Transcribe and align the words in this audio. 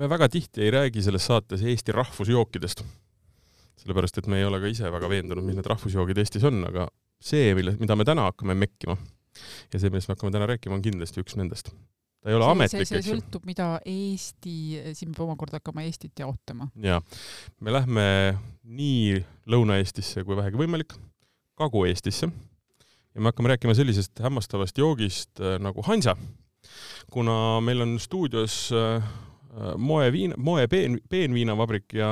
me 0.00 0.08
väga 0.08 0.28
tihti 0.32 0.64
ei 0.64 0.70
räägi 0.72 1.02
selles 1.04 1.26
saates 1.28 1.62
Eesti 1.62 1.92
rahvusjookidest. 1.92 2.84
sellepärast, 3.80 4.18
et 4.18 4.26
me 4.28 4.36
ei 4.38 4.44
ole 4.44 4.60
ka 4.60 4.68
ise 4.68 4.90
väga 4.92 5.08
veendunud, 5.08 5.44
mis 5.44 5.56
need 5.56 5.68
rahvusjoogid 5.68 6.18
Eestis 6.20 6.44
on, 6.44 6.58
aga 6.68 6.84
see, 7.20 7.54
mille, 7.56 7.72
mida 7.80 7.96
me 7.96 8.04
täna 8.04 8.26
hakkame 8.28 8.56
mekkima 8.56 8.96
ja 9.72 9.80
see, 9.80 9.88
millest 9.88 10.10
me 10.10 10.16
hakkame 10.16 10.34
täna 10.34 10.48
rääkima, 10.50 10.76
on 10.76 10.84
kindlasti 10.84 11.22
üks 11.22 11.36
nendest. 11.40 11.72
ta 12.20 12.28
ei 12.28 12.36
ole 12.36 12.44
see, 12.44 12.56
ametlik, 12.56 12.74
see, 12.74 12.82
eks 12.84 12.92
see 12.92 13.14
ju. 13.14 13.14
sõltub, 13.14 13.46
mida 13.48 13.68
Eesti, 13.88 14.56
siin 14.98 15.14
peab 15.16 15.24
omakorda 15.28 15.60
hakkama 15.60 15.86
Eestit 15.88 16.20
jaotama. 16.24 16.68
jaa, 16.84 17.00
me 17.60 17.76
lähme 17.76 18.04
nii 18.64 19.22
Lõuna-Eestisse 19.52 20.24
kui 20.28 20.36
vähegi 20.36 20.60
võimalik, 20.60 20.96
Kagu-Eestisse 21.60 22.28
ja 22.28 23.20
me 23.20 23.32
hakkame 23.32 23.54
rääkima 23.54 23.76
sellisest 23.76 24.20
hämmastavast 24.20 24.78
joogist 24.80 25.40
äh, 25.40 25.56
nagu 25.60 25.84
hansa. 25.88 26.16
kuna 27.10 27.60
meil 27.64 27.80
on 27.80 27.96
stuudios 28.00 28.68
äh, 28.76 29.08
moeviin, 29.80 30.34
moe 30.38 30.66
peen, 30.70 30.98
peenviinavabrik 31.10 31.94
ja 31.98 32.08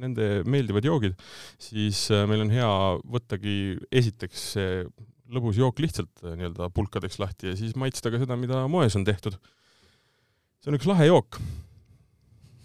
nende 0.00 0.42
meeldivad 0.50 0.86
joogid, 0.86 1.18
siis 1.62 2.06
äh, 2.10 2.24
meil 2.30 2.44
on 2.44 2.52
hea 2.54 2.70
võttagi 3.16 3.56
esiteks 3.94 4.46
see 4.56 4.70
lõbus 5.34 5.58
jook 5.60 5.78
lihtsalt 5.82 6.24
äh, 6.24 6.34
nii-öelda 6.38 6.70
pulkadeks 6.74 7.20
lahti 7.22 7.52
ja 7.52 7.58
siis 7.58 7.76
maitsta 7.78 8.12
ka 8.12 8.20
seda, 8.22 8.38
mida 8.40 8.64
moes 8.70 8.96
on 8.98 9.06
tehtud. 9.06 9.38
see 10.60 10.72
on 10.72 10.78
üks 10.80 10.90
lahe 10.90 11.08
jook 11.08 11.38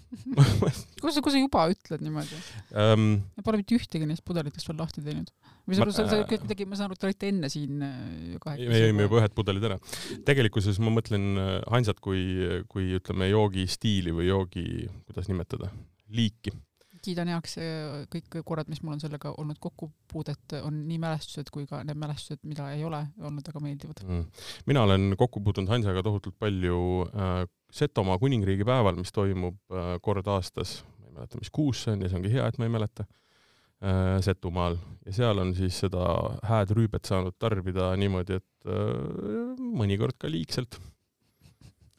kus 1.01 1.13
sa, 1.15 1.21
kus 1.21 1.35
sa 1.35 1.39
juba 1.39 1.65
ütled 1.69 2.01
niimoodi? 2.01 2.37
ma 2.73 3.45
pole 3.45 3.59
mitte 3.61 3.77
ühtegi 3.77 4.07
neist 4.09 4.25
pudelitest 4.25 4.69
veel 4.69 4.79
lahti 4.81 5.03
teinud. 5.05 5.29
või 5.69 5.77
sa, 5.77 5.87
sa, 5.93 6.05
sa 6.09 6.21
kõik 6.29 6.47
midagi, 6.47 6.67
ma 6.69 6.79
saan 6.79 6.89
aru, 6.89 6.97
te 6.97 7.09
olite 7.09 7.29
enne 7.29 7.51
siin 7.53 7.83
äh, 7.85 8.39
kahekesi. 8.41 8.71
me 8.71 8.81
jõime 8.81 9.05
juba 9.05 9.21
ühed 9.21 9.35
pudelid 9.37 9.67
ära. 9.69 9.77
tegelikkuses 10.25 10.81
ma 10.81 10.93
mõtlen 10.95 11.27
äh, 11.37 11.51
hansat 11.75 12.01
kui, 12.03 12.23
kui 12.71 12.95
ütleme, 12.97 13.29
joogistiili 13.29 14.15
või 14.15 14.31
joogi, 14.31 14.65
kuidas 15.09 15.29
nimetada, 15.29 15.69
liiki. 16.09 16.55
Kiidan 17.03 17.31
heaks 17.33 17.57
äh, 17.61 18.01
kõik 18.13 18.39
korrad, 18.47 18.69
mis 18.71 18.81
mul 18.83 18.95
on 18.95 19.03
sellega 19.03 19.31
olnud 19.41 19.59
kokkupuudet, 19.61 20.57
on 20.63 20.81
nii 20.87 20.99
mälestused 21.01 21.51
kui 21.53 21.67
ka 21.69 21.81
need 21.87 21.99
mälestused, 21.99 22.41
mida 22.49 22.69
ei 22.75 22.83
ole 22.87 23.01
olnud 23.21 23.47
väga 23.49 23.63
meeldivad. 23.63 24.03
Mm. 24.07 24.25
mina 24.69 24.83
olen 24.87 25.15
kokku 25.19 25.43
puutunud 25.45 25.71
hansaga 25.71 26.03
tohutult 26.05 26.37
palju 26.39 26.81
äh, 27.09 27.45
Setomaa 27.69 28.17
kuningriigi 28.17 28.65
päeval, 28.65 28.97
mis 28.97 29.13
toimub 29.13 29.59
äh, 29.69 29.95
kord 30.01 30.27
aastas, 30.27 30.79
ma 30.97 31.05
ei 31.07 31.15
mäleta, 31.19 31.41
mis 31.41 31.51
kuus 31.53 31.83
see 31.85 31.93
on 31.93 32.05
ja 32.05 32.09
see 32.09 32.19
ongi 32.19 32.33
hea, 32.33 32.47
et 32.49 32.57
ma 32.57 32.65
ei 32.65 32.73
mäleta 32.73 33.05
äh,, 33.05 34.15
Setumaal 34.25 34.79
ja 35.05 35.17
seal 35.19 35.41
on 35.43 35.53
siis 35.57 35.77
seda 35.85 36.05
hääd 36.49 36.73
rüübet 36.77 37.09
saanud 37.09 37.37
tarbida 37.41 37.91
niimoodi, 37.99 38.39
et 38.41 38.71
äh, 38.71 39.59
mõnikord 39.59 40.17
ka 40.19 40.31
liigselt. 40.31 40.79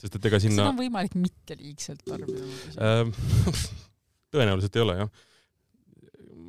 sest 0.00 0.16
et 0.16 0.26
ega 0.26 0.40
seda 0.40 0.48
sinna 0.48 0.72
on 0.72 0.80
võimalik 0.80 1.14
mitte 1.20 1.58
liigselt 1.60 2.02
tarbida. 2.08 2.42
Tõenäoliselt 4.30 4.76
ei 4.76 4.84
ole 4.84 4.96
jah. 5.00 5.10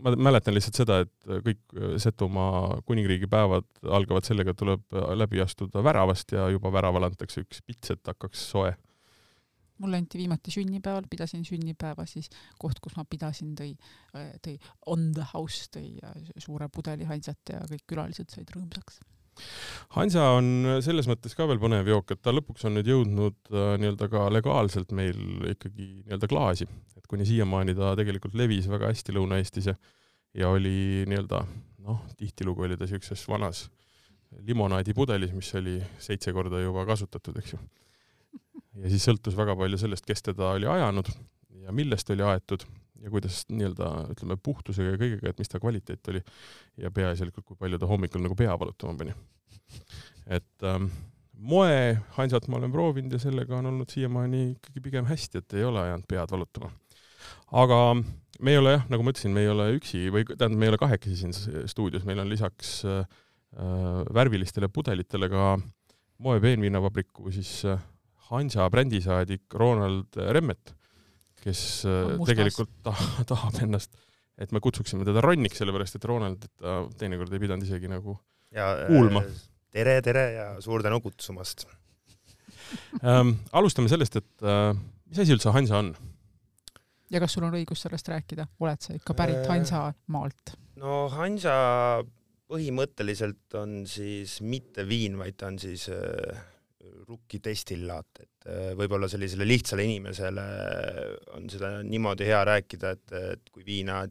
ma 0.02 0.14
mäletan 0.18 0.56
lihtsalt 0.56 0.78
seda, 0.80 1.00
et 1.06 1.28
kõik 1.46 1.76
Setomaa 2.02 2.80
kuningriigi 2.86 3.28
päevad 3.30 3.68
algavad 3.86 4.26
sellega, 4.26 4.54
et 4.54 4.58
tuleb 4.58 4.96
läbi 5.18 5.42
astuda 5.44 5.84
väravast 5.86 6.34
ja 6.34 6.48
juba 6.50 6.72
väraval 6.74 7.10
antakse 7.10 7.44
üks 7.44 7.62
pits, 7.66 7.94
et 7.94 8.08
hakkaks 8.08 8.48
soe. 8.54 8.74
mulle 9.82 9.98
anti 9.98 10.18
viimati 10.18 10.52
sünnipäeval, 10.54 11.08
pidasin 11.10 11.46
sünnipäeva, 11.46 12.06
siis 12.06 12.30
koht, 12.62 12.80
kus 12.82 12.94
ma 12.98 13.06
pidasin, 13.10 13.56
tõi, 13.58 13.72
tõi 14.46 14.60
on 14.86 15.12
the 15.14 15.26
house, 15.34 15.70
tõi 15.74 15.98
suure 16.38 16.70
pudeli 16.70 17.06
hansat 17.10 17.54
ja 17.54 17.64
kõik 17.70 17.88
külalised 17.90 18.30
said 18.30 18.54
rõõmsaks. 18.54 19.02
Hansa 19.96 20.26
on 20.38 20.78
selles 20.84 21.08
mõttes 21.10 21.34
ka 21.36 21.48
veel 21.50 21.60
põnev 21.60 21.88
jook, 21.90 22.14
et 22.14 22.22
ta 22.24 22.34
lõpuks 22.36 22.64
on 22.68 22.78
nüüd 22.78 22.88
jõudnud 22.92 23.38
äh, 23.52 23.74
nii-öelda 23.82 24.08
ka 24.12 24.28
legaalselt 24.32 24.94
meil 24.96 25.18
ikkagi 25.52 25.88
nii-öelda 26.06 26.30
klaasi, 26.32 26.68
et 26.96 27.08
kuni 27.12 27.28
siiamaani 27.28 27.76
ta 27.76 27.96
tegelikult 28.00 28.38
levis 28.40 28.70
väga 28.72 28.92
hästi 28.92 29.18
Lõuna-Eestis 29.18 29.72
ja 29.72 29.76
ja 30.38 30.50
oli 30.50 31.04
nii-öelda 31.08 31.44
noh, 31.86 32.02
tihtilugu 32.18 32.64
oli 32.68 32.78
ta 32.78 32.88
siukses 32.88 33.24
vanas 33.30 33.66
limonaadipudelis, 34.48 35.34
mis 35.36 35.50
oli 35.60 35.80
seitse 36.00 36.32
korda 36.34 36.62
juba 36.62 36.86
kasutatud, 36.88 37.38
eks 37.42 37.56
ju. 37.56 37.60
ja 38.84 38.92
siis 38.94 39.04
sõltus 39.08 39.36
väga 39.38 39.56
palju 39.60 39.80
sellest, 39.82 40.08
kes 40.08 40.24
teda 40.30 40.54
oli 40.56 40.70
ajanud 40.72 41.12
ja 41.66 41.76
millest 41.76 42.10
oli 42.16 42.24
aetud 42.24 42.64
ja 43.02 43.12
kuidas 43.14 43.44
nii-öelda 43.50 43.92
ütleme 44.14 44.38
puhtusega 44.44 44.94
ja 44.94 45.00
kõigega, 45.02 45.32
et 45.32 45.40
mis 45.42 45.50
ta 45.52 45.62
kvaliteet 45.62 46.12
oli 46.14 46.22
ja 46.82 46.92
peaasjalikult, 46.94 47.46
kui 47.48 47.60
palju 47.60 47.80
ta 47.82 47.90
hommikul 47.90 48.24
nagu 48.24 48.38
pea 48.38 48.54
valutama 48.60 48.98
pani. 49.00 49.16
et 50.28 50.68
ähm, 50.68 50.92
moehansat 51.34 52.48
ma 52.48 52.60
olen 52.60 52.74
proovinud 52.74 53.14
ja 53.18 53.22
sellega 53.22 53.58
on 53.58 53.72
olnud 53.72 53.90
siiamaani 53.90 54.44
ikkagi 54.56 54.84
pigem 54.86 55.10
hästi, 55.10 55.42
et 55.42 55.58
ei 55.58 55.66
ole 55.66 55.82
ajanud 55.82 56.08
pead 56.10 56.34
valutama. 56.36 56.72
aga 57.64 57.80
me 58.42 58.54
ei 58.54 58.62
ole 58.62 58.76
jah, 58.78 58.86
nagu 58.90 59.06
ma 59.06 59.14
ütlesin, 59.14 59.34
me 59.36 59.46
ei 59.46 59.52
ole 59.52 59.68
üksi 59.78 60.08
või 60.14 60.26
tähendab, 60.30 60.60
me 60.60 60.68
ei 60.68 60.74
ole 60.74 60.82
kahekesi 60.82 61.18
siin 61.24 61.68
stuudios, 61.70 62.06
meil 62.08 62.22
on 62.24 62.30
lisaks 62.30 62.82
äh, 62.90 63.02
äh, 63.58 63.88
värvilistele 64.14 64.70
pudelitele 64.74 65.30
ka 65.32 65.56
moe 66.22 66.42
peenviinavabriku 66.44 67.34
siis 67.34 67.54
äh, 67.70 67.82
Hansa 68.32 68.70
brändisaadik 68.72 69.54
Ronald 69.60 70.16
Remmet, 70.32 70.76
kes 71.42 71.62
äh, 71.86 71.98
On 72.06 72.18
mustas. 72.20 72.32
tegelikult 72.34 72.72
ta, 72.86 72.94
tahab 73.32 73.58
ennast, 73.66 73.94
et 74.42 74.52
me 74.56 74.62
kutsuksime 74.64 75.06
teda 75.08 75.22
Ronniks, 75.26 75.60
sellepärast 75.62 75.98
et 76.00 76.06
Ronald, 76.10 76.44
et 76.48 76.54
ta 76.62 76.80
teinekord 77.02 77.34
ei 77.34 77.42
pidanud 77.44 77.66
isegi 77.68 77.90
nagu 77.92 78.18
ja 78.54 78.72
Kuulma. 78.88 79.24
äh, 79.26 79.42
tere, 79.72 79.98
tere 80.06 80.26
ja 80.36 80.48
suur 80.64 80.84
tänu 80.84 81.00
kutsumast. 81.04 81.66
ähm, 83.08 83.36
alustame 83.56 83.90
sellest, 83.92 84.16
et 84.22 84.44
äh, 84.48 84.72
mis 85.12 85.20
asi 85.24 85.34
üldse 85.36 85.54
Hansa 85.56 85.80
on? 85.84 85.94
ja 87.12 87.20
kas 87.20 87.34
sul 87.36 87.44
on 87.44 87.56
õigus 87.58 87.82
sellest 87.84 88.08
rääkida, 88.08 88.46
oled 88.64 88.80
sa 88.84 88.94
ikka 88.96 89.14
pärit 89.18 89.42
Äh. 89.44 89.50
Hansamaalt? 89.52 90.54
no 90.80 91.08
Hansa 91.12 91.54
põhimõtteliselt 92.52 93.56
on 93.60 93.82
siis 93.88 94.38
mitte 94.44 94.84
viin, 94.88 95.18
vaid 95.20 95.38
ta 95.40 95.48
on 95.52 95.60
siis 95.60 95.88
äh, 95.92 96.40
rukkidestillaat, 97.08 98.24
et 98.24 98.48
äh, 98.50 98.72
võib-olla 98.78 99.10
sellisele 99.12 99.46
lihtsale 99.48 99.86
inimesele 99.86 100.46
on 101.38 101.48
seda 101.52 101.78
niimoodi 101.86 102.28
hea 102.30 102.42
rääkida, 102.48 102.96
et, 102.98 103.14
et 103.34 103.54
kui 103.54 103.66
viina 103.68 104.02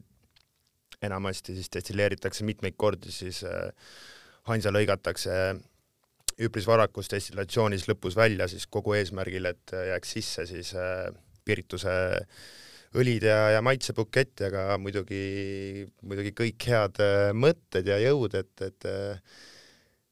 enamasti 1.01 1.55
siis 1.57 1.71
destilleeritakse 1.73 2.45
mitmeid 2.47 2.77
kordi, 2.79 3.13
siis 3.13 3.43
äh, 3.47 3.69
Hansa 4.49 4.73
lõigatakse 4.73 5.35
üpris 6.41 6.65
varakus 6.65 7.11
destillatsioonis 7.11 7.85
lõpus 7.89 8.15
välja 8.17 8.47
siis 8.49 8.65
kogu 8.71 8.95
eesmärgil, 8.97 9.51
et 9.51 9.75
jääks 9.91 10.17
sisse 10.17 10.47
siis 10.49 10.73
äh, 10.77 11.11
pirituse 11.45 11.93
õlid 12.97 13.23
ja, 13.23 13.51
ja 13.55 13.61
maitsebukett 13.63 14.43
ja 14.43 14.49
ka 14.51 14.65
muidugi, 14.81 15.85
muidugi 16.03 16.33
kõik 16.35 16.65
head 16.67 16.99
mõtted 17.37 17.87
ja 17.87 18.01
jõud, 18.01 18.35
et, 18.35 18.67
et 18.67 18.89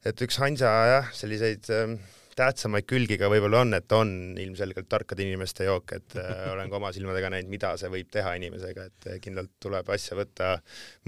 et 0.07 0.21
üks 0.23 0.39
Hansa 0.39 0.69
jah, 0.87 1.09
selliseid 1.15 1.67
äh, 1.75 1.97
tähtsamaid 2.39 2.87
külgi 2.89 3.17
ka 3.19 3.29
võib-olla 3.31 3.63
on, 3.65 3.75
et 3.77 3.95
on 3.95 4.13
ilmselgelt 4.39 4.87
tarkade 4.91 5.25
inimeste 5.25 5.67
jook, 5.67 5.93
et 5.97 6.15
äh, 6.19 6.45
olen 6.53 6.71
ka 6.71 6.79
oma 6.79 6.93
silmadega 6.95 7.31
näinud, 7.33 7.51
mida 7.51 7.73
see 7.79 7.91
võib 7.91 8.09
teha 8.13 8.35
inimesega, 8.39 8.87
et 8.89 9.09
äh, 9.09 9.19
kindlalt 9.23 9.55
tuleb 9.63 9.91
asja 9.95 10.17
võtta 10.19 10.55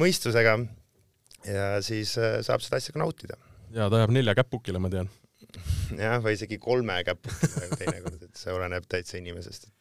mõistusega 0.02 0.58
ja 1.48 1.72
siis 1.86 2.14
äh, 2.20 2.40
saab 2.46 2.64
seda 2.66 2.82
asja 2.82 2.96
ka 2.96 3.04
nautida. 3.04 3.40
ja 3.76 3.90
ta 3.92 4.02
ajab 4.02 4.16
nelja 4.18 4.36
käpukile, 4.38 4.82
ma 4.84 4.92
tean. 4.94 5.10
jah, 6.06 6.20
või 6.24 6.36
isegi 6.38 6.60
kolme 6.62 7.00
käpuga 7.08 7.72
teinekord, 7.80 8.22
et 8.28 8.38
see 8.40 8.54
oleneb 8.56 8.86
täitsa 8.92 9.18
inimesest. 9.20 9.72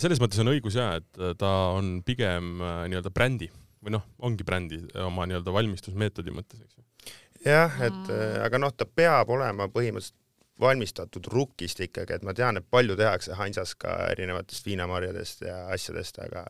selles 0.00 0.22
mõttes 0.22 0.40
on 0.42 0.50
õigus 0.54 0.78
jaa, 0.78 0.96
et 1.02 1.38
ta 1.38 1.52
on 1.74 2.00
pigem 2.06 2.56
nii-öelda 2.62 3.12
brändi 3.14 3.50
või 3.84 3.98
noh, 3.98 4.06
ongi 4.24 4.46
brändi 4.46 4.80
oma 5.04 5.26
nii-öelda 5.28 5.52
valmistusmeetodi 5.52 6.32
mõttes, 6.34 6.64
eks 6.64 6.78
ju. 6.78 7.14
jah, 7.44 7.80
et 7.84 8.12
aga 8.46 8.58
noh, 8.62 8.72
ta 8.72 8.88
peab 8.88 9.30
olema 9.36 9.68
põhimõtteliselt 9.68 10.23
valmistatud 10.60 11.26
rukist 11.32 11.80
ikkagi, 11.82 12.14
et 12.14 12.24
ma 12.26 12.34
tean, 12.34 12.58
et 12.60 12.66
palju 12.70 12.96
tehakse 12.98 13.34
Hansas 13.38 13.74
ka 13.74 13.96
erinevatest 14.12 14.66
viinamarjadest 14.66 15.46
ja 15.48 15.64
asjadest, 15.74 16.20
aga 16.22 16.46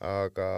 aga 0.00 0.48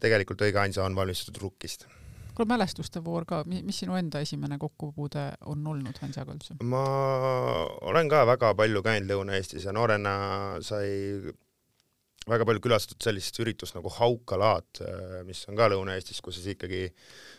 tegelikult 0.00 0.42
õige 0.44 0.60
Hansa 0.60 0.84
on 0.84 0.96
valmistatud 0.96 1.40
rukist. 1.42 1.86
kuule, 2.34 2.48
mälestuste 2.48 3.04
voor 3.04 3.24
ka, 3.24 3.42
mis 3.46 3.78
sinu 3.82 3.96
enda 3.96 4.20
esimene 4.20 4.58
kokkupuude 4.58 5.26
on 5.46 5.66
olnud 5.66 5.98
Hansaga 6.02 6.34
üldse? 6.34 6.56
ma 6.62 6.82
olen 7.92 8.08
ka 8.08 8.26
väga 8.26 8.54
palju 8.54 8.82
käinud 8.82 9.10
Lõuna-Eestis 9.10 9.64
ja 9.64 9.72
noorena 9.72 10.14
sai 10.60 11.22
väga 12.28 12.44
palju 12.44 12.60
külastatud 12.62 13.00
sellist 13.02 13.38
üritust 13.40 13.74
nagu 13.74 13.88
Haukalaat, 13.94 14.82
mis 15.26 15.40
on 15.48 15.56
ka 15.58 15.70
Lõuna-Eestis, 15.72 16.20
kus 16.22 16.36
siis 16.36 16.52
ikkagi 16.52 16.82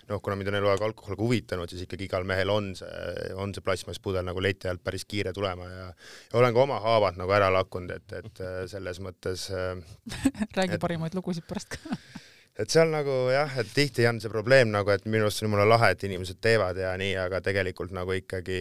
noh, 0.10 0.18
kuna 0.24 0.36
mind 0.39 0.50
on 0.51 0.57
eluaeg 0.57 0.81
alkohol 0.88 1.16
ka 1.16 1.22
huvitanud, 1.22 1.69
siis 1.69 1.86
ikkagi 1.86 2.07
igal 2.10 2.25
mehel 2.28 2.50
on 2.50 2.72
see, 2.75 2.89
on 3.38 3.54
see 3.54 3.63
plastmasspudel 3.66 4.25
nagu 4.25 4.42
leti 4.44 4.68
alt 4.72 4.81
päris 4.83 5.06
kiire 5.06 5.33
tulema 5.38 5.69
ja, 5.69 5.86
ja 6.31 6.39
olen 6.42 6.56
ka 6.57 6.63
oma 6.66 6.80
haavad 6.83 7.19
nagu 7.22 7.38
ära 7.38 7.51
lakkunud, 7.54 7.94
et, 8.00 8.18
et 8.24 8.44
selles 8.74 9.00
mõttes 9.06 9.48
äh, 9.54 9.78
räägi 10.57 10.80
Et- 10.80 10.83
parimaid 10.83 11.16
lugusid 11.18 11.45
pärast 11.48 11.78
ka. 11.78 11.95
et 12.62 12.69
seal 12.69 12.92
nagu 12.94 13.13
jah, 13.31 13.54
et 13.62 13.69
tihti 13.74 14.06
on 14.10 14.19
see 14.22 14.30
probleem 14.31 14.69
nagu, 14.74 14.92
et 14.94 15.06
minu 15.10 15.25
arust 15.25 15.42
on 15.42 15.48
jumala 15.48 15.66
lahe, 15.66 15.92
et 15.96 16.04
inimesed 16.06 16.38
teevad 16.44 16.78
ja 16.78 16.92
nii, 17.00 17.13
aga 17.18 17.40
tegelikult 17.46 17.94
nagu 17.96 18.13
ikkagi 18.13 18.60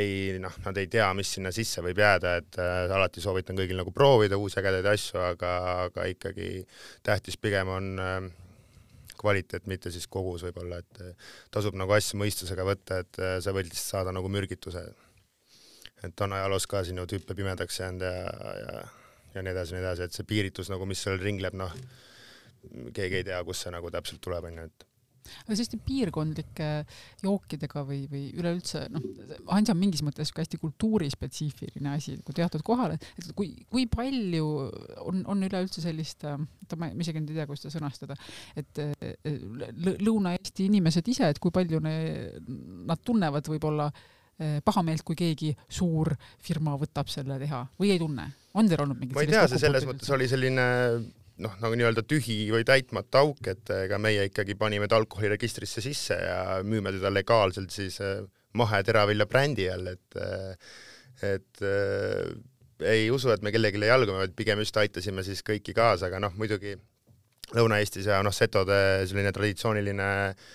ei 0.00 0.38
noh, 0.40 0.54
nad 0.64 0.78
ei 0.80 0.88
tea, 0.92 1.10
mis 1.18 1.34
sinna 1.36 1.52
sisse 1.54 1.84
võib 1.84 2.00
jääda, 2.00 2.36
et 2.40 2.58
äh, 2.62 2.94
alati 2.96 3.24
soovitan 3.24 3.58
kõigil 3.58 3.80
nagu 3.80 3.92
proovida 3.94 4.38
uusi 4.40 4.60
ägedaid 4.62 4.88
asju, 4.94 5.20
aga, 5.32 5.52
aga 5.88 6.06
ikkagi 6.12 6.48
tähtis 7.04 7.36
pigem 7.40 7.72
on 7.74 7.90
äh, 8.00 8.16
kvaliteet, 9.20 9.68
mitte 9.70 9.92
siis 9.92 10.08
kogus 10.10 10.46
võib-olla, 10.48 10.80
et 10.80 11.04
äh, 11.04 11.34
tasub 11.54 11.76
nagu 11.80 11.92
asju 11.96 12.20
mõistusega 12.22 12.66
võtta, 12.66 13.02
et 13.04 13.20
äh, 13.20 13.36
sa 13.44 13.52
võid 13.56 13.68
lihtsalt 13.68 13.98
saada 13.98 14.14
nagu 14.16 14.30
mürgituse. 14.32 14.86
et 16.04 16.20
on 16.20 16.32
ajaloos 16.36 16.66
ka 16.68 16.84
siin 16.84 16.98
ju 17.00 17.06
tüüpe 17.08 17.36
pimedaks 17.36 17.80
jäänud 17.80 18.02
ja, 18.04 18.32
ja, 18.60 18.80
ja 19.34 19.42
nii 19.44 19.52
edasi, 19.52 19.76
nii 19.76 19.84
edasi, 19.84 20.08
et 20.08 20.16
see 20.16 20.26
piiritus 20.28 20.68
nagu, 20.72 20.86
mis 20.86 21.00
seal 21.00 21.20
ringleb, 21.20 21.56
noh 21.56 21.72
keegi 22.96 23.20
ei 23.20 23.28
tea, 23.30 23.44
kust 23.46 23.66
see 23.66 23.74
nagu 23.74 23.92
täpselt 23.92 24.22
tuleb, 24.24 24.50
onju, 24.50 24.66
et 24.70 24.88
aga 25.24 25.56
selliste 25.56 25.78
piirkondlike 25.84 26.68
jookidega 27.24 27.82
või, 27.88 28.04
või 28.10 28.24
üleüldse 28.38 28.84
noh, 28.92 29.04
Hansa 29.50 29.74
on 29.74 29.80
mingis 29.80 30.04
mõttes 30.06 30.32
ka 30.34 30.42
hästi 30.44 30.60
kultuurispetsiifiline 30.62 31.94
asi, 31.94 32.16
kui 32.26 32.36
teatud 32.36 32.64
kohal, 32.66 32.96
et 32.96 33.30
kui, 33.36 33.52
kui 33.72 33.86
palju 33.90 34.48
on, 35.04 35.22
on 35.30 35.46
üleüldse 35.48 35.84
sellist, 35.84 36.26
oota 36.28 36.80
ma 36.80 36.90
isegi 36.92 37.22
nüüd 37.22 37.34
ei 37.34 37.40
tea, 37.40 37.48
kuidas 37.48 37.64
seda 37.66 37.76
sõnastada, 37.78 38.18
et 38.58 38.82
Lõuna-Eesti 40.04 40.68
inimesed 40.68 41.08
ise, 41.12 41.30
et 41.32 41.40
kui 41.42 41.54
palju 41.54 41.80
ne, 41.84 41.96
nad 42.88 43.00
tunnevad 43.04 43.48
võib-olla 43.50 43.88
eh, 43.90 44.60
pahameelt, 44.64 45.04
kui 45.06 45.18
keegi 45.18 45.54
suur 45.68 46.12
firma 46.44 46.76
võtab 46.80 47.10
selle 47.12 47.40
teha 47.42 47.64
või 47.80 47.94
ei 47.96 48.02
tunne? 48.02 48.30
on 48.54 48.68
teil 48.70 48.84
olnud 48.84 49.00
mingit 49.00 49.16
ma 49.16 49.24
ei 49.24 49.32
tea, 49.32 49.48
see 49.50 49.58
selles 49.58 49.86
mõttes 49.88 50.10
oli 50.14 50.28
selline 50.30 50.64
noh, 51.42 51.54
nagu 51.62 51.76
nii-öelda 51.78 52.04
tühi 52.06 52.38
või 52.54 52.66
täitmata 52.66 53.24
auk, 53.24 53.42
et 53.50 53.70
ega 53.74 53.98
meie 54.02 54.28
ikkagi 54.28 54.56
panime 54.58 54.88
ta 54.90 54.98
alkoholiregistrisse 55.00 55.82
sisse 55.84 56.18
ja 56.18 56.40
müüme 56.66 56.92
teda 56.94 57.10
legaalselt 57.12 57.74
siis 57.74 58.00
äh, 58.04 58.22
maheteravilja 58.58 59.26
brändi 59.30 59.68
all, 59.72 59.94
et 59.94 60.18
äh, 60.20 60.74
et 61.24 61.62
äh, 61.62 62.34
ei 62.84 63.06
usu, 63.14 63.30
et 63.30 63.42
me 63.42 63.52
kellelegi 63.54 63.80
jalgume, 63.86 64.24
vaid 64.24 64.34
pigem 64.36 64.60
just 64.62 64.76
aitasime 64.76 65.22
siis 65.26 65.42
kõiki 65.46 65.74
kaasa, 65.76 66.10
aga 66.10 66.20
noh, 66.26 66.34
muidugi 66.38 66.74
Lõuna-Eestis 67.54 68.08
ja 68.08 68.22
noh, 68.24 68.34
setode 68.34 68.76
selline 69.06 69.30
traditsiooniline 69.34 70.10
äh, 70.30 70.52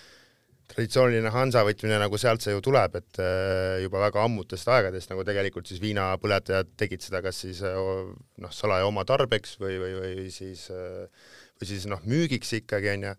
traditsiooniline 0.69 1.31
Hansa 1.33 1.63
võtmine 1.65 1.97
nagu 2.01 2.17
sealt 2.21 2.43
see 2.43 2.53
ju 2.53 2.61
tuleb, 2.65 2.99
et 2.99 3.19
äh, 3.23 3.79
juba 3.83 4.03
väga 4.05 4.23
ammutest 4.25 4.69
aegadest 4.69 5.11
nagu 5.11 5.25
tegelikult 5.27 5.69
siis 5.69 5.81
viinapõletajad 5.83 6.75
tegid 6.79 7.05
seda 7.05 7.23
kas 7.25 7.41
siis 7.45 7.61
äh, 7.65 7.77
noh, 8.43 8.53
salaja 8.53 8.89
oma 8.89 9.05
tarbeks 9.09 9.57
või, 9.61 9.79
või, 9.81 9.95
või 9.97 10.27
siis 10.33 10.67
äh, 10.73 11.07
või 11.59 11.71
siis 11.71 11.87
noh, 11.91 12.03
müügiks 12.07 12.53
ikkagi 12.61 12.93
onju. 12.93 13.15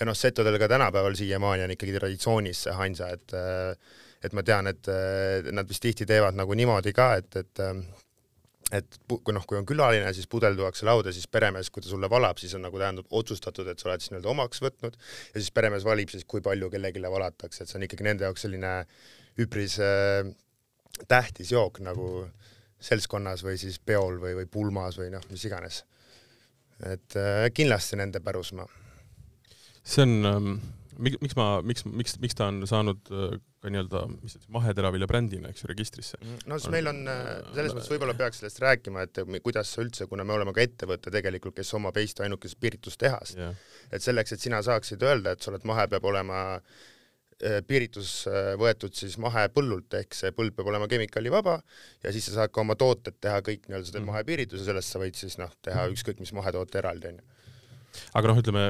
ja 0.00 0.08
noh, 0.08 0.16
setodel 0.18 0.58
ka 0.62 0.70
tänapäeval 0.72 1.14
siiamaani 1.18 1.66
on 1.66 1.74
ikkagi 1.76 1.94
traditsioonis 1.98 2.64
see 2.66 2.78
Hansa, 2.78 3.12
et 3.14 3.36
et 4.24 4.32
ma 4.32 4.40
tean, 4.40 4.66
et 4.70 4.88
nad 5.52 5.68
vist 5.68 5.82
tihti 5.84 6.06
teevad 6.08 6.32
nagu 6.32 6.54
niimoodi 6.56 6.94
ka, 6.96 7.10
et, 7.20 7.36
et 7.36 7.60
et 8.72 8.98
kui 9.10 9.34
noh, 9.36 9.44
kui 9.46 9.58
on 9.58 9.66
külaline, 9.68 10.08
siis 10.16 10.28
pudel 10.30 10.56
tuuakse 10.56 10.86
lauda, 10.88 11.12
siis 11.12 11.26
peremees, 11.30 11.70
kui 11.70 11.84
ta 11.84 11.90
sulle 11.90 12.08
valab, 12.10 12.40
siis 12.40 12.54
on 12.56 12.64
nagu 12.64 12.80
tähendab 12.80 13.10
otsustatud, 13.12 13.68
et 13.68 13.80
sa 13.80 13.90
oled 13.90 14.02
siis 14.02 14.14
nii-öelda 14.14 14.30
omaks 14.32 14.62
võtnud 14.64 14.96
ja 14.96 15.34
siis 15.40 15.50
peremees 15.54 15.84
valib 15.86 16.12
siis, 16.12 16.24
kui 16.28 16.42
palju 16.44 16.70
kellelegi 16.72 17.02
valatakse, 17.02 17.62
et 17.64 17.70
see 17.70 17.78
on 17.80 17.86
ikkagi 17.88 18.06
nende 18.08 18.26
jaoks 18.28 18.46
selline 18.46 18.72
üpris 19.44 19.76
äh, 19.82 20.22
tähtis 21.10 21.52
jook 21.52 21.82
nagu 21.84 22.08
seltskonnas 22.84 23.44
või 23.44 23.58
siis 23.60 23.76
peol 23.78 24.16
või, 24.22 24.36
või 24.40 24.48
pulmas 24.50 24.98
või 25.00 25.10
noh, 25.12 25.24
mis 25.30 25.44
iganes. 25.44 25.84
et 26.84 27.16
äh, 27.20 27.50
kindlasti 27.54 28.00
nende 28.00 28.20
pärusmaa. 28.20 28.68
see 29.84 30.02
on 30.02 30.16
ähm 30.24 30.56
miks 30.98 31.36
ma, 31.38 31.46
miks, 31.66 31.84
miks, 31.88 32.16
miks 32.22 32.36
ta 32.38 32.48
on 32.52 32.62
saanud 32.68 33.10
äh, 33.10 33.36
ka 33.64 33.72
nii-öelda, 33.72 34.04
mis 34.22 34.36
see 34.36 34.54
maheteravilja 34.54 35.08
brändina, 35.10 35.50
eks 35.52 35.64
ju, 35.64 35.70
registrisse? 35.70 36.20
Mhm. 36.20 36.46
no 36.50 36.60
siis 36.60 36.72
meil 36.74 36.90
on 36.90 37.02
äh, 37.10 37.28
selles 37.56 37.76
mõttes 37.76 37.92
võib-olla 37.94 38.16
peaks 38.18 38.42
sellest 38.42 38.62
rääkima, 38.64 39.06
et 39.08 39.22
kuidas 39.44 39.74
üldse, 39.82 40.08
kuna 40.10 40.26
me 40.26 40.36
oleme 40.36 40.54
ka 40.56 40.64
ettevõte 40.64 41.12
tegelikult, 41.14 41.56
kes 41.58 41.74
omab 41.78 41.98
Eesti 42.00 42.26
ainukest 42.26 42.60
piiritustehast 42.60 43.38
yeah., 43.40 43.54
et 43.94 44.04
selleks, 44.04 44.34
et 44.34 44.42
sina 44.42 44.60
saaksid 44.64 45.02
öelda, 45.06 45.34
et 45.34 45.44
sa 45.44 45.52
oled 45.52 45.64
mahe, 45.68 45.86
peab 45.92 46.10
olema 46.10 46.42
äh, 46.56 47.60
piiritus 47.68 48.12
võetud 48.60 48.94
siis 48.96 49.16
mahepõllult 49.22 49.96
ehk 49.98 50.16
see 50.16 50.34
põld 50.36 50.54
peab 50.56 50.70
olema 50.70 50.88
kemikaalivaba 50.90 51.56
ja 52.04 52.12
siis 52.14 52.28
sa 52.30 52.40
saad 52.40 52.52
ka 52.54 52.62
oma 52.62 52.76
tooted 52.78 53.18
teha 53.20 53.40
kõik 53.44 53.66
nii-öelda, 53.68 53.90
teed 53.90 54.02
mm. 54.02 54.12
mahepiirituse, 54.12 54.66
sellest 54.68 54.94
sa 54.94 55.02
võid 55.02 55.18
siis 55.18 55.38
noh, 55.40 55.50
teha 55.64 55.88
ükskõik 55.92 56.22
mis 56.22 56.32
mahetoote 56.36 56.80
eraldi 56.80 57.10
onju. 57.10 57.26
aga 58.20 58.30
noh, 58.30 58.40
ütleme 58.44 58.68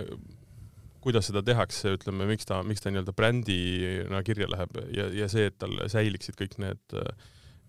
kuidas 1.05 1.29
seda 1.29 1.43
tehakse, 1.45 1.95
ütleme, 1.99 2.27
miks 2.29 2.49
ta, 2.49 2.63
miks 2.67 2.83
ta 2.83 2.93
nii-öelda 2.93 3.15
brändina 3.17 4.23
kirja 4.27 4.49
läheb 4.51 4.79
ja, 4.95 5.09
ja 5.13 5.29
see, 5.31 5.49
et 5.51 5.57
tal 5.61 5.77
säiliksid 5.93 6.39
kõik 6.41 6.57
need 6.63 6.97
äh, 6.99 7.11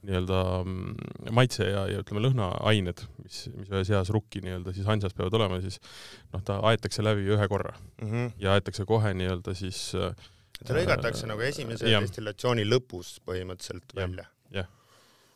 nii-öelda 0.05 0.39
mm, 0.61 1.31
maitse 1.35 1.67
ja, 1.67 1.85
ja 1.91 2.03
ütleme, 2.03 2.23
lõhnaained, 2.27 3.03
mis, 3.23 3.41
mis 3.55 3.71
ühes 3.73 3.91
heas 3.93 4.11
rukki 4.13 4.43
nii-öelda 4.45 4.75
siis 4.75 4.87
hansas 4.87 5.15
peavad 5.17 5.35
olema, 5.39 5.59
siis 5.63 5.79
noh, 6.33 6.43
ta 6.45 6.59
aetakse 6.71 7.05
läbi 7.05 7.27
ühe 7.35 7.49
korra 7.51 7.73
mm 7.75 8.11
-hmm. 8.11 8.31
ja 8.41 8.55
aetakse 8.55 8.85
kohe 8.89 9.13
nii-öelda 9.17 9.55
siis 9.57 9.81
ta 9.95 10.77
lõigatakse 10.77 11.25
äh, 11.25 11.31
nagu 11.33 11.45
esimese 11.45 11.91
ja. 11.91 12.01
destillatsiooni 12.03 12.67
lõpus 12.69 13.17
põhimõtteliselt 13.27 13.91
ja, 13.95 14.01
välja. 14.01 14.29
jah. 14.61 14.71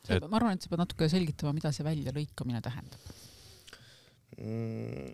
Et... 0.10 0.24
ma 0.24 0.40
arvan, 0.40 0.56
et 0.56 0.64
sa 0.64 0.72
pead 0.72 0.86
natuke 0.86 1.10
selgitama, 1.12 1.54
mida 1.58 1.74
see 1.76 1.86
väljalõikamine 1.86 2.64
tähendab 2.66 3.14
mm 4.40 5.14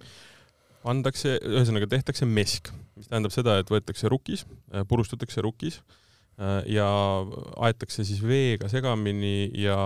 antakse, 0.89 1.37
ühesõnaga 1.43 1.89
tehtakse 1.91 2.27
mesk, 2.29 2.71
mis 2.97 3.09
tähendab 3.09 3.33
seda, 3.33 3.57
et 3.61 3.71
võetakse 3.71 4.09
rukis, 4.11 4.45
äh, 4.73 4.85
purustatakse 4.87 5.43
rukis 5.45 5.79
äh, 6.39 6.61
ja 6.77 6.87
aetakse 7.67 8.05
siis 8.07 8.21
veega 8.25 8.69
segamini 8.71 9.49
ja 9.59 9.77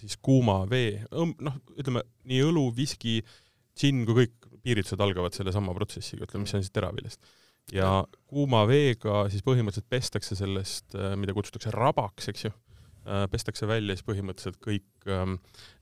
siis 0.00 0.18
kuuma 0.22 0.62
vee, 0.70 1.00
noh, 1.12 1.56
ütleme 1.78 2.04
nii 2.28 2.44
õlu, 2.50 2.68
viski, 2.76 3.20
džinn 3.76 4.06
kui 4.08 4.24
kõik 4.24 4.52
piiritused 4.66 5.00
algavad 5.02 5.34
sellesama 5.36 5.74
protsessiga, 5.76 6.26
ütleme, 6.26 6.46
mis 6.46 6.56
on 6.56 6.64
siis 6.64 6.74
teraviljast. 6.74 7.34
ja 7.74 7.90
kuuma 8.30 8.62
veega 8.68 9.26
siis 9.30 9.42
põhimõtteliselt 9.46 9.90
pestakse 9.90 10.38
sellest, 10.38 10.94
äh, 10.94 11.14
mida 11.18 11.34
kutsutakse 11.36 11.74
rabaks, 11.74 12.30
eks 12.32 12.48
ju 12.48 12.54
pestakse 13.30 13.68
välja 13.70 13.94
siis 13.94 14.06
põhimõtteliselt 14.06 14.58
kõik 14.62 15.06
ähm, 15.12 15.36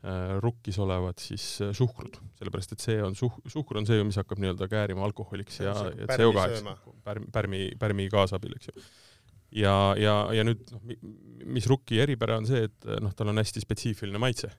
äh, 0.05 0.35
rukkis 0.45 0.79
olevad 0.83 1.21
siis 1.23 1.45
äh, 1.65 1.73
suhkrud, 1.77 2.19
sellepärast 2.39 2.75
et 2.77 2.85
see 2.85 2.99
on 3.05 3.17
suh-, 3.19 3.41
suhkur 3.51 3.81
on 3.81 3.89
see, 3.89 4.03
mis 4.05 4.19
hakkab 4.21 4.43
nii-öelda 4.43 4.69
käärima 4.71 5.07
alkoholiks 5.07 5.63
ja, 5.63 5.73
ja 5.97 6.09
CO2 6.19 6.75
pärmi, 7.05 7.31
pärmi, 7.33 7.63
pärmi 7.81 8.09
kaasabil, 8.13 8.57
eks 8.59 8.69
ju. 8.71 8.87
ja, 9.63 9.75
ja, 10.01 10.19
ja 10.37 10.45
nüüd 10.47 10.69
noh, 10.75 10.85
mis 11.57 11.69
rukki 11.71 12.03
eripära 12.05 12.39
on 12.43 12.49
see, 12.51 12.67
et 12.69 12.89
noh, 13.01 13.17
tal 13.17 13.33
on 13.33 13.41
hästi 13.41 13.65
spetsiifiline 13.65 14.21
maitse. 14.21 14.53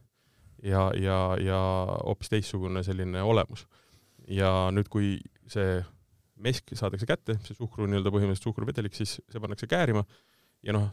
Ja, 0.66 0.88
ja, 0.98 1.18
ja 1.38 1.58
hoopis 2.00 2.32
teistsugune 2.32 2.82
selline 2.86 3.22
olemus. 3.22 3.68
ja 4.32 4.72
nüüd, 4.74 4.88
kui 4.90 5.20
see 5.52 5.84
mesk 6.42 6.74
saadakse 6.74 7.06
kätte, 7.06 7.38
see 7.46 7.54
suhkru 7.54 7.86
nii-öelda 7.86 8.12
põhimõtteliselt 8.12 8.50
suhkruvedelik, 8.50 8.96
siis 8.98 9.20
see 9.22 9.42
pannakse 9.44 9.70
käärima. 9.70 10.02
Ja 10.66 10.74
noh, 10.74 10.90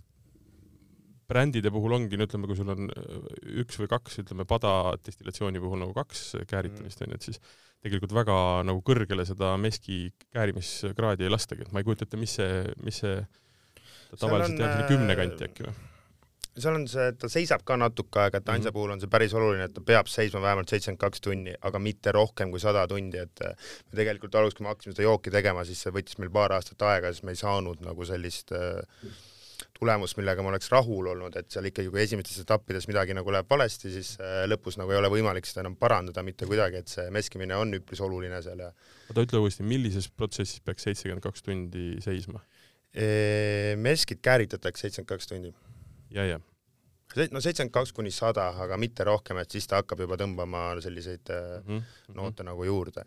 brändide 1.29 1.71
puhul 1.75 1.97
ongi, 1.99 2.19
no 2.19 2.27
ütleme, 2.29 2.49
kui 2.51 2.59
sul 2.59 2.73
on 2.75 2.89
äh, 2.93 3.29
üks 3.65 3.79
või 3.81 3.91
kaks, 3.93 4.19
ütleme 4.25 4.47
pada 4.49 4.95
destillatsiooni 5.05 5.63
puhul 5.63 5.83
nagu 5.85 5.95
kaks 5.97 6.25
kääritamist 6.51 7.05
onju, 7.05 7.19
et 7.19 7.29
siis 7.31 7.41
tegelikult 7.83 8.15
väga 8.15 8.35
nagu 8.67 8.83
kõrgele 8.87 9.27
seda 9.27 9.55
meski 9.61 10.05
käärimiskraadi 10.35 11.27
ei 11.27 11.33
lastagi, 11.33 11.67
et 11.67 11.73
ma 11.75 11.83
ei 11.83 11.89
kujuta 11.89 12.07
ette, 12.07 12.21
mis 12.21 12.37
see, 12.39 12.67
mis 12.87 13.03
see 13.03 13.17
tavaliselt 14.21 14.61
jääb 14.61 14.77
sinna 14.77 14.91
kümne 14.91 15.19
kanti 15.19 15.49
äkki 15.49 15.67
või? 15.67 15.81
seal 16.53 16.77
on 16.77 16.85
see, 16.91 17.07
ta 17.17 17.31
seisab 17.33 17.63
ka 17.65 17.79
natuke 17.81 18.21
aega, 18.21 18.41
et 18.43 18.49
Ansa 18.49 18.59
mm 18.59 18.69
-hmm. 18.69 18.75
puhul 18.77 18.91
on 18.93 19.01
see 19.01 19.09
päris 19.09 19.35
oluline, 19.35 19.65
et 19.65 19.75
ta 19.75 19.81
peab 19.81 20.07
seisma 20.07 20.43
vähemalt 20.43 20.69
seitsekümmend 20.69 21.01
kaks 21.01 21.21
tunni, 21.21 21.55
aga 21.61 21.79
mitte 21.79 22.13
rohkem 22.13 22.51
kui 22.51 22.61
sada 22.61 22.87
tundi, 22.89 23.19
et 23.19 23.41
äh, 23.45 23.57
me 23.91 23.97
tegelikult 23.97 24.35
alguses, 24.35 24.57
kui 24.59 24.65
me 24.65 24.69
hakkasime 24.69 24.93
seda 24.93 25.09
jooki 25.09 25.31
tegema, 25.31 25.65
siis 25.65 25.81
see 25.83 25.93
võttis 25.93 26.19
meil 26.19 26.31
paar 26.31 26.53
aastat 26.53 26.83
aega, 26.83 27.13
siis 27.13 27.23
me 27.23 27.33
ei 27.33 27.41
saanud 27.41 27.81
nagu 27.81 28.05
sellist 28.05 28.53
äh, 28.53 28.85
tulemust, 29.83 30.17
millega 30.19 30.45
ma 30.45 30.53
oleks 30.53 30.71
rahul 30.73 31.11
olnud, 31.13 31.37
et 31.41 31.51
seal 31.53 31.67
ikkagi, 31.69 31.91
kui 31.93 32.03
esimestes 32.05 32.39
etappides 32.45 32.87
midagi 32.91 33.17
nagu 33.19 33.35
läheb 33.35 33.51
valesti, 33.51 33.91
siis 33.93 34.15
äh, 34.23 34.45
lõpus 34.51 34.79
nagu 34.79 34.95
ei 34.95 35.01
ole 35.01 35.11
võimalik 35.13 35.49
seda 35.49 35.65
enam 35.65 35.75
parandada 35.81 36.23
mitte 36.27 36.47
kuidagi, 36.49 36.83
et 36.83 36.93
see 36.93 37.09
meskimine 37.15 37.59
on 37.59 37.75
üpris 37.81 38.03
oluline 38.05 38.39
seal 38.45 38.63
ja. 38.63 38.71
oota, 39.09 39.27
ütle 39.27 39.43
uuesti, 39.43 39.67
millises 39.67 40.09
protsessis 40.11 40.63
peaks 40.65 40.87
seitsekümmend 40.89 41.25
kaks 41.27 41.47
tundi 41.49 41.91
seisma? 42.05 42.45
meskid 43.81 44.19
kääritatakse 44.21 44.85
seitsekümmend 44.85 45.09
kaks 45.15 45.31
tundi. 45.31 45.53
ja, 46.13 46.27
ja. 46.29 46.41
no 47.33 47.41
seitsekümmend 47.41 47.73
kaks 47.75 47.95
kuni 47.97 48.13
sada, 48.13 48.51
aga 48.65 48.77
mitte 48.81 49.07
rohkem, 49.09 49.41
et 49.41 49.51
siis 49.51 49.67
ta 49.69 49.81
hakkab 49.81 50.05
juba 50.05 50.19
tõmbama 50.21 50.67
selliseid 50.85 51.33
mm 51.33 51.65
-hmm. 51.69 52.15
noote 52.19 52.45
nagu 52.45 52.69
juurde. 52.69 53.07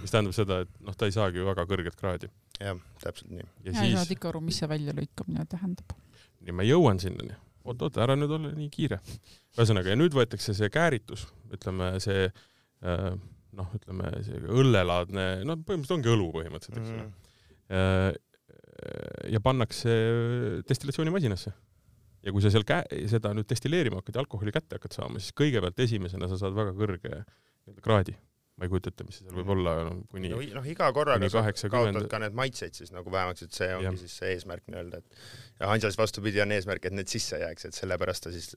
Mis 0.00 0.12
tähendab 0.12 0.36
seda, 0.36 0.60
et 0.64 0.72
noh, 0.84 0.96
ta 0.96 1.08
ei 1.08 1.14
saagi 1.14 1.40
ju 1.40 1.48
väga 1.48 1.66
kõrget 1.68 1.98
kraadi 1.98 2.30
jah, 2.60 2.78
täpselt 3.02 3.32
nii. 3.32 3.44
ja, 3.44 3.50
ja 3.64 3.72
siis... 3.72 3.82
ei 3.84 3.96
saanud 3.96 4.14
ikka 4.16 4.30
aru, 4.32 4.42
mis 4.44 4.60
see 4.60 4.68
väljalõikamine 4.70 5.46
tähendab. 5.50 5.96
ja 6.46 6.56
ma 6.56 6.66
jõuan 6.66 7.00
sinnani. 7.02 7.36
oot-oot, 7.64 7.98
ära 8.02 8.16
nüüd 8.18 8.32
ole 8.36 8.54
nii 8.54 8.70
kiire. 8.72 9.00
ühesõnaga, 9.56 9.92
ja 9.92 10.00
nüüd 10.00 10.16
võetakse 10.16 10.56
see 10.56 10.70
kääritus, 10.72 11.26
ütleme 11.54 11.92
see 12.02 12.28
äh, 12.28 13.10
noh, 13.58 13.76
ütleme 13.76 14.12
see 14.26 14.40
õllelaadne, 14.40 15.28
no 15.44 15.58
põhimõtteliselt 15.58 15.96
ongi 15.98 16.14
õlu 16.14 16.32
põhimõtteliselt, 16.38 16.82
eks 16.82 16.96
ole 16.96 17.06
mm 17.06 18.18
ja 19.28 19.40
pannakse 19.44 19.92
destillatsioonimasinasse. 20.68 21.52
ja 22.24 22.32
kui 22.32 22.40
sa 22.44 22.50
seal 22.52 22.64
kä-, 22.68 22.84
seda 23.12 23.32
nüüd 23.36 23.48
destilleerima 23.48 24.00
hakkad 24.00 24.16
ja 24.16 24.22
alkoholi 24.24 24.52
kätte 24.52 24.76
hakkad 24.76 24.96
saama, 24.96 25.20
siis 25.20 25.36
kõigepealt 25.36 25.78
esimesena 25.84 26.28
sa 26.28 26.38
saad 26.40 26.56
väga 26.56 26.72
kõrge 26.76 27.12
nii-öelda 27.12 27.84
kraadi 27.84 28.16
ma 28.60 28.68
ei 28.68 28.72
kujuta 28.72 28.92
ette, 28.92 29.06
mis 29.08 29.16
see 29.16 29.24
seal 29.24 29.36
võib 29.38 29.50
olla 29.54 29.74
no, 29.86 29.94
kuni 30.12 30.28
no, 30.28 30.38
noh, 30.58 30.66
iga 30.68 30.90
korraga 30.92 31.30
sa 31.32 31.70
kaotad 31.72 32.08
ka 32.12 32.20
need 32.20 32.36
maitsed 32.36 32.76
siis 32.76 32.92
nagu 32.92 33.12
vähemaks, 33.12 33.46
et 33.46 33.56
see 33.56 33.70
ongi 33.72 33.88
ja. 33.88 33.92
siis 34.02 34.16
see 34.20 34.34
eesmärk 34.34 34.66
nii-öelda, 34.68 35.00
et 35.00 35.62
ja 35.62 35.70
Hansas 35.70 35.96
vastupidi 35.96 36.42
on 36.44 36.52
eesmärk, 36.52 36.84
et 36.90 36.96
need 36.96 37.08
sisse 37.08 37.40
jääks, 37.40 37.70
et 37.70 37.78
sellepärast 37.78 38.26
ta 38.26 38.34
siis 38.34 38.52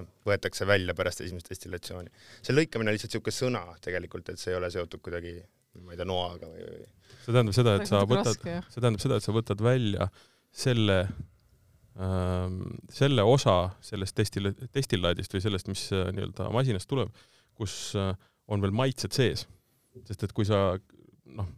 noh, 0.00 0.08
võetakse 0.26 0.66
välja 0.66 0.96
pärast 0.98 1.22
esimest 1.22 1.52
destillatsiooni. 1.52 2.10
see 2.42 2.56
lõikamine 2.56 2.90
on 2.90 2.98
lihtsalt 2.98 3.14
niisugune 3.14 3.36
sõna 3.38 3.62
tegelikult, 3.84 4.34
et 4.34 4.42
see 4.42 4.50
ei 4.50 4.58
ole 4.58 4.72
seotud 4.74 5.04
kuidagi 5.04 5.36
ma 5.84 5.94
ei 5.94 6.00
tea, 6.00 6.08
noaga 6.08 6.50
või, 6.50 6.66
või 6.66 6.90
see 7.22 7.32
tähendab 7.32 7.56
seda, 7.56 7.76
et 7.78 7.90
sa 7.90 8.02
võtad, 8.10 8.42
see 8.42 8.82
tähendab 8.82 9.06
seda, 9.06 9.20
et 9.20 9.26
sa 9.26 9.34
võtad 9.34 9.62
välja 9.64 10.10
selle 10.54 10.98
ähm, 11.98 12.60
selle 12.92 13.24
osa 13.26 13.56
sellest 13.84 14.18
destil-, 14.18 14.54
destillaadist 14.74 15.34
või 15.34 15.46
sellest, 15.46 15.70
mis 15.70 15.86
äh, 15.94 16.10
nii-öelda 16.14 16.50
masinast 16.54 16.90
tuleb, 16.90 17.10
kus 17.58 17.94
äh, 17.98 18.12
on 18.48 18.64
veel 18.64 18.74
maitsed 18.74 19.14
sees. 19.14 19.46
sest 20.04 20.24
et 20.26 20.32
kui 20.34 20.46
sa 20.46 20.74
noh, 21.36 21.48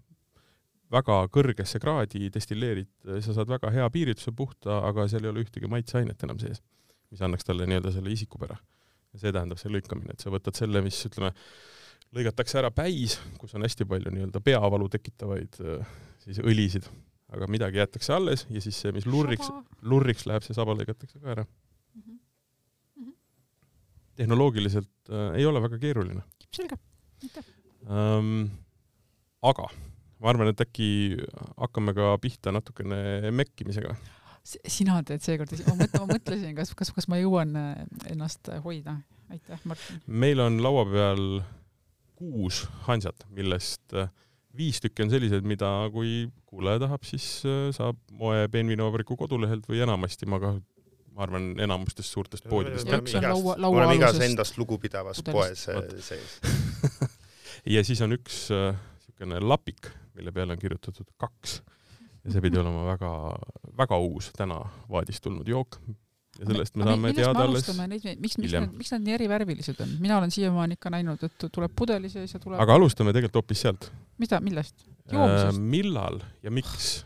väga 0.93 1.19
kõrgesse 1.33 1.81
kraadi 1.83 2.28
destilleerid, 2.33 2.90
sa 3.25 3.35
saad 3.35 3.50
väga 3.50 3.73
hea 3.75 3.87
piirituse 3.93 4.33
puhta, 4.37 4.83
aga 4.88 5.07
seal 5.11 5.25
ei 5.25 5.33
ole 5.33 5.45
ühtegi 5.47 5.71
maitseainet 5.71 6.23
enam 6.26 6.38
sees, 6.43 6.61
mis 7.11 7.23
annaks 7.25 7.47
talle 7.49 7.66
nii-öelda 7.66 7.95
selle 7.95 8.12
isikupära. 8.12 8.59
ja 9.14 9.23
see 9.23 9.33
tähendab 9.33 9.59
see 9.59 9.73
lõikamine, 9.73 10.12
et 10.12 10.23
sa 10.23 10.31
võtad 10.31 10.59
selle, 10.59 10.83
mis 10.85 10.99
ütleme, 11.09 11.33
lõigatakse 12.14 12.61
ära 12.61 12.71
päis, 12.75 13.16
kus 13.40 13.57
on 13.57 13.64
hästi 13.64 13.87
palju 13.88 14.12
nii-öelda 14.12 14.43
peavalu 14.45 14.88
tekitavaid 14.93 15.59
siis 16.23 16.43
õlisid, 16.45 16.87
aga 17.35 17.49
midagi 17.50 17.81
jäetakse 17.81 18.14
alles 18.14 18.45
ja 18.50 18.62
siis 18.62 18.78
see, 18.83 18.93
mis 18.95 19.09
lurriks, 19.09 19.49
lurriks 19.83 20.26
läheb, 20.28 20.45
see 20.47 20.55
saba 20.55 20.76
lõigatakse 20.76 21.19
ka 21.19 21.33
ära 21.35 21.47
mm. 21.47 22.02
-hmm. 22.05 23.12
tehnoloogiliselt 24.21 25.11
äh, 25.11 25.40
ei 25.40 25.47
ole 25.47 25.62
väga 25.62 25.81
keeruline 25.83 26.23
selge, 26.55 26.79
aitäh 27.23 27.53
um,. 27.87 28.49
aga 29.47 29.69
ma 30.21 30.33
arvan, 30.33 30.50
et 30.50 30.62
äkki 30.65 30.88
hakkame 31.57 31.95
ka 31.97 32.15
pihta 32.23 32.53
natukene 32.55 33.31
mekkimisega. 33.37 33.97
sina 34.47 35.00
teed 35.07 35.25
seekord, 35.25 35.53
ma 35.67 35.75
mõtlen, 35.83 36.05
ma 36.05 36.15
mõtlesin, 36.15 36.55
kas, 36.57 36.73
kas, 36.79 36.93
kas 36.95 37.09
ma 37.11 37.19
jõuan 37.21 37.57
äh, 37.59 37.83
ennast 38.12 38.50
hoida. 38.65 39.00
aitäh, 39.31 39.61
Martin. 39.65 40.00
meil 40.07 40.41
on 40.41 40.61
laua 40.62 40.87
peal 40.88 41.26
kuus 42.17 42.65
hansat, 42.87 43.26
millest 43.37 43.97
äh, 43.97 44.09
viis 44.57 44.81
tükki 44.81 45.05
on 45.05 45.12
sellised, 45.12 45.45
mida 45.45 45.69
kui 45.93 46.31
kuulaja 46.49 46.87
tahab, 46.87 47.05
siis 47.05 47.26
äh, 47.45 47.69
saab 47.76 47.99
moe 48.17 48.47
peenviinavabriku 48.53 49.19
kodulehelt 49.21 49.69
või 49.69 49.83
enamasti 49.85 50.29
ma 50.31 50.41
ka 50.41 50.57
ma 51.17 51.25
arvan, 51.25 51.53
enamustest 51.65 52.13
suurtest 52.13 52.49
poodidest. 52.49 52.89
oleme 53.57 53.95
igas 53.97 54.21
endast 54.25 54.59
lugupidavas 54.61 55.23
poes 55.25 55.65
sees 55.65 56.41
ja 57.75 57.85
siis 57.87 58.03
on 58.05 58.13
üks 58.19 58.47
niisugune 58.53 59.41
äh, 59.41 59.47
lapik, 59.55 59.89
mille 60.19 60.33
peale 60.37 60.57
on 60.57 60.61
kirjutatud 60.61 61.09
kaks 61.21 61.61
ja 62.27 62.35
see 62.35 62.43
pidi 62.45 62.61
olema 62.61 62.85
väga, 62.91 63.13
väga 63.79 64.01
uus, 64.03 64.33
täna 64.37 64.61
vaadist 64.91 65.25
tulnud 65.25 65.49
jook. 65.49 65.81
ja 66.37 66.51
sellest 66.51 66.77
me 66.77 66.85
saame 66.85 67.15
teada 67.17 67.47
alles 67.47 67.69
miks, 68.21 68.37
miks 68.37 68.53
nad, 68.53 68.73
miks 68.77 68.93
nad 68.93 69.05
nii 69.07 69.17
erivärvilised 69.17 69.81
on? 69.81 69.97
mina 70.05 70.19
olen 70.21 70.35
siiamaani 70.35 70.77
ikka 70.77 70.93
näinud, 70.93 71.23
et 71.25 71.49
tuleb 71.49 71.73
pudeli 71.77 72.13
sees 72.13 72.37
ja 72.37 72.43
tuleb 72.43 72.61
aga 72.61 72.77
alustame 72.77 73.17
tegelikult 73.17 73.41
hoopis 73.41 73.65
sealt. 73.65 73.91
mida, 74.21 74.41
millest? 74.45 74.85
joomisest 75.13 75.57
äh,? 75.57 75.63
millal 75.77 76.21
ja 76.45 76.53
miks 76.53 76.99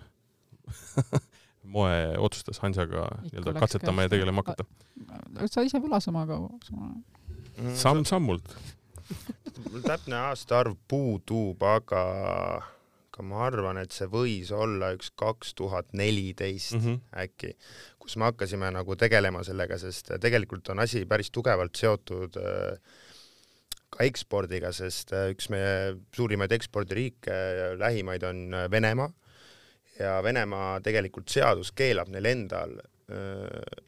moe 1.62 1.97
otsustas 2.19 2.61
Hansaga 2.62 3.07
nii-öelda 3.25 3.55
katsetama 3.59 4.07
ja 4.07 4.12
tegelema 4.12 4.45
hakata? 4.45 4.64
sa 5.50 5.64
ise 5.67 5.81
võla 5.83 6.00
sama 6.02 6.26
kaua. 6.29 6.50
samm-sammult. 7.76 8.55
mul 9.71 9.85
täpne 9.90 10.19
aastaarv 10.31 10.76
puudub, 10.88 11.62
aga, 11.67 12.02
aga 13.11 13.26
ma 13.26 13.45
arvan, 13.49 13.81
et 13.83 13.93
see 13.93 14.09
võis 14.11 14.52
olla 14.55 14.93
üks 14.97 15.12
kaks 15.19 15.55
tuhat 15.59 15.93
neliteist 15.93 16.79
mhm. 16.79 17.00
äkki, 17.26 17.55
kus 18.00 18.17
me 18.17 18.31
hakkasime 18.31 18.73
nagu 18.75 18.97
tegelema 18.97 19.45
sellega, 19.47 19.79
sest 19.79 20.14
tegelikult 20.23 20.73
on 20.73 20.87
asi 20.87 21.05
päris 21.11 21.33
tugevalt 21.35 21.76
seotud 21.76 22.40
äh, 22.40 22.99
ka 23.90 24.07
ekspordiga, 24.07 24.73
sest 24.73 25.12
äh, 25.12 25.31
üks 25.35 25.50
meie 25.52 25.97
suurimaid 26.17 26.52
ekspordiriike, 26.57 27.40
lähimaid 27.81 28.25
on 28.31 28.47
äh, 28.55 28.71
Venemaa 28.71 29.11
ja 30.00 30.19
Venemaa 30.25 30.80
tegelikult 30.85 31.28
seadus 31.28 31.73
keelab 31.76 32.11
neil 32.12 32.28
endal 32.30 32.76
äh, 32.80 33.87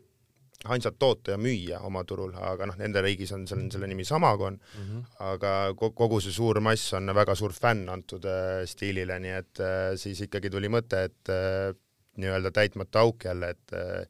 hansat 0.69 0.99
toota 0.99 1.35
ja 1.35 1.39
müüa 1.41 1.81
oma 1.87 2.05
turul, 2.07 2.35
aga 2.39 2.69
noh, 2.71 2.77
nende 2.79 3.03
riigis 3.03 3.33
on 3.35 3.47
selle, 3.51 3.67
selle 3.73 3.89
nimi 3.91 4.05
Samagon 4.07 4.59
mm, 4.59 4.83
-hmm. 4.89 5.07
aga 5.33 5.55
kogu 5.79 6.21
see 6.21 6.33
suur 6.33 6.61
mass 6.61 6.93
on 6.95 7.15
väga 7.15 7.35
suur 7.35 7.53
fänn 7.53 7.89
antud 7.89 8.25
äh, 8.25 8.63
stiilile, 8.67 9.19
nii 9.19 9.35
et 9.39 9.61
äh, 9.61 9.97
siis 9.97 10.21
ikkagi 10.29 10.51
tuli 10.51 10.71
mõte, 10.71 11.05
et 11.11 11.33
äh, 11.33 11.75
nii-öelda 12.17 12.53
täitmata 12.53 13.01
auk 13.01 13.25
jälle, 13.25 13.51
et 13.51 13.73
äh, 13.73 14.07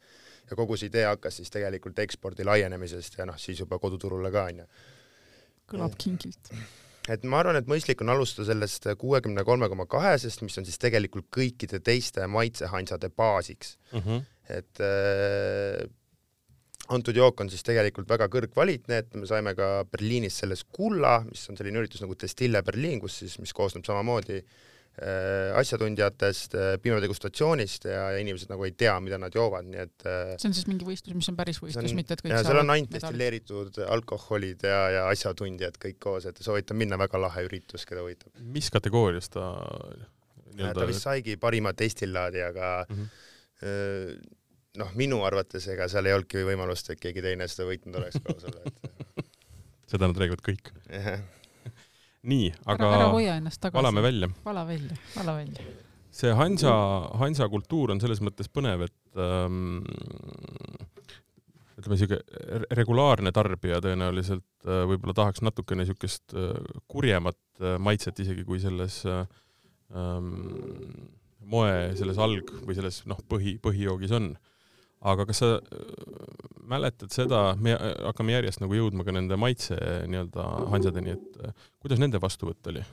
ja 0.51 0.57
kogu 0.57 0.77
see 0.77 0.91
idee 0.93 1.07
hakkas 1.07 1.41
siis 1.41 1.51
tegelikult 1.51 1.99
ekspordi 1.99 2.45
laienemisest 2.45 3.19
ja 3.19 3.27
noh, 3.27 3.39
siis 3.39 3.61
juba 3.65 3.79
koduturule 3.79 4.31
ka 4.31 4.45
onju. 4.51 4.67
kõlab 5.73 5.97
kingilt 5.97 6.53
et 7.11 7.25
ma 7.25 7.41
arvan, 7.43 7.59
et 7.59 7.71
mõistlik 7.71 8.03
on 8.05 8.13
alustada 8.13 8.51
sellest 8.53 8.87
kuuekümne 8.99 9.45
kolme 9.45 9.69
koma 9.73 9.87
kahesest, 9.91 10.45
mis 10.47 10.59
on 10.61 10.69
siis 10.69 10.79
tegelikult 10.83 11.27
kõikide 11.35 11.83
teiste 11.83 12.27
maitsehansade 12.31 13.11
baasiks 13.17 13.77
mm. 13.93 13.99
-hmm. 13.99 14.25
et 14.59 14.83
äh, 14.87 15.83
antud 16.89 17.17
jook 17.17 17.41
on 17.41 17.51
siis 17.51 17.63
tegelikult 17.63 18.09
väga 18.09 18.29
kõrgkvaliteetne, 18.29 19.21
me 19.21 19.27
saime 19.27 19.55
ka 19.55 19.85
Berliinis 19.91 20.39
sellest 20.43 20.69
kulla, 20.73 21.21
mis 21.29 21.49
on 21.49 21.57
selline 21.57 21.79
üritus 21.79 22.03
nagu 22.05 22.15
Destille 22.19 22.63
Berliin, 22.63 23.01
kus 23.01 23.19
siis, 23.23 23.39
mis 23.39 23.53
koosneb 23.53 23.85
samamoodi 23.85 24.43
Äh, 24.43 24.72
asjatundjatest, 25.57 26.55
äh, 26.59 26.75
piimadegustatsioonist 26.83 27.87
ja, 27.89 28.11
ja 28.13 28.19
inimesed 28.21 28.51
nagu 28.53 28.67
ei 28.67 28.75
tea, 28.77 28.93
mida 29.01 29.17
nad 29.21 29.33
joovad, 29.35 29.65
nii 29.71 29.81
et 29.81 30.05
äh, 30.05 30.35
see 30.37 30.51
on 30.51 30.57
siis 30.59 30.69
mingi 30.69 30.85
võistlus, 30.85 31.17
mis 31.17 31.31
on 31.33 31.39
päris 31.39 31.63
võistlus, 31.63 31.95
mitte 31.97 32.19
et 32.19 32.25
kõik 32.25 32.35
ja 32.35 32.43
seal 32.45 32.61
on 32.61 32.75
ainult 32.75 32.93
destilleeritud 32.93 33.81
alkoholid 33.87 34.67
ja, 34.69 34.83
ja 34.93 35.07
asjatundjad 35.09 35.81
kõik 35.81 35.97
koos, 36.03 36.29
et 36.29 36.43
soovitan 36.45 36.77
minna, 36.81 37.01
väga 37.01 37.23
lahe 37.23 37.47
üritus, 37.49 37.87
keda 37.89 38.05
huvitab. 38.05 38.37
mis 38.53 38.69
kategoorias 38.75 39.33
ta 39.33 39.49
nii-öelda 40.53 40.77
ta 40.83 40.89
vist 40.91 41.09
saigi 41.09 41.39
parima 41.41 41.73
destillaadi, 41.73 42.45
aga 42.53 42.73
mm 42.85 43.03
-hmm. 43.03 44.33
noh, 44.83 44.97
minu 45.01 45.25
arvates 45.25 45.69
ega 45.73 45.89
seal 45.89 46.07
ei 46.07 46.19
olnudki 46.19 46.45
võimalust, 46.45 46.93
et 46.93 47.01
keegi 47.01 47.25
teine 47.25 47.49
seda 47.49 47.71
võitnud 47.71 47.97
oleks 48.03 48.21
ka 48.21 48.37
ausalt 48.37 48.61
öelda 48.61 48.93
seda 49.93 50.09
nad 50.09 50.21
räägivad 50.21 50.45
kõik 50.45 50.73
nii, 52.29 52.51
aga 52.67 52.87
ära, 52.87 52.99
ära 53.01 53.09
hoia 53.15 53.39
ennast 53.41 53.61
tagasi. 53.63 53.79
valame 53.81 54.05
välja. 54.05 54.29
vala 54.45 54.65
välja, 54.69 54.99
vala 55.17 55.37
välja. 55.41 55.67
see 56.13 56.33
Hansa, 56.37 56.73
Hansa 57.19 57.49
kultuur 57.49 57.95
on 57.95 58.01
selles 58.03 58.21
mõttes 58.25 58.51
põnev, 58.53 58.85
et 58.87 59.21
ähm, 59.23 59.81
ütleme, 61.81 61.99
siuke 61.99 62.21
regulaarne 62.79 63.33
tarbija 63.35 63.81
tõenäoliselt 63.85 64.69
äh, 64.69 64.85
võib-olla 64.91 65.17
tahaks 65.19 65.43
natukene 65.43 65.87
siukest 65.89 66.37
äh, 66.37 66.55
kurjemat 66.91 67.41
äh, 67.61 67.79
maitset 67.83 68.23
isegi 68.23 68.47
kui 68.47 68.61
selles 68.63 69.03
äh, 69.09 69.25
ähm, 69.97 71.11
moe 71.43 71.93
selles 71.99 72.21
alg- 72.23 72.55
või 72.63 72.77
selles 72.79 73.03
noh, 73.11 73.19
põhi, 73.29 73.57
põhijoogis 73.63 74.15
on 74.15 74.35
aga 75.03 75.27
kas 75.29 75.43
sa 75.43 75.53
äh, 75.59 76.25
mäletad 76.73 77.13
seda, 77.15 77.43
me 77.61 77.75
äh, 77.77 77.93
hakkame 78.07 78.37
järjest 78.37 78.63
nagu 78.63 78.77
jõudma 78.77 79.07
ka 79.07 79.15
nende 79.15 79.39
maitse 79.41 79.77
nii-öelda 80.09 80.49
hansadeni, 80.73 81.17
et 81.19 81.47
äh, 81.47 81.69
kuidas 81.83 82.03
nende 82.03 82.21
vastuvõtt 82.23 82.73
oli? 82.73 82.85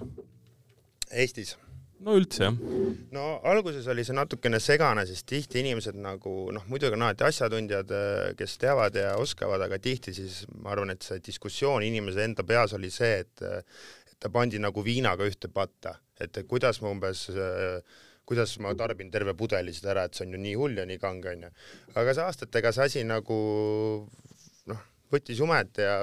Eestis? 1.09 1.55
no 1.99 2.13
üldse 2.15 2.45
jah. 2.45 2.59
no 3.11 3.23
alguses 3.51 3.87
oli 3.91 4.05
see 4.07 4.15
natukene 4.15 4.61
segane, 4.63 5.03
sest 5.09 5.25
tihti 5.27 5.59
inimesed 5.59 5.97
nagu 5.99 6.33
noh, 6.55 6.67
muidugi 6.71 6.95
on 6.95 7.03
alati 7.03 7.25
asjatundjad, 7.27 7.91
kes 8.39 8.53
teavad 8.61 8.95
ja 8.95 9.17
oskavad, 9.19 9.65
aga 9.65 9.81
tihti 9.83 10.15
siis 10.15 10.45
ma 10.63 10.71
arvan, 10.71 10.93
et 10.95 11.03
see 11.03 11.19
diskussioon 11.25 11.83
inimese 11.83 12.23
enda 12.23 12.45
peas 12.47 12.75
oli 12.77 12.91
see, 12.93 13.17
et 13.25 13.43
et 13.43 14.15
ta 14.19 14.31
pandi 14.31 14.61
nagu 14.63 14.83
viinaga 14.83 15.27
ühte 15.27 15.51
patta, 15.51 15.97
et 16.19 16.39
kuidas 16.47 16.79
ma 16.83 16.93
umbes 16.95 17.27
äh, 17.35 17.83
kuidas 18.29 18.53
ma 18.61 18.75
tarbin 18.77 19.09
terve 19.11 19.33
pudeli 19.37 19.73
seda 19.73 19.95
ära, 19.95 20.05
et 20.05 20.13
see 20.17 20.27
on 20.27 20.35
ju 20.37 20.41
nii 20.43 20.55
hull 20.59 20.77
ja 20.77 20.85
nii 20.85 20.99
kange 21.01 21.31
onju. 21.33 21.49
aga 21.97 22.13
see 22.13 22.25
aastatega 22.27 22.71
see 22.75 22.85
asi 22.85 23.03
nagu 23.09 23.37
noh, 24.69 24.83
võttis 25.11 25.41
jumet 25.41 25.81
ja 25.81 25.95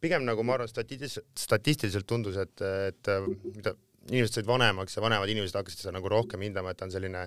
pigem 0.00 0.26
nagu 0.28 0.44
ma 0.44 0.58
arvan, 0.58 0.68
statistiliselt, 0.68 1.26
statistiliselt 1.40 2.06
tundus, 2.06 2.36
et, 2.36 2.60
et 2.60 3.12
mida 3.56 3.72
inimesed 4.10 4.36
said 4.38 4.46
vanemaks 4.46 4.98
ja 4.98 5.02
vanemad 5.02 5.30
inimesed 5.32 5.56
hakkasid 5.56 5.80
seda 5.82 5.96
nagu 5.96 6.10
rohkem 6.12 6.44
hindama, 6.44 6.70
et 6.70 6.78
ta 6.78 6.86
on 6.86 6.92
selline 6.94 7.24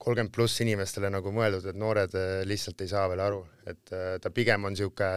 kolmkümmend 0.00 0.32
pluss 0.34 0.60
inimestele 0.64 1.10
nagu 1.12 1.30
mõeldud, 1.32 1.70
et 1.70 1.78
noored 1.78 2.14
lihtsalt 2.48 2.82
ei 2.82 2.90
saa 2.90 3.06
veel 3.12 3.22
aru, 3.24 3.40
et 3.68 3.92
ta 4.20 4.32
pigem 4.34 4.64
on 4.68 4.76
sihuke 4.76 5.10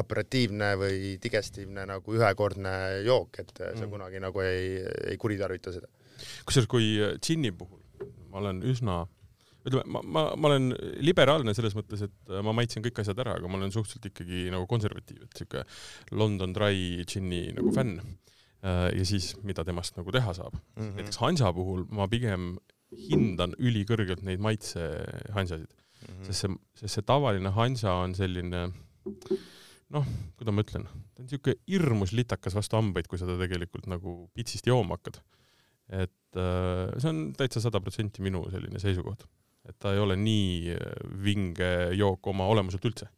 aperatiivne 0.00 0.74
või 0.78 1.14
digestiivne 1.22 1.86
nagu 1.88 2.14
ühekordne 2.14 2.74
jook, 3.06 3.40
et 3.42 3.50
sa 3.58 3.72
Mm. 3.74 3.90
kunagi 3.90 4.20
nagu 4.22 4.40
ei, 4.44 4.84
ei 5.10 5.16
kuritarvita 5.18 5.72
seda. 5.74 5.88
Kusjuures 6.48 6.68
kui 6.70 6.92
džinni 7.18 7.52
puhul 7.56 7.80
ma 8.30 8.42
olen 8.42 8.62
üsna 8.70 9.02
ütleme, 9.66 9.84
ma, 9.92 10.00
ma, 10.00 10.22
ma 10.40 10.48
olen 10.48 10.70
liberaalne 11.04 11.52
selles 11.56 11.74
mõttes, 11.76 12.06
et 12.06 12.34
ma 12.46 12.54
maitsen 12.56 12.84
kõik 12.84 13.02
asjad 13.02 13.18
ära, 13.20 13.34
aga 13.36 13.50
ma 13.50 13.58
olen 13.58 13.72
suhteliselt 13.74 14.08
ikkagi 14.08 14.46
nagu 14.54 14.64
konservatiiv, 14.70 15.26
et 15.26 15.42
siuke 15.42 15.64
London 16.16 16.54
Dry 16.56 17.04
džinni 17.04 17.50
nagu 17.58 17.72
fänn. 17.76 17.98
ja 18.60 19.04
siis, 19.08 19.34
mida 19.44 19.64
temast 19.64 19.96
nagu 19.96 20.12
teha 20.12 20.34
saab 20.36 20.52
mm. 20.52 20.82
-hmm. 20.82 20.96
näiteks 20.96 21.20
Hansa 21.20 21.52
puhul 21.52 21.86
ma 21.88 22.08
pigem 22.08 22.58
hindan 23.08 23.54
ülikõrgelt 23.56 24.22
neid 24.22 24.40
maitsehansasid 24.40 25.68
mm, 25.68 25.80
Mhm. 26.00 26.22
-hmm. 26.22 26.26
sest 26.26 26.40
see, 26.40 26.56
sest 26.74 26.94
see 26.94 27.06
tavaline 27.06 27.52
Hansa 27.56 27.92
on 28.04 28.14
selline 28.14 28.62
noh, 29.90 30.06
kuidas 30.38 30.54
ma 30.54 30.64
ütlen, 30.64 30.86
ta 31.14 31.22
on 31.24 31.28
siuke 31.28 31.56
hirmus 31.68 32.14
litakas 32.16 32.56
vastu 32.56 32.78
hambaid, 32.78 33.08
kui 33.10 33.18
sa 33.20 33.28
ta 33.28 33.36
tegelikult 33.40 33.88
nagu 33.90 34.30
pitsist 34.34 34.66
jooma 34.70 34.96
hakkad. 34.98 35.20
Et 35.90 36.38
äh, 36.38 36.90
see 37.02 37.10
on 37.10 37.20
täitsa 37.38 37.60
sada 37.64 37.80
protsenti 37.82 38.22
minu 38.22 38.44
selline 38.52 38.78
seisukoht, 38.82 39.26
et 39.68 39.76
ta 39.82 39.92
ei 39.94 39.98
ole 40.02 40.16
nii 40.16 40.74
äh, 40.74 40.90
vinge 41.24 41.70
jook 41.98 42.26
oma 42.32 42.46
olemuselt 42.50 42.84
üldse, 42.90 43.08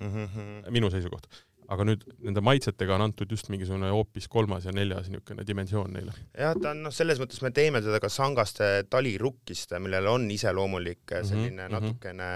Mhm. 0.00 0.70
minu 0.72 0.88
seisukoht. 0.90 1.26
aga 1.70 1.84
nüüd 1.86 2.02
nende 2.26 2.40
maitsetega 2.42 2.96
on 2.96 3.02
antud 3.04 3.30
just 3.30 3.46
mingisugune 3.52 3.90
hoopis 3.94 4.26
kolmas 4.28 4.64
ja 4.66 4.72
neljas 4.74 5.06
niisugune 5.10 5.44
dimensioon 5.46 5.92
neile. 5.94 6.12
jah, 6.34 6.54
ta 6.58 6.70
on 6.72 6.80
noh, 6.82 6.90
selles 6.94 7.20
mõttes 7.22 7.42
me 7.42 7.50
teeme 7.54 7.78
teda 7.84 8.00
ka 8.02 8.08
sangaste 8.10 8.70
talirukkist, 8.90 9.76
millel 9.78 10.06
on 10.10 10.26
iseloomulik 10.30 11.04
Mhm, 11.12 11.28
selline 11.28 11.68
mhm. 11.68 11.72
natukene 11.76 12.30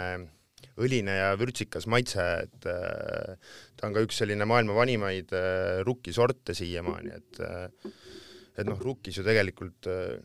õline 0.79 1.17
ja 1.19 1.33
vürtsikas 1.39 1.87
maitse, 1.91 2.23
et 2.45 2.67
äh, 2.67 3.37
ta 3.77 3.87
on 3.89 3.95
ka 3.95 4.03
üks 4.07 4.17
selline 4.23 4.45
maailma 4.47 4.75
vanimaid 4.75 5.33
äh, 5.35 5.83
rukkisorte 5.87 6.55
siiamaani, 6.55 7.11
et 7.15 7.41
äh, 7.41 7.91
et 8.59 8.69
noh, 8.69 8.79
rukkis 8.79 9.19
ju 9.19 9.25
tegelikult 9.27 9.89
äh, 9.91 10.19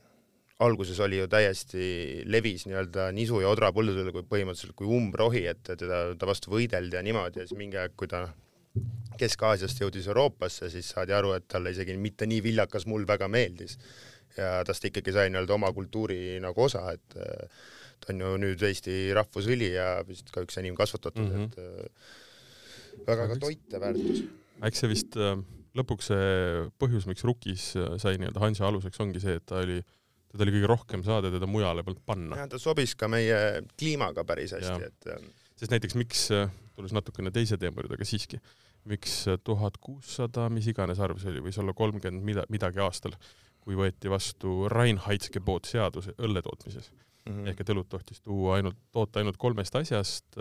alguses 0.60 1.00
oli 1.00 1.22
ju 1.22 1.28
täiesti 1.32 1.86
levis 2.28 2.66
nii-öelda 2.68 3.10
nisu 3.16 3.40
ja 3.44 3.50
odra 3.52 3.72
põldudel 3.76 4.12
kui 4.12 4.26
põhimõtteliselt 4.28 4.76
kui 4.78 4.90
umbrohi, 4.92 5.46
et 5.52 5.64
teda, 5.64 6.02
ta 6.20 6.28
vastu 6.28 6.52
võideldi 6.52 7.00
ja 7.00 7.04
niimoodi 7.06 7.42
ja 7.42 7.48
siis 7.48 7.60
mingi 7.60 7.80
aeg, 7.80 7.96
kui 8.00 8.12
ta 8.12 8.26
noh, 8.26 8.36
Kesk-Aasiast 9.20 9.82
jõudis 9.82 10.08
Euroopasse, 10.08 10.70
siis 10.72 10.92
saadi 10.94 11.16
aru, 11.16 11.34
et 11.36 11.48
talle 11.52 11.74
isegi 11.74 11.96
mitte 12.00 12.28
nii 12.30 12.40
viljakas 12.46 12.86
muld 12.88 13.08
väga 13.10 13.28
meeldis. 13.32 13.78
ja 14.38 14.62
tast 14.64 14.86
ikkagi 14.86 15.12
sai 15.12 15.32
nii-öelda 15.34 15.56
oma 15.56 15.72
kultuuri 15.74 16.38
nagu 16.40 16.62
osa, 16.64 16.84
et 16.94 17.16
äh, 17.18 17.64
ta 18.00 18.14
on 18.14 18.22
ju 18.24 18.34
nüüd 18.46 18.62
Eesti 18.64 18.98
rahvusõli 19.18 19.72
ja 19.74 19.88
vist 20.08 20.30
ka 20.32 20.44
üks 20.46 20.60
enim 20.62 20.76
kasvatatud 20.78 21.24
mm. 21.24 21.32
-hmm. 21.32 21.46
et 21.48 21.58
äh, 21.60 23.08
väga 23.08 23.28
ka 23.32 23.40
toiteväärtus. 23.46 24.24
eks 24.70 24.84
see 24.84 24.92
vist 24.92 25.18
äh, 25.18 25.36
lõpuks 25.78 26.12
see 26.12 26.30
põhjus, 26.82 27.08
miks 27.10 27.26
Rukis 27.28 27.72
äh, 27.80 27.96
sai 28.02 28.20
nii-öelda 28.20 28.44
Hansa 28.44 28.68
aluseks, 28.70 29.00
ongi 29.04 29.22
see, 29.24 29.38
et 29.40 29.46
ta 29.50 29.62
oli, 29.64 29.80
teda 30.32 30.46
oli 30.46 30.56
kõige 30.58 30.72
rohkem 30.72 31.04
saada 31.06 31.32
teda 31.34 31.50
mujale 31.50 31.84
polnud 31.86 32.02
panna. 32.08 32.40
jah, 32.42 32.50
ta 32.52 32.62
sobis 32.62 32.96
ka 33.00 33.10
meie 33.12 33.62
kliimaga 33.76 34.26
päris 34.28 34.56
hästi, 34.58 34.90
et 34.90 35.12
äh, 35.14 35.28
sest 35.60 35.76
näiteks 35.76 36.00
miks, 36.00 36.26
tulles 36.78 36.96
natukene 36.96 37.34
teise 37.36 37.60
teema 37.62 37.82
juurde, 37.82 38.00
aga 38.00 38.08
siiski, 38.08 38.40
miks 38.90 39.22
tuhat 39.44 39.78
kuussada, 39.84 40.48
mis 40.54 40.70
iganes 40.72 41.02
arv 41.04 41.20
see 41.22 41.34
oli, 41.34 41.44
võis 41.50 41.60
olla 41.62 41.76
kolmkümmend 41.78 42.26
mida, 42.26 42.48
midagi 42.50 42.82
aastal, 42.82 43.14
kui 43.60 43.76
võeti 43.78 44.10
vastu 44.10 44.64
Reinheitsgebot 44.72 45.68
seadus 45.68 46.08
õlle 46.16 46.42
tootmises 46.42 46.90
mm 47.30 47.34
-hmm. 47.34 47.50
ehk 47.52 47.62
et 47.62 47.72
õlut 47.76 47.90
tohtis 47.90 48.22
tuua 48.22 48.56
ainult, 48.56 48.78
toota 48.92 49.20
ainult 49.20 49.38
kolmest 49.38 49.76
asjast 49.76 50.40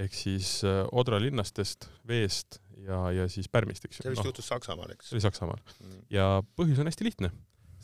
ehk 0.00 0.14
siis 0.16 0.58
äh, 0.66 0.82
odralinnastest, 0.92 1.88
veest 2.08 2.60
ja, 2.84 2.98
ja 3.14 3.26
siis 3.30 3.48
pärmist, 3.52 3.86
eks 3.86 4.00
see 4.00 4.08
ju. 4.08 4.14
vist 4.14 4.24
noh, 4.24 4.30
juhtus 4.32 4.48
Saksamaal, 4.50 4.94
eks 4.94 5.10
see 5.10 5.18
oli 5.18 5.24
Saksamaal 5.24 5.60
mm. 5.62 5.98
ja 6.14 6.28
põhjus 6.58 6.80
on 6.82 6.90
hästi 6.90 7.06
lihtne, 7.06 7.30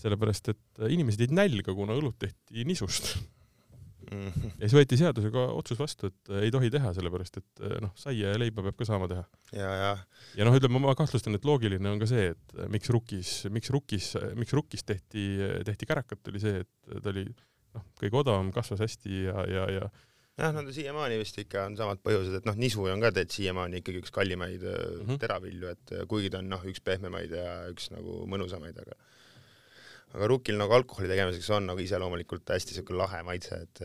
sellepärast 0.00 0.50
et 0.55 0.81
äh, 0.83 0.90
inimesed 0.97 1.23
jäid 1.23 1.37
nälga, 1.37 1.75
kuna 1.76 1.95
õlut 1.99 2.19
tehti 2.21 2.67
nisust 2.67 3.12
-hmm. 4.11 4.57
ja 4.57 4.64
siis 4.64 4.75
võeti 4.75 4.99
seadusega 4.99 5.47
otsus 5.55 5.79
vastu, 5.79 6.11
et 6.11 6.33
äh, 6.35 6.49
ei 6.49 6.55
tohi 6.55 6.73
teha, 6.75 6.90
sellepärast 6.99 7.40
et 7.43 7.64
noh, 7.85 7.95
saia 7.99 8.35
ja 8.35 8.43
leiba 8.43 8.67
peab 8.67 8.80
ka 8.80 8.89
saama 8.89 9.08
teha. 9.11 9.23
ja, 9.54 9.71
ja 9.85 9.93
ja 10.39 10.49
noh, 10.49 10.58
ütleme, 10.58 10.82
ma 10.82 10.97
kahtlustan, 10.99 11.39
et 11.39 11.47
loogiline 11.47 11.95
on 11.95 12.02
ka 12.02 12.11
see, 12.11 12.32
et 12.35 12.58
miks 12.75 12.91
Rukis, 12.91 13.37
miks 13.54 13.71
Rukis, 13.71 14.13
miks 14.35 14.56
Rukis 14.56 14.82
tehti, 14.82 15.30
tehti 15.69 15.87
kärakat, 15.87 16.26
oli 16.26 16.43
see, 16.43 16.67
et 16.67 17.02
ta 17.02 17.15
oli 17.15 17.28
noh, 17.76 17.87
kõige 18.02 18.25
odavam, 18.25 18.50
kasvas 18.54 18.82
hästi 18.82 19.26
ja, 19.28 19.47
ja, 19.47 19.67
ja 19.78 19.91
jah, 20.41 20.57
ta 20.57 20.75
siiamaani 20.75 21.21
vist 21.21 21.39
ikka 21.43 21.67
on 21.69 21.76
samad 21.79 22.00
põhjused, 22.05 22.41
et 22.41 22.49
noh, 22.49 22.59
nisu 22.59 22.87
on 22.89 23.03
ka 23.03 23.13
tegelikult 23.13 23.37
siiamaani 23.37 23.83
ikkagi 23.83 24.03
üks 24.03 24.15
kallimaid 24.15 24.65
mm. 24.65 25.05
-hmm. 25.05 25.21
teravilju, 25.23 25.75
et 25.75 25.95
kuigi 26.11 26.33
ta 26.33 26.41
on 26.43 26.50
noh, 26.53 26.65
üks 26.71 26.83
pehmemaid 26.85 27.37
ja 27.37 27.55
üks 27.73 27.91
nagu 27.95 28.25
mõnusamaid, 28.31 28.81
aga 28.85 28.99
aga 30.17 30.26
rukil 30.26 30.57
nagu 30.59 30.75
alkoholi 30.75 31.11
tegemiseks 31.11 31.50
on 31.55 31.69
nagu 31.71 31.83
iseloomulikult 31.85 32.49
hästi 32.50 32.81
siuke 32.81 32.97
lahe 32.99 33.23
maitse, 33.26 33.61
et 33.63 33.85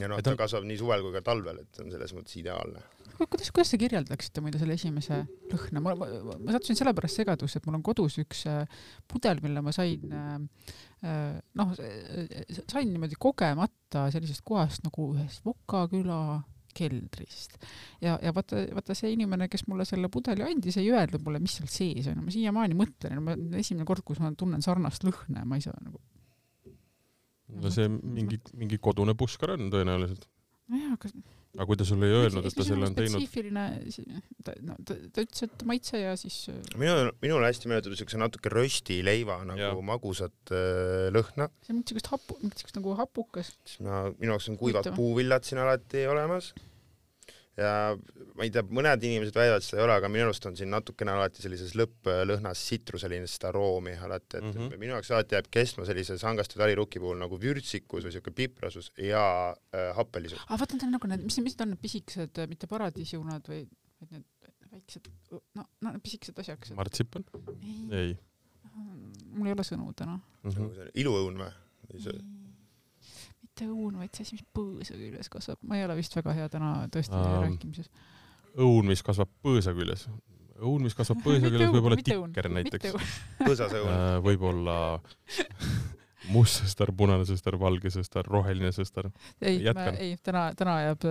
ja 0.00 0.08
noh, 0.08 0.18
ta 0.22 0.32
on- 0.32 0.40
kasvab 0.40 0.66
nii 0.66 0.80
suvel 0.80 1.04
kui 1.04 1.14
ka 1.14 1.22
talvel, 1.26 1.62
et 1.62 1.82
on 1.82 1.90
selles 1.92 2.14
mõttes 2.16 2.38
ideaalne. 2.40 2.82
Kuidas, 3.18 3.50
kuidas 3.54 3.72
te 3.72 3.78
kirjeldaksite 3.80 4.42
muide 4.44 4.60
selle 4.60 4.76
esimese 4.78 5.22
lõhna, 5.50 5.82
ma, 5.84 5.94
ma, 5.98 6.08
ma 6.38 6.54
sattusin 6.54 6.78
sellepärast 6.78 7.20
segadusse, 7.20 7.60
et 7.60 7.68
mul 7.68 7.78
on 7.78 7.84
kodus 7.86 8.18
üks 8.22 8.44
äh, 8.50 8.62
pudel, 9.10 9.42
mille 9.44 9.62
ma 9.64 9.74
sain 9.74 10.14
äh, 10.16 10.38
äh, 11.06 11.36
noh, 11.58 11.74
sain 11.76 12.88
niimoodi 12.90 13.18
kogemata 13.20 14.08
sellisest 14.14 14.44
kohast 14.46 14.86
nagu 14.86 15.12
ühest 15.16 15.44
Voka 15.46 15.84
küla 15.92 16.22
keldrist. 16.72 17.58
Ja, 18.00 18.14
ja 18.24 18.32
vaata, 18.32 18.62
vaata 18.72 18.94
see 18.96 19.10
inimene, 19.12 19.44
kes 19.52 19.66
mulle 19.68 19.84
selle 19.84 20.08
pudeli 20.12 20.46
andis, 20.46 20.78
ei 20.80 20.88
öelnud 20.88 21.20
mulle, 21.26 21.42
mis 21.44 21.58
seal 21.58 21.68
sees 21.68 22.08
on, 22.08 22.22
ma 22.24 22.32
siiamaani 22.32 22.78
mõtlen, 22.78 23.20
ma 23.20 23.36
esimene 23.60 23.84
kord, 23.88 24.00
kus 24.08 24.22
ma 24.24 24.32
tunnen 24.38 24.64
sarnast 24.64 25.04
lõhna 25.04 25.44
ja 25.44 25.48
ma 25.48 25.60
ei 25.60 25.66
saa 25.66 25.76
nagu 25.84 26.00
no 27.60 27.68
see 27.68 27.88
mingi, 27.88 28.38
mingi 28.56 28.78
kodune 28.80 29.12
puškar 29.18 29.54
on 29.56 29.68
tõenäoliselt. 29.72 30.24
nojah, 30.72 30.94
aga 30.96 31.10
aga 31.52 31.66
kui 31.68 31.76
ta 31.76 31.84
sulle 31.84 32.08
ei 32.08 32.14
öelnud, 32.16 32.46
et 32.48 32.56
ta 32.56 32.64
selle 32.64 32.86
on 32.88 32.94
teinud, 32.96 33.20
spetsiifiline, 33.20 33.64
ta, 34.46 34.54
no 34.64 34.76
ta, 34.88 34.96
ta 35.12 35.24
ütles, 35.26 35.44
et 35.44 35.64
maitse 35.68 36.00
ja 36.00 36.14
siis 36.16 36.38
äh, 36.48 36.60
minul, 36.80 37.12
minule 37.20 37.50
hästi 37.50 37.68
meenutab 37.68 37.96
siukse 38.00 38.20
natuke 38.20 38.52
röstileiva 38.52 39.42
nagu 39.48 39.60
ja. 39.60 39.72
magusat 39.92 40.54
äh, 40.54 41.10
lõhna, 41.12 41.50
see 41.60 41.74
on 41.74 41.80
mingit 41.80 41.92
siukest 41.92 42.12
hapu, 42.14 42.38
mingit 42.40 42.62
siukest 42.62 42.80
nagu 42.80 42.96
hapukas. 43.02 43.52
siis 43.68 43.84
ma, 43.84 44.06
minu 44.16 44.32
jaoks 44.32 44.48
on 44.48 44.60
kuivad 44.60 44.80
Huvitav. 44.80 44.96
puuvillad 44.96 45.48
siin 45.48 45.60
alati 45.60 46.06
olemas. 46.08 46.54
Ja 47.56 47.72
ma 48.36 48.46
ei 48.46 48.52
tea, 48.54 48.64
mõned 48.64 49.04
inimesed 49.04 49.36
väidavad, 49.36 49.64
seda 49.66 49.82
ei 49.82 49.86
ole, 49.86 49.96
aga 50.00 50.10
minu 50.12 50.24
arust 50.26 50.46
on 50.48 50.56
siin 50.56 50.72
natukene 50.72 51.12
alati 51.12 51.44
sellises 51.44 51.74
lõpplõhnas 51.78 52.64
sitruselist 52.70 53.44
aroomi 53.48 53.94
alati, 53.98 54.40
et 54.40 54.46
mm. 54.46 54.56
-hmm. 54.56 54.80
minu 54.80 54.96
jaoks 54.96 55.12
alati 55.12 55.36
jääb 55.36 55.50
kestma 55.52 55.86
sellise 55.88 56.18
sangaste 56.20 56.60
taliruki 56.60 57.02
puhul 57.02 57.20
nagu 57.20 57.40
vürtsikus 57.40 58.08
või 58.08 58.16
siuke 58.16 58.34
piprasus 58.42 58.92
ja 58.96 59.24
äh, 59.52 59.92
happelisus. 59.96 60.40
aga 60.48 60.62
vaata, 60.64 60.78
need 60.78 60.88
on 60.88 60.96
nagu 60.96 61.12
need, 61.12 61.24
mis, 61.28 61.38
mis 61.44 61.56
need 61.56 61.66
on 61.66 61.74
need 61.74 61.84
pisikesed, 61.84 62.44
mitte 62.48 62.70
paradiisiunad, 62.70 63.48
vaid 63.48 63.68
need 64.10 64.28
väiksed, 64.72 65.08
no, 65.30 65.66
no 65.80 65.90
need 65.90 66.02
pisikesed 66.02 66.38
asjakesed. 66.44 66.76
martsipan? 66.76 67.28
ei, 67.68 68.06
ei 68.06 68.12
mul 69.32 69.50
ei 69.50 69.56
ole 69.56 69.64
sõnu 69.66 69.92
täna. 69.96 70.18
mm. 70.42 70.50
-hmm. 70.50 70.94
iluõun 70.94 71.42
või? 71.42 71.52
Mitte 73.52 73.68
õun, 73.68 73.98
vaid 74.00 74.12
see 74.16 74.24
asi, 74.24 74.38
mis 74.38 74.44
põõsa 74.56 74.96
küljes 74.96 75.28
kasvab. 75.32 75.60
ma 75.68 75.76
ei 75.76 75.84
ole 75.84 75.96
vist 75.98 76.14
väga 76.16 76.34
hea 76.36 76.48
täna 76.48 76.72
tõesti 76.92 77.16
Aa. 77.18 77.40
rääkimises. 77.44 77.90
õun, 78.56 78.88
mis 78.88 79.02
kasvab 79.04 79.28
põõsa 79.44 79.74
küljes. 79.76 80.06
õun, 80.56 80.86
mis 80.86 80.96
kasvab 80.96 81.20
põõsa 81.24 81.48
küljes, 81.52 81.72
võib 81.74 81.88
olla 81.90 81.98
tikker 82.00 82.48
näiteks. 82.48 82.96
põõsas 83.42 83.76
õun. 83.76 83.90
Äh, 83.92 84.16
võib-olla 84.24 84.76
must 86.32 86.62
sõstar, 86.62 86.94
punane 86.96 87.26
sõstar, 87.28 87.58
valge 87.60 87.92
sõstar, 87.92 88.24
roheline 88.30 88.72
sõstar. 88.72 89.10
ei, 89.42 89.60
Jätkan. 89.66 90.00
ei, 90.00 90.16
täna, 90.22 90.46
täna 90.56 90.78
jääb, 90.86 91.06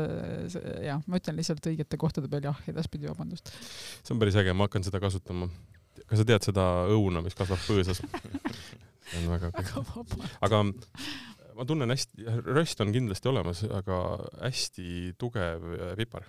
jah, 0.88 1.06
ma 1.06 1.22
ütlen 1.22 1.38
lihtsalt 1.38 1.68
õigete 1.70 2.00
kohtade 2.02 2.32
peal 2.32 2.50
jah, 2.50 2.66
edaspidi 2.72 3.12
vabandust. 3.12 3.54
see 4.02 4.16
on 4.16 4.24
päris 4.24 4.40
äge, 4.42 4.56
ma 4.56 4.70
hakkan 4.70 4.88
seda 4.88 5.04
kasutama. 5.04 5.52
kas 6.08 6.24
sa 6.24 6.26
tead 6.26 6.50
seda 6.50 6.68
õuna, 6.90 7.22
mis 7.22 7.38
kasvab 7.38 7.62
põõsas? 7.68 8.02
see 8.02 9.20
on 9.22 9.34
väga 9.36 9.52
aga 9.52 9.84
vabandust. 9.92 10.40
aga 10.42 10.64
ma 11.62 11.66
tunnen 11.70 11.94
hästi, 11.94 12.26
röst 12.50 12.82
on 12.82 12.92
kindlasti 12.94 13.30
olemas, 13.30 13.62
aga 13.70 13.98
hästi 14.42 15.14
tugev 15.22 15.66
äh, 15.78 15.92
pipar. 16.00 16.26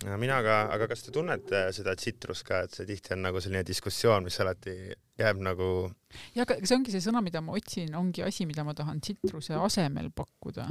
ja 0.00 0.16
mina 0.16 0.38
ka, 0.40 0.56
aga 0.72 0.86
kas 0.88 1.04
te 1.04 1.12
tunnete 1.12 1.66
seda 1.76 1.92
tsitrust 1.92 2.46
ka, 2.48 2.62
et 2.64 2.76
see 2.76 2.88
tihti 2.88 3.12
on 3.12 3.26
nagu 3.26 3.42
selline 3.44 3.60
diskussioon, 3.68 4.24
mis 4.24 4.40
alati 4.40 4.76
jääb 5.20 5.42
nagu 5.44 5.68
ja 6.36 6.46
aga 6.46 6.56
see 6.62 6.78
ongi 6.78 6.94
see 6.94 7.04
sõna, 7.04 7.20
mida 7.26 7.44
ma 7.44 7.58
otsin, 7.58 7.92
ongi 8.00 8.24
asi, 8.24 8.48
mida 8.48 8.64
ma 8.64 8.72
tahan 8.76 9.04
tsitruse 9.04 9.60
asemel 9.60 10.08
pakkuda, 10.16 10.70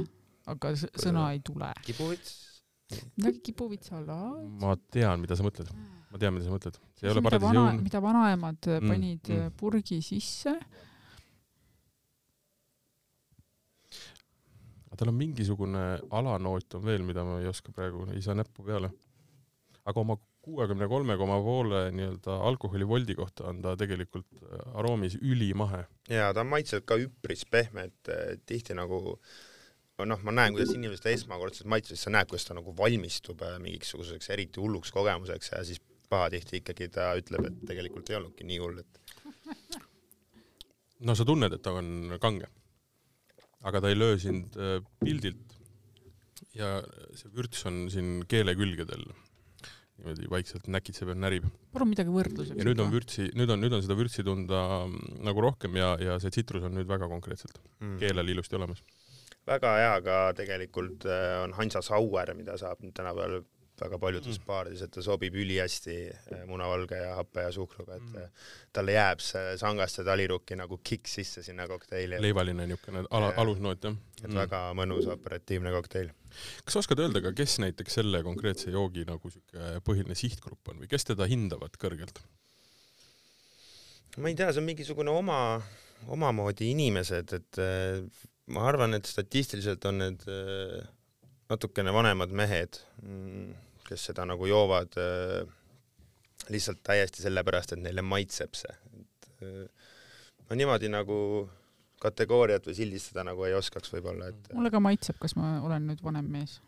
aga 0.50 0.74
sõna 0.90 1.30
ei 1.36 1.44
tule. 1.46 1.70
kibuvits? 1.86 2.38
midagi 3.14 3.38
kibuvitsalaat. 3.52 4.44
ma 4.66 4.74
tean, 4.90 5.22
mida 5.22 5.38
sa 5.38 5.46
mõtled, 5.46 5.70
ma 6.10 6.18
tean, 6.18 6.34
mida 6.34 6.48
sa 6.48 6.58
mõtled. 6.58 6.82
see 6.98 7.06
ei 7.06 7.14
ole 7.14 7.22
mida 7.22 7.30
paradiisi 7.30 7.62
õun. 7.62 7.82
mida 7.86 8.02
vanaemad 8.02 8.58
Mm, 8.66 8.80
mm, 8.82 8.94
panid 8.96 9.28
mm. 9.30 9.44
mm. 9.44 9.58
purgi 9.62 10.02
sisse. 10.02 10.58
Tal 15.00 15.12
on 15.12 15.16
mingisugune 15.16 15.84
alanoot 16.16 16.76
on 16.76 16.84
veel, 16.84 17.04
mida 17.06 17.24
ma 17.24 17.38
ei 17.40 17.48
oska 17.48 17.72
praegu, 17.72 18.04
ei 18.12 18.20
saa 18.24 18.36
näppu 18.36 18.66
peale. 18.66 18.92
aga 19.88 20.00
oma 20.00 20.18
kuuekümne 20.44 20.86
kolme 20.88 21.16
koma 21.16 21.38
poole 21.42 21.86
nii-öelda 21.96 22.36
alkoholivoldi 22.48 23.14
kohta 23.16 23.46
on 23.48 23.62
ta 23.64 23.72
tegelikult 23.80 24.28
äh, 24.42 24.74
aroomis 24.80 25.16
ülimahe. 25.20 25.84
ja 26.08 26.32
ta 26.34 26.44
on 26.44 26.52
maitselt 26.52 26.84
ka 26.84 27.00
üpris 27.00 27.46
pehme, 27.50 27.88
et 27.88 28.44
tihti 28.46 28.76
nagu 28.76 29.18
noh, 30.06 30.22
ma 30.24 30.32
näen, 30.32 30.54
kuidas 30.56 30.72
inimesed 30.76 31.08
esmakordselt 31.12 31.68
maitses, 31.68 32.02
sa 32.04 32.12
näed, 32.12 32.28
kuidas 32.30 32.46
ta 32.48 32.56
nagu 32.56 32.72
valmistub 32.76 33.42
mingisuguseks 33.60 34.30
eriti 34.36 34.60
hulluks 34.60 34.92
kogemuseks 34.96 35.52
ja 35.52 35.64
siis 35.64 35.80
pahatihti 36.10 36.60
ikkagi 36.60 36.88
ta 36.92 37.12
ütleb, 37.18 37.46
et 37.46 37.60
tegelikult 37.68 38.10
ei 38.10 38.18
olnudki 38.18 38.46
nii 38.48 38.58
hull, 38.62 38.80
et 38.82 39.78
no 41.06 41.16
sa 41.16 41.26
tunned, 41.28 41.52
et 41.54 41.62
ta 41.62 41.74
on 41.76 42.16
kange. 42.22 42.48
Aga 43.66 43.82
ta 43.82 43.90
ei 43.92 43.98
löö 43.98 44.18
sind 44.20 44.56
pildilt 45.02 45.58
ja 46.56 46.78
see 47.16 47.32
vürts 47.34 47.66
on 47.68 47.84
siin 47.92 48.22
keele 48.30 48.54
külgedel 48.58 49.04
niimoodi 50.00 50.30
vaikselt 50.32 50.68
näkitseb 50.72 51.12
ja 51.12 51.16
närib. 51.18 51.46
palun 51.74 51.90
midagi 51.92 52.12
võrdluseks. 52.14 52.58
ja 52.58 52.66
nüüd 52.66 52.80
on 52.82 52.90
vürtsi, 52.92 53.28
nüüd 53.36 53.52
on, 53.52 53.60
nüüd 53.60 53.76
on 53.76 53.84
seda 53.84 53.96
vürtsi 53.98 54.24
tunda 54.26 54.62
mm, 54.86 55.20
nagu 55.28 55.44
rohkem 55.44 55.76
ja, 55.76 55.92
ja 56.00 56.16
see 56.22 56.32
tsitrus 56.32 56.64
on 56.66 56.76
nüüd 56.78 56.88
väga 56.88 57.08
konkreetselt 57.10 57.60
mm. 57.80 57.98
keelel 58.02 58.32
ilusti 58.34 58.56
olemas. 58.58 58.82
väga 59.48 59.74
hea 59.76 59.94
ka 60.06 60.18
tegelikult 60.38 61.06
äh, 61.08 61.36
on 61.44 61.54
Hansa 61.58 61.82
Sauer, 61.84 62.34
mida 62.38 62.56
saab 62.60 62.80
nüüd 62.84 62.96
tänapäeval 62.96 63.44
väga 63.80 63.98
paljudes 64.00 64.38
mm. 64.38 64.46
baarides, 64.46 64.82
et 64.84 64.92
ta 64.94 65.02
sobib 65.04 65.34
ülihästi 65.40 65.96
äh, 66.10 66.44
munavalge 66.48 66.98
ja 66.98 67.14
happe 67.18 67.44
ja 67.46 67.52
suhkruga, 67.54 67.96
et 67.98 68.06
mm. 68.06 68.24
Äh, 68.24 68.52
talle 68.76 68.94
jääb 68.96 69.22
see 69.24 69.56
sangaste 69.60 70.04
talirukki 70.06 70.58
nagu 70.58 70.80
kikk 70.84 71.10
sisse 71.10 71.44
sinna 71.46 71.66
kokteili. 71.70 72.20
leivaline 72.22 72.66
niisugune 72.70 73.04
ala, 73.10 73.32
alusnoot 73.42 73.88
jah. 73.88 73.96
et 74.22 74.28
mm. 74.28 74.40
väga 74.42 74.62
mõnus 74.78 75.08
operatiivne 75.12 75.72
kokteil. 75.74 76.12
kas 76.64 76.80
oskad 76.82 77.02
öelda 77.04 77.22
ka, 77.24 77.34
kes 77.36 77.58
näiteks 77.64 78.00
selle 78.00 78.22
konkreetse 78.26 78.70
joogi 78.74 79.06
nagu 79.08 79.32
siuke 79.32 79.80
põhiline 79.86 80.18
sihtgrupp 80.18 80.72
on 80.72 80.84
või 80.84 80.90
kes 80.90 81.10
teda 81.12 81.28
hindavad 81.30 81.76
kõrgelt? 81.80 82.22
ma 84.18 84.30
ei 84.30 84.38
tea, 84.38 84.50
see 84.52 84.60
on 84.62 84.66
mingisugune 84.66 85.12
oma, 85.14 85.40
omamoodi 86.10 86.72
inimesed, 86.74 87.36
et 87.36 87.60
ma 88.50 88.64
arvan, 88.66 88.96
et 88.98 89.06
statistiliselt 89.06 89.84
on 89.86 90.02
need 90.02 90.24
natukene 91.50 91.92
vanemad 91.94 92.32
mehed 92.34 92.78
mm, 93.02 93.50
kes 93.90 94.10
seda 94.10 94.26
nagu 94.28 94.46
joovad 94.46 94.96
äh, 95.00 95.42
lihtsalt 96.50 96.82
täiesti 96.86 97.24
sellepärast, 97.24 97.74
et 97.74 97.82
neile 97.82 98.04
maitseb 98.06 98.54
see. 98.58 98.76
et 99.00 99.46
äh, 99.46 99.88
ma 100.48 100.58
niimoodi 100.58 100.90
nagu 100.92 101.18
kategooriat 102.00 102.66
või 102.68 102.76
sildistada 102.78 103.26
nagu 103.28 103.44
ei 103.44 103.54
oskaks 103.58 103.92
võib-olla, 103.92 104.30
et 104.32 104.52
mulle 104.56 104.72
ka 104.72 104.82
maitseb, 104.82 105.18
kas 105.20 105.36
ma 105.38 105.58
olen 105.66 105.90
nüüd 105.90 106.02
vanem 106.04 106.30
mees? 106.32 106.58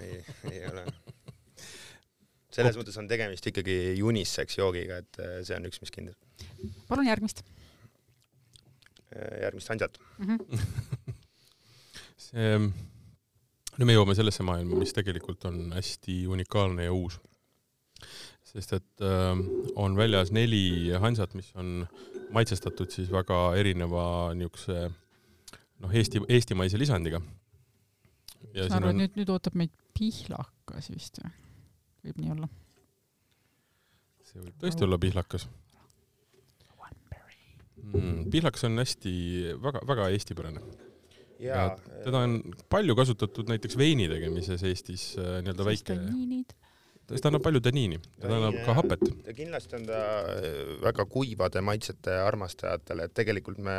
ei, 0.00 0.20
ei 0.52 0.62
ole. 0.70 0.86
selles 2.54 2.78
mõttes 2.78 2.98
on 3.00 3.10
tegemist 3.10 3.46
ikkagi 3.50 3.78
unisex 4.06 4.60
joogiga, 4.60 5.02
et 5.04 5.22
äh, 5.22 5.40
see 5.46 5.58
on 5.58 5.66
üks, 5.70 5.82
mis 5.82 5.94
kindel. 5.94 6.16
palun 6.88 7.10
järgmist. 7.10 7.42
järgmist 9.42 9.74
Hansat 9.74 9.98
mm. 10.18 10.38
-hmm. 10.38 11.16
see 12.28 12.54
nüüd 13.80 13.88
me 13.88 13.94
jõuame 13.96 14.12
sellesse 14.12 14.44
maailma, 14.44 14.76
mis 14.76 14.92
tegelikult 14.92 15.46
on 15.48 15.70
hästi 15.72 16.26
unikaalne 16.28 16.84
ja 16.84 16.92
uus. 16.92 17.16
sest 18.50 18.72
et 18.76 19.04
äh, 19.04 19.40
on 19.78 19.96
väljas 19.96 20.32
neli 20.34 20.90
hansat, 21.00 21.32
mis 21.38 21.48
on 21.56 21.86
maitsestatud 22.34 22.90
siis 22.92 23.08
väga 23.12 23.54
erineva 23.56 24.34
niisuguse 24.36 24.90
noh, 25.80 25.94
Eesti, 25.96 26.20
eestimaise 26.28 26.78
lisandiga. 26.80 27.20
ma 27.20 28.66
arvan, 28.68 28.90
et 28.90 29.00
nüüd, 29.00 29.16
nüüd 29.22 29.32
ootab 29.32 29.56
meid 29.56 29.72
pihlakas 29.96 30.90
vist 30.92 31.22
või? 31.22 31.32
võib 32.04 32.20
nii 32.20 32.34
olla? 32.36 32.50
see 34.28 34.44
võib 34.44 34.60
tõesti 34.60 34.84
olla 34.84 35.00
pihlakas 35.00 35.48
mm,. 37.80 38.28
pihlakas 38.30 38.68
on 38.68 38.84
hästi 38.84 39.16
väga, 39.64 39.86
väga 39.88 40.12
eestipärane 40.12 40.89
ja 41.40 41.66
teda 42.04 42.24
on 42.26 42.40
palju 42.72 42.96
kasutatud 42.98 43.50
näiteks 43.50 43.78
veini 43.80 44.08
tegemises 44.10 44.64
Eestis 44.68 45.04
äh, 45.18 45.38
nii-öelda 45.44 45.66
väike. 45.66 45.96
ta 47.10 47.20
annab 47.28 47.42
palju 47.42 47.62
taniini, 47.64 48.00
ta 48.20 48.30
annab 48.30 48.58
ka 48.66 48.76
hapet. 48.78 49.06
kindlasti 49.36 49.78
on 49.80 49.86
ta 49.88 50.00
äh, 50.36 50.74
väga 50.84 51.06
kuivade 51.10 51.62
maitsete 51.64 52.20
armastajatele, 52.26 53.08
et 53.08 53.16
tegelikult 53.16 53.58
me 53.58 53.78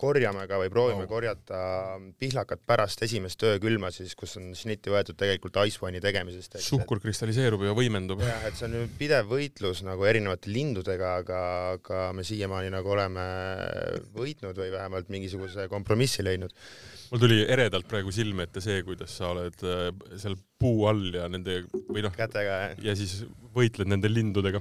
korjame 0.00 0.44
ka 0.48 0.58
või 0.60 0.70
proovime 0.72 1.04
oh. 1.04 1.10
korjata 1.10 1.58
pihlakat 2.20 2.62
pärast 2.68 3.02
esimest 3.06 3.42
öökülma 3.48 3.90
siis, 3.94 4.14
kus 4.18 4.36
on 4.40 4.50
šnitti 4.56 4.92
võetud 4.92 5.18
tegelikult 5.18 5.58
icewine'i 5.64 6.02
tegemisest. 6.04 6.58
suhkur 6.64 7.00
kristalliseerub 7.02 7.66
ja 7.66 7.76
võimendub. 7.76 8.22
jah, 8.24 8.48
et 8.48 8.58
see 8.58 8.68
on 8.68 8.90
pidev 8.98 9.30
võitlus 9.30 9.82
nagu 9.86 10.04
erinevate 10.08 10.52
lindudega, 10.52 11.14
aga, 11.22 11.40
aga 11.76 12.02
me 12.16 12.26
siiamaani 12.26 12.72
nagu 12.74 12.92
oleme 12.96 13.24
võitnud 14.16 14.58
või 14.60 14.72
vähemalt 14.74 15.12
mingisuguse 15.12 15.68
kompromissi 15.72 16.24
leidnud 16.26 16.54
mul 17.10 17.22
tuli 17.22 17.42
eredalt 17.48 17.86
praegu 17.90 18.12
silme 18.14 18.46
ette 18.46 18.62
see, 18.64 18.80
kuidas 18.86 19.14
sa 19.18 19.30
oled 19.32 19.62
äh, 19.66 19.88
seal 20.18 20.36
puu 20.60 20.86
all 20.90 21.08
ja 21.14 21.28
nende 21.30 21.62
või 21.88 22.04
noh, 22.04 22.16
ja 22.82 22.96
siis 22.98 23.20
võitled 23.56 23.88
nende 23.90 24.10
lindudega 24.10 24.60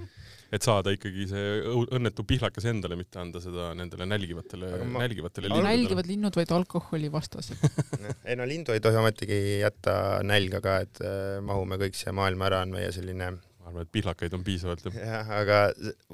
et 0.54 0.66
saada 0.66 0.94
ikkagi 0.96 1.28
see 1.30 1.56
õnnetu 1.98 2.26
pihlakas 2.28 2.68
endale, 2.70 2.98
mitte 3.00 3.20
anda 3.22 3.42
seda 3.44 3.72
nendele 3.78 4.08
nälgivatele 4.10 4.72
ma..., 4.86 5.02
nälgivatele 5.06 5.50
linnudele. 5.50 5.72
nälgivad 5.72 6.12
linnud, 6.12 6.38
vaid 6.38 6.54
alkoholivastased 6.56 7.66
ei 8.30 8.38
no 8.38 8.48
lindu 8.50 8.76
ei 8.76 8.84
tohi 8.84 9.02
ometigi 9.02 9.42
jätta 9.64 10.22
nälga 10.28 10.62
ka, 10.64 10.78
et 10.86 11.04
äh, 11.04 11.42
mahume 11.46 11.80
kõik 11.82 11.98
siia 11.98 12.16
maailma 12.16 12.50
ära, 12.52 12.64
on 12.68 12.76
meie 12.78 12.92
selline 12.96 13.36
ma 13.66 13.72
arvan, 13.72 13.88
et 13.88 13.94
pihlakaid 13.98 14.34
on 14.38 14.44
piisavalt. 14.46 14.86
jah, 14.94 15.32
aga 15.40 15.62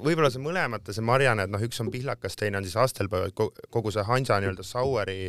võib-olla 0.00 0.30
see 0.32 0.42
mõlemate, 0.42 0.94
see 0.96 1.04
marjane, 1.04 1.44
et 1.44 1.52
noh, 1.52 1.62
üks 1.62 1.82
on 1.84 1.92
pihlakas, 1.92 2.36
teine 2.40 2.58
on 2.58 2.64
siis 2.64 2.78
Astelpäev, 2.80 3.34
kogu 3.36 3.92
see 3.92 4.04
Hansa 4.08 4.40
nii-öelda 4.40 4.64
Saueri 4.64 5.28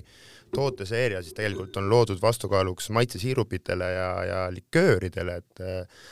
tooteseeria 0.54 1.22
siis 1.24 1.36
tegelikult 1.36 1.78
on 1.82 1.90
loodud 1.92 2.22
vastukaaluks 2.22 2.92
maitsesiirupitele 2.96 3.90
ja, 3.92 4.10
ja 4.30 4.42
likööridele, 4.54 5.40
et 5.44 5.64
äh, 5.66 6.04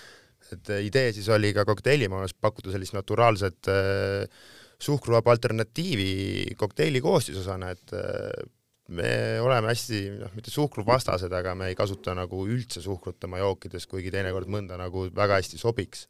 et 0.56 0.74
idee 0.88 1.12
siis 1.16 1.30
oli 1.34 1.54
ka 1.56 1.66
kokteilimaailmas 1.68 2.34
pakkuda 2.40 2.74
sellist 2.74 2.96
naturaalset 2.98 3.70
äh, 3.72 4.42
suhkruvaba 4.82 5.36
alternatiivi 5.36 6.56
kokteili 6.58 7.02
koostisosana, 7.02 7.72
et 7.76 7.94
äh, 7.94 8.50
me 8.92 9.40
oleme 9.42 9.72
hästi, 9.72 10.02
noh, 10.20 10.34
mitte 10.36 10.52
suhkruvastased, 10.52 11.32
aga 11.34 11.54
me 11.56 11.72
ei 11.72 11.78
kasuta 11.78 12.16
nagu 12.18 12.44
üldse 12.50 12.84
suhkrut 12.84 13.24
oma 13.28 13.40
jookides, 13.42 13.88
kuigi 13.90 14.12
teinekord 14.14 14.52
mõnda 14.52 14.80
nagu 14.80 15.08
väga 15.16 15.40
hästi 15.40 15.62
sobiks. 15.62 16.08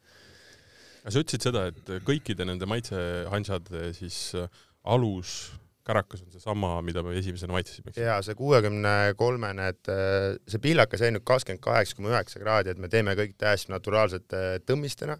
sa 1.03 1.17
ütlesid 1.17 1.49
seda, 1.49 1.67
et 1.71 1.91
kõikide 2.07 2.45
nende 2.47 2.65
maitsehansade 2.69 3.91
siis 3.97 4.31
äh, 4.39 4.47
alus 4.83 5.51
Karakas 5.83 6.21
on 6.21 6.29
seesama, 6.29 6.75
mida 6.85 7.01
me 7.01 7.15
esimesena 7.17 7.55
maitsesime, 7.55 7.93
jaa, 7.97 8.19
see 8.21 8.35
kuuekümne 8.37 9.15
kolmene, 9.17 9.71
et 9.73 9.89
äh, 9.89 10.35
see 10.49 10.61
piilakas 10.61 11.01
jäi 11.01 11.09
nüüd 11.15 11.25
kakskümmend 11.25 11.63
kaheksa 11.65 11.97
koma 11.97 12.11
üheksa 12.13 12.41
kraadi, 12.41 12.73
et 12.73 12.81
me 12.81 12.89
teeme 12.91 13.15
kõik 13.17 13.33
täiesti 13.41 13.73
naturaalsete 13.73 14.61
tõmmistena. 14.67 15.17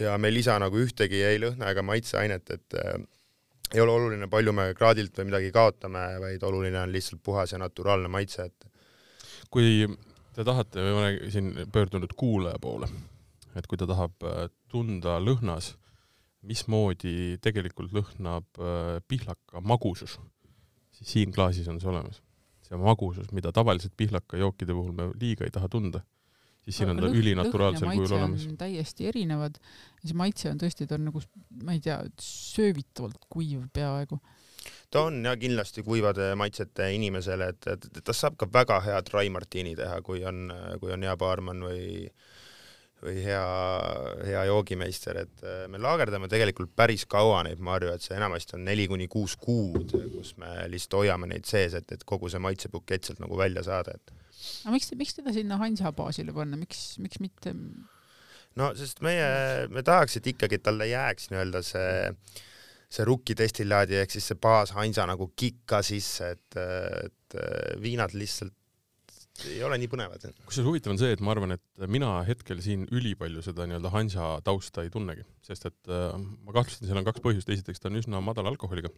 Ja 0.00 0.16
me 0.18 0.30
ei 0.30 0.38
lisa 0.38 0.56
nagu 0.58 0.80
ühtegi 0.80 1.20
ei 1.28 1.38
lõhna 1.38 1.70
ega 1.70 1.84
maitseainet, 1.86 2.50
et 2.56 2.78
äh, 2.80 2.98
ei 3.74 3.82
ole 3.84 3.94
oluline, 3.94 4.26
palju 4.30 4.54
me 4.56 4.70
kraadilt 4.74 5.18
või 5.20 5.30
midagi 5.30 5.52
kaotame, 5.54 6.04
vaid 6.24 6.42
oluline 6.46 6.80
on 6.82 6.90
lihtsalt 6.90 7.22
puhas 7.22 7.54
ja 7.54 7.60
naturaalne 7.62 8.10
maitse, 8.10 8.48
et 8.50 8.66
kui 9.50 9.86
te 10.34 10.46
tahate, 10.46 10.82
ma 10.82 11.04
olen 11.04 11.30
siin 11.30 11.52
pöördunud 11.70 12.16
kuulaja 12.18 12.58
poole, 12.62 12.90
et 13.54 13.70
kui 13.70 13.78
ta 13.78 13.86
tahab 13.86 14.26
äh, 14.26 14.48
tunda 14.72 15.20
lõhnas 15.22 15.76
mismoodi 16.46 17.38
tegelikult 17.44 17.92
lõhnab 17.94 18.60
äh, 18.60 18.96
pihlaka 19.08 19.60
magusus, 19.60 20.16
siis 20.96 21.16
siin 21.16 21.34
klaasis 21.34 21.68
on 21.68 21.80
see 21.82 21.90
olemas. 21.90 22.22
see 22.64 22.78
magusus, 22.78 23.32
mida 23.34 23.52
tavaliselt 23.52 23.96
pihlakajookide 23.98 24.74
puhul 24.76 24.94
me 24.96 25.10
liiga 25.20 25.44
ei 25.44 25.52
taha 25.54 25.68
tunda, 25.68 26.02
siis 26.64 26.80
siin 26.80 26.92
on 26.92 27.02
ta 27.02 27.10
ülinaturaalsel 27.10 27.92
kujul 27.92 28.16
olemas. 28.18 28.46
täiesti 28.58 29.08
erinevad 29.10 29.58
ja 30.02 30.10
see 30.10 30.18
maitse 30.18 30.52
on 30.52 30.60
tõesti, 30.60 30.86
ta 30.88 30.96
on 30.96 31.08
nagu, 31.10 31.22
ma 31.64 31.76
ei 31.76 31.82
tea, 31.84 31.98
söövitavalt 32.24 33.26
kuiv 33.28 33.66
peaaegu 33.74 34.20
ta 34.90 35.06
on 35.08 35.24
ja 35.24 35.36
kindlasti 35.36 35.82
kuivade 35.82 36.34
maitsete 36.36 36.90
inimesele, 36.94 37.52
et, 37.54 37.66
et, 37.66 37.86
et 37.96 38.04
tast 38.04 38.24
saab 38.24 38.36
ka 38.40 38.48
väga 38.52 38.80
head 38.84 39.12
Rai 39.14 39.28
Martini 39.32 39.76
teha, 39.78 40.00
kui 40.04 40.24
on, 40.26 40.50
kui 40.80 40.92
on 40.92 41.06
hea 41.06 41.16
baarman 41.20 41.62
või 41.64 42.08
või 43.00 43.22
hea, 43.24 43.44
hea 44.28 44.42
joogimeister, 44.50 45.22
et 45.24 45.44
äh, 45.44 45.62
me 45.72 45.80
laagerdame 45.80 46.28
tegelikult 46.30 46.74
päris 46.76 47.06
kaua 47.10 47.42
neid 47.46 47.62
marju, 47.64 47.94
et 47.94 48.04
see 48.04 48.16
enamasti 48.18 48.58
on 48.58 48.66
neli 48.68 48.86
kuni 48.90 49.08
kuus 49.10 49.36
kuud, 49.40 49.94
kus 50.16 50.34
me 50.40 50.52
lihtsalt 50.72 50.98
hoiame 51.00 51.30
neid 51.30 51.48
sees, 51.48 51.76
et, 51.78 51.96
et 51.96 52.04
kogu 52.08 52.28
see 52.32 52.42
maitsebukett 52.42 53.08
sealt 53.08 53.22
nagu 53.22 53.38
välja 53.40 53.64
saada, 53.66 53.96
et. 53.96 54.12
aga 54.66 54.74
miks, 54.76 54.92
miks 55.00 55.16
teda 55.16 55.34
sinna 55.36 55.60
Hansa 55.62 55.94
baasile 55.96 56.36
panna, 56.36 56.60
miks, 56.60 56.92
miks 57.00 57.22
mitte? 57.24 57.54
no 58.60 58.70
sest 58.76 59.00
meie, 59.06 59.66
me 59.72 59.84
tahaks, 59.86 60.20
et 60.20 60.30
ikkagi 60.34 60.60
talle 60.60 60.90
jääks 60.90 61.32
nii-öelda 61.32 61.64
see 61.64 61.90
see 62.90 63.04
rukki 63.06 63.36
destillaadi 63.38 64.00
ehk 64.00 64.10
siis 64.10 64.24
see 64.32 64.38
baas 64.42 64.72
Hansa 64.74 65.04
nagu 65.06 65.30
kikka 65.38 65.78
sisse, 65.86 66.32
et, 66.34 66.56
et 66.58 67.36
viinad 67.80 68.16
lihtsalt 68.18 68.56
ei 69.48 69.62
ole 69.66 69.78
nii 69.80 69.90
põnevad. 69.92 70.26
kusjuures 70.46 70.68
huvitav 70.68 70.94
on 70.94 71.00
see, 71.00 71.14
et 71.16 71.22
ma 71.24 71.34
arvan, 71.34 71.56
et 71.56 71.86
mina 71.90 72.12
hetkel 72.28 72.60
siin 72.64 72.86
ülipalju 72.92 73.44
seda 73.46 73.66
nii-öelda 73.68 73.92
Hansa 73.94 74.28
tausta 74.46 74.84
ei 74.84 74.92
tunnegi, 74.92 75.24
sest 75.46 75.70
et 75.70 75.92
äh, 75.92 76.14
ma 76.18 76.56
kahtlustan, 76.56 76.88
seal 76.90 77.00
on 77.00 77.08
kaks 77.08 77.24
põhjust, 77.24 77.52
esiteks 77.56 77.82
ta 77.82 77.90
on 77.90 78.00
üsna 78.02 78.22
madala 78.24 78.52
alkoholiga 78.52 78.92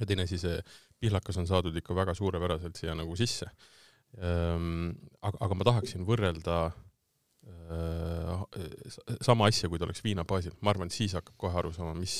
ja 0.00 0.08
teine 0.08 0.26
asi, 0.28 0.40
see 0.40 0.60
pihlakas 1.02 1.40
on 1.40 1.48
saadud 1.50 1.76
ikka 1.76 1.96
väga 1.96 2.14
suurepäraselt 2.18 2.78
siia 2.78 2.96
nagu 2.98 3.16
sisse 3.18 3.50
ähm,. 4.18 4.94
aga, 5.20 5.36
aga 5.46 5.58
ma 5.58 5.66
tahaksin 5.72 6.06
võrrelda 6.08 6.62
Äh, 6.70 6.89
sama 9.22 9.46
asja, 9.50 9.68
kui 9.70 9.78
ta 9.78 9.86
oleks 9.86 10.02
viina 10.04 10.24
baasil, 10.28 10.54
ma 10.64 10.72
arvan, 10.74 10.90
et 10.90 10.96
siis 10.96 11.14
hakkab 11.14 11.36
kohe 11.40 11.58
aru 11.60 11.72
saama, 11.74 11.94
mis, 11.98 12.16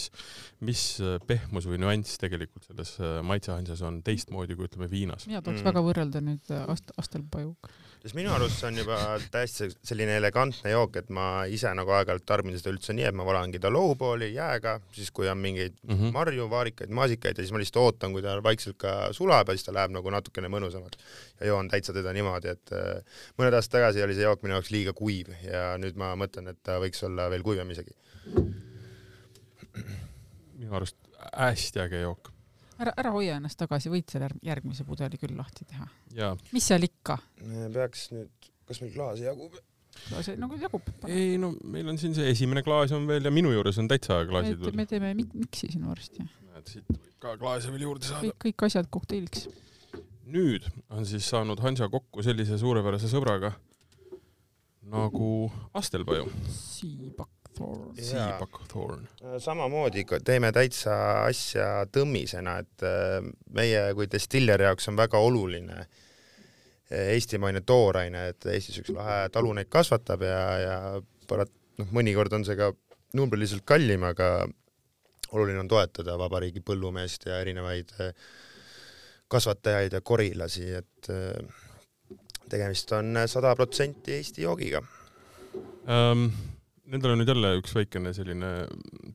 mis 0.67 0.85
äh, 1.03 1.19
pehmus 1.27 1.67
või 1.71 1.81
nüanss 1.83 2.21
tegelikult 2.23 2.69
selles 2.69 2.97
äh, 3.03 3.19
maitsehansas 3.27 3.83
on 3.87 4.01
teistmoodi 4.07 4.59
kui 4.59 4.69
ütleme 4.69 4.91
viinas. 4.91 5.27
mina 5.31 5.43
tahaks 5.43 5.63
mm. 5.63 5.71
väga 5.73 5.85
võrrelda 5.87 6.25
nüüd 6.25 6.53
ast-, 6.71 6.95
Astelpajuga 7.01 7.73
sest 8.01 8.17
minu 8.17 8.31
arust 8.33 8.57
see 8.57 8.69
on 8.71 8.79
juba 8.81 8.97
täiesti 9.33 9.69
selline 9.85 10.15
elegantne 10.17 10.73
jook, 10.73 10.97
et 11.03 11.11
ma 11.13 11.45
ise 11.53 11.69
nagu 11.77 11.93
aeg-ajalt 11.93 12.25
tarbin 12.29 12.57
seda 12.57 12.73
üldse 12.73 12.95
nii, 12.97 13.05
et 13.11 13.17
ma 13.17 13.27
valangi 13.29 13.61
ta 13.61 13.73
lõupooli 13.73 14.31
jääga, 14.33 14.79
siis 14.97 15.13
kui 15.17 15.29
on 15.29 15.39
mingeid 15.43 15.77
mm 15.83 15.93
-hmm. 15.97 16.15
marju, 16.17 16.49
vaarikaid, 16.51 16.95
maasikaid 16.97 17.39
ja 17.39 17.45
siis 17.45 17.53
ma 17.53 17.61
lihtsalt 17.61 17.83
ootan, 17.83 18.17
kui 18.17 18.25
ta 18.25 18.39
vaikselt 18.43 18.79
ka 18.81 19.13
sulab 19.17 19.49
ja 19.49 19.57
siis 19.59 19.69
ta 19.69 19.77
läheb 19.77 19.93
nagu 19.93 20.11
natukene 20.11 20.49
mõnusamaks. 20.49 20.99
ja 21.41 21.47
joon 21.47 21.69
täitsa 21.69 21.93
teda 21.93 22.13
niimoodi, 22.13 22.49
et 22.49 22.73
äh, 22.73 23.05
mõned 23.39 23.55
aastad 23.55 23.79
tagasi 23.79 24.03
oli 24.03 24.15
see 24.15 24.25
jook 24.25 24.43
minu 24.43 24.55
jaoks 24.55 24.71
liiga 24.71 24.93
kuiv 24.93 25.29
ja 25.45 25.77
nüüd 25.79 25.97
ma 25.97 26.15
mõtlen, 26.17 26.49
et 26.49 26.63
ta 26.63 26.81
võiks 26.81 27.05
olla 27.05 27.31
veel 27.31 27.43
kuivam 27.43 27.71
isegi. 27.71 27.93
minu 30.59 30.75
arust 30.75 30.97
hästi 31.37 31.81
äge 31.81 32.01
jook 32.01 32.40
ära, 32.81 32.95
ära 33.01 33.13
hoia 33.15 33.39
ennast 33.39 33.59
tagasi, 33.61 33.91
võid 33.93 34.11
selle 34.13 34.31
järgmise 34.47 34.87
pudeli 34.89 35.21
küll 35.21 35.37
lahti 35.39 35.67
teha. 35.69 35.89
mis 36.55 36.69
seal 36.71 36.87
ikka? 36.87 37.19
peaks 37.75 38.09
nüüd, 38.15 38.51
kas 38.69 38.83
meil 38.85 38.95
klaasi 38.95 39.27
jagub? 39.29 39.57
klaas 40.09 40.31
nagu 40.41 40.59
jagub. 40.61 40.91
ei 41.09 41.39
no 41.41 41.53
meil 41.65 41.89
on 41.93 41.99
siin 42.01 42.15
see 42.17 42.31
esimene 42.33 42.63
klaas 42.67 42.95
on 42.97 43.09
veel 43.11 43.27
ja 43.27 43.33
minu 43.35 43.53
juures 43.55 43.81
on 43.83 43.89
täitsa 43.91 44.21
klaasid 44.29 44.61
veel. 44.61 44.77
me 44.79 44.87
teeme 44.91 45.15
mik 45.19 45.35
miksi 45.39 45.73
siin 45.73 45.87
varsti. 45.89 46.27
näed, 46.51 46.71
siit 46.71 46.87
võib 46.91 47.11
ka 47.23 47.35
klaase 47.41 47.73
veel 47.75 47.89
juurde 47.89 48.09
saada. 48.09 48.29
kõik, 48.29 48.39
kõik 48.47 48.69
asjad 48.71 48.91
kokteiliks. 48.99 49.49
nüüd 50.31 50.69
on 50.89 51.09
siis 51.09 51.27
saanud 51.29 51.61
Hansa 51.65 51.91
kokku 51.93 52.25
sellise 52.27 52.59
suurepärase 52.61 53.11
sõbraga 53.11 53.55
nagu 54.91 55.51
Astelpaju. 55.77 56.27
Siibak 56.51 57.40
Seabuckthorn. 58.01 59.09
Äh, 59.25 59.39
samamoodi 59.39 60.05
teeme 60.25 60.53
täitsa 60.53 60.95
asja 61.27 61.87
tõmmisena, 61.93 62.59
et 62.63 62.85
äh, 62.87 63.19
meie 63.55 63.83
kui 63.97 64.09
destilleri 64.11 64.69
jaoks 64.69 64.89
on 64.91 64.99
väga 64.99 65.21
oluline 65.21 65.81
äh, 65.83 67.11
eestimaine 67.17 67.63
tooraine, 67.67 68.29
et 68.33 68.47
Eestis 68.55 68.81
üks 68.83 68.93
lahe 68.97 69.29
talu 69.35 69.53
neid 69.57 69.71
kasvatab 69.73 70.25
ja, 70.25 70.41
ja 70.63 70.77
parat-, 71.29 71.53
noh, 71.81 71.91
mõnikord 71.97 72.39
on 72.39 72.47
see 72.49 72.57
ka 72.59 72.71
numbriliselt 73.19 73.67
kallim, 73.69 74.07
aga 74.09 74.47
oluline 75.35 75.61
on 75.63 75.71
toetada 75.71 76.17
vabariigi 76.19 76.63
põllumeest 76.67 77.29
ja 77.29 77.41
erinevaid 77.43 77.93
kasvatajaid 79.31 79.95
ja 79.95 80.01
korilasi, 80.03 80.65
et 80.75 81.11
tegemist 82.51 82.91
on 82.97 83.21
sada 83.31 83.53
protsenti 83.59 84.17
Eesti 84.17 84.43
joogiga 84.43 84.83
um 85.91 86.25
Nendel 86.91 87.13
on 87.15 87.21
nüüd 87.23 87.31
jälle 87.31 87.53
üks 87.61 87.75
väikene 87.77 88.11
selline 88.17 88.49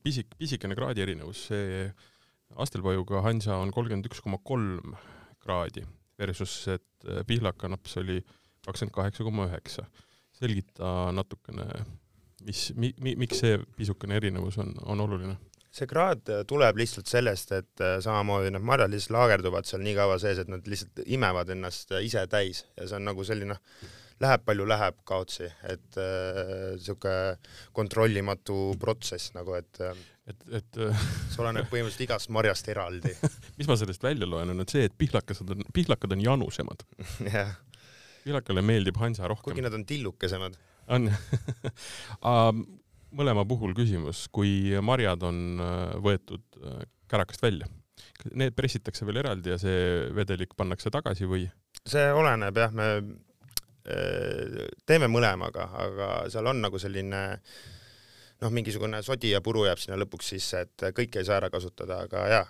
pisik, 0.04 0.30
pisikene 0.40 0.78
kraadi 0.78 1.04
erinevus, 1.04 1.48
see 1.50 1.90
Astelpajuga 2.62 3.20
Hansa 3.26 3.58
on 3.60 3.74
kolmkümmend 3.76 4.08
üks 4.08 4.22
koma 4.24 4.40
kolm 4.48 4.94
kraadi 5.44 5.84
versus 6.20 6.54
et 6.72 7.10
äh, 7.10 7.24
Pihlaka 7.28 7.68
naps 7.68 7.98
oli 8.00 8.22
kakskümmend 8.66 8.96
kaheksa 8.96 9.26
koma 9.28 9.50
üheksa. 9.50 9.86
selgita 10.36 11.12
natukene, 11.16 11.64
mis 12.44 12.74
mi,, 12.76 12.90
mi, 13.00 13.14
miks 13.16 13.40
see 13.40 13.56
pisukene 13.78 14.18
erinevus 14.20 14.58
on, 14.60 14.74
on 14.84 15.04
oluline? 15.04 15.36
see 15.76 15.88
kraad 15.88 16.24
tuleb 16.48 16.80
lihtsalt 16.80 17.12
sellest, 17.12 17.52
et 17.52 17.84
äh, 17.84 17.98
samamoodi 18.04 18.54
need 18.56 18.64
marjad 18.64 18.94
lihtsalt 18.94 19.18
laagerduvad 19.18 19.68
seal 19.68 19.84
nii 19.84 19.98
kaua 20.00 20.16
sees, 20.24 20.40
et 20.40 20.52
nad 20.52 20.64
lihtsalt 20.72 21.04
imevad 21.06 21.52
ennast 21.52 21.92
ise 22.00 22.24
täis 22.32 22.64
ja 22.78 22.88
see 22.88 23.00
on 23.02 23.10
nagu 23.12 23.28
selline 23.28 23.58
noh, 23.58 23.64
läheb 24.24 24.44
palju 24.48 24.66
läheb 24.70 25.00
kaotsi, 25.08 25.48
et 25.68 25.98
äh, 26.00 26.76
sihuke 26.80 27.16
kontrollimatu 27.76 28.76
protsess 28.80 29.34
nagu, 29.36 29.58
et 29.60 29.82
äh, 29.84 29.96
et, 30.26 30.46
et 30.58 30.80
äh, 30.82 31.04
see 31.30 31.42
oleneb 31.44 31.68
põhimõtteliselt 31.70 32.06
igast 32.08 32.32
marjast 32.34 32.70
eraldi 32.74 33.12
mis 33.60 33.68
ma 33.70 33.78
sellest 33.78 34.06
välja 34.06 34.28
loen, 34.30 34.56
on, 34.56 34.64
see, 34.70 34.88
et 34.90 34.96
pihlakad 34.98 35.44
on, 35.46 35.62
pihlakad 35.76 36.16
on 36.16 36.24
janusemad 36.24 36.86
jah. 37.28 37.54
pihlakale 38.24 38.64
meeldib 38.66 38.98
hansa 39.02 39.30
rohkem. 39.30 39.52
kuigi 39.52 39.66
nad 39.66 39.78
on 39.78 39.86
tillukesemad. 39.86 40.58
on 40.96 41.12
mõlema 43.16 43.46
puhul 43.48 43.76
küsimus, 43.78 44.26
kui 44.34 44.74
marjad 44.84 45.24
on 45.28 45.62
äh, 45.62 45.96
võetud 46.04 46.60
äh, 46.62 46.84
kärakast 47.12 47.44
välja, 47.44 47.70
need 48.34 48.56
pressitakse 48.58 49.06
veel 49.08 49.22
eraldi 49.24 49.54
ja 49.54 49.60
see 49.62 50.10
vedelik 50.16 50.56
pannakse 50.58 50.92
tagasi 50.94 51.30
või? 51.30 51.48
see 51.86 52.08
oleneb 52.18 52.58
jah, 52.58 52.74
me 52.74 52.90
teeme 53.86 55.10
mõlemaga, 55.12 55.70
aga 55.86 56.12
seal 56.34 56.48
on 56.50 56.64
nagu 56.64 56.80
selline 56.82 57.22
noh, 58.42 58.52
mingisugune 58.54 59.02
sodi 59.06 59.32
ja 59.34 59.42
puru 59.46 59.66
jääb 59.68 59.82
sinna 59.82 59.98
lõpuks 60.02 60.32
sisse, 60.36 60.66
et 60.66 60.88
kõike 60.98 61.22
ei 61.22 61.28
saa 61.28 61.40
ära 61.40 61.52
kasutada, 61.54 62.02
aga 62.08 62.24
jaa, 62.32 62.46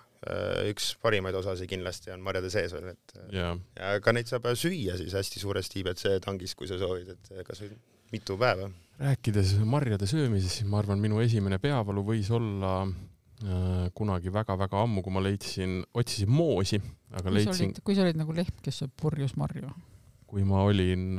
üks 0.72 0.94
parimaid 1.04 1.36
osasid 1.38 1.70
kindlasti 1.70 2.14
on 2.16 2.24
marjade 2.26 2.50
sees 2.54 2.74
veel, 2.74 2.94
et 2.96 3.18
ja. 3.36 3.52
ja 3.78 3.98
ka 4.04 4.16
neid 4.16 4.32
saab 4.32 4.48
süüa 4.58 4.98
siis 5.00 5.14
hästi 5.18 5.44
suures 5.44 5.70
IBC 5.70 6.18
tangis, 6.26 6.56
kui 6.58 6.70
sa 6.70 6.80
soovid, 6.82 7.14
et 7.14 7.46
kasvõi 7.48 7.76
mitu 8.14 8.38
päeva. 8.40 8.70
rääkides 9.00 9.58
marjade 9.68 10.08
söömisest, 10.10 10.62
siis 10.62 10.70
ma 10.70 10.80
arvan, 10.82 11.02
minu 11.02 11.20
esimene 11.24 11.60
peavalu 11.62 12.06
võis 12.10 12.30
olla 12.34 12.78
äh, 12.86 13.90
kunagi 13.94 14.34
väga-väga 14.34 14.86
ammu, 14.86 15.04
kui 15.06 15.14
ma 15.14 15.24
leidsin, 15.26 15.82
otsisin 15.94 16.32
moosi, 16.32 16.82
aga 17.12 17.28
kui 17.28 17.42
leidsin. 17.42 17.76
kui 17.84 17.98
sa 17.98 18.08
olid 18.08 18.18
nagu 18.20 18.36
lehm, 18.36 18.64
kes 18.66 18.82
sööb 18.82 18.96
purjus 19.02 19.36
marju 19.38 19.70
kui 20.36 20.44
ma 20.44 20.66
olin, 20.68 21.14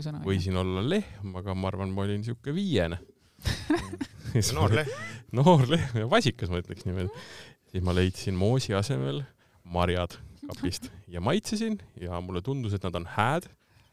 sõna. 0.00 0.22
võisin 0.24 0.56
olla 0.56 0.80
lehm, 0.80 1.34
aga 1.36 1.52
ma 1.52 1.68
arvan, 1.68 1.90
ma 1.92 2.06
olin 2.06 2.22
siuke 2.24 2.54
viiene 2.56 2.96
noor 4.56 4.72
lehm. 4.78 4.94
noor 5.36 5.66
lehm 5.68 6.00
ja 6.00 6.08
vasikas, 6.08 6.48
ma 6.48 6.62
ütleks 6.62 6.86
niimoodi. 6.88 7.12
siis 7.68 7.84
ma 7.84 7.92
leidsin 7.92 8.38
moosi 8.40 8.72
asemel 8.72 9.20
marjad 9.68 10.16
kapist 10.46 10.88
ja 11.12 11.20
maitsesin 11.20 11.76
ja 12.00 12.22
mulle 12.24 12.40
tundus, 12.40 12.72
et 12.72 12.88
nad 12.88 12.96
on 12.96 13.04
hääd, 13.18 13.50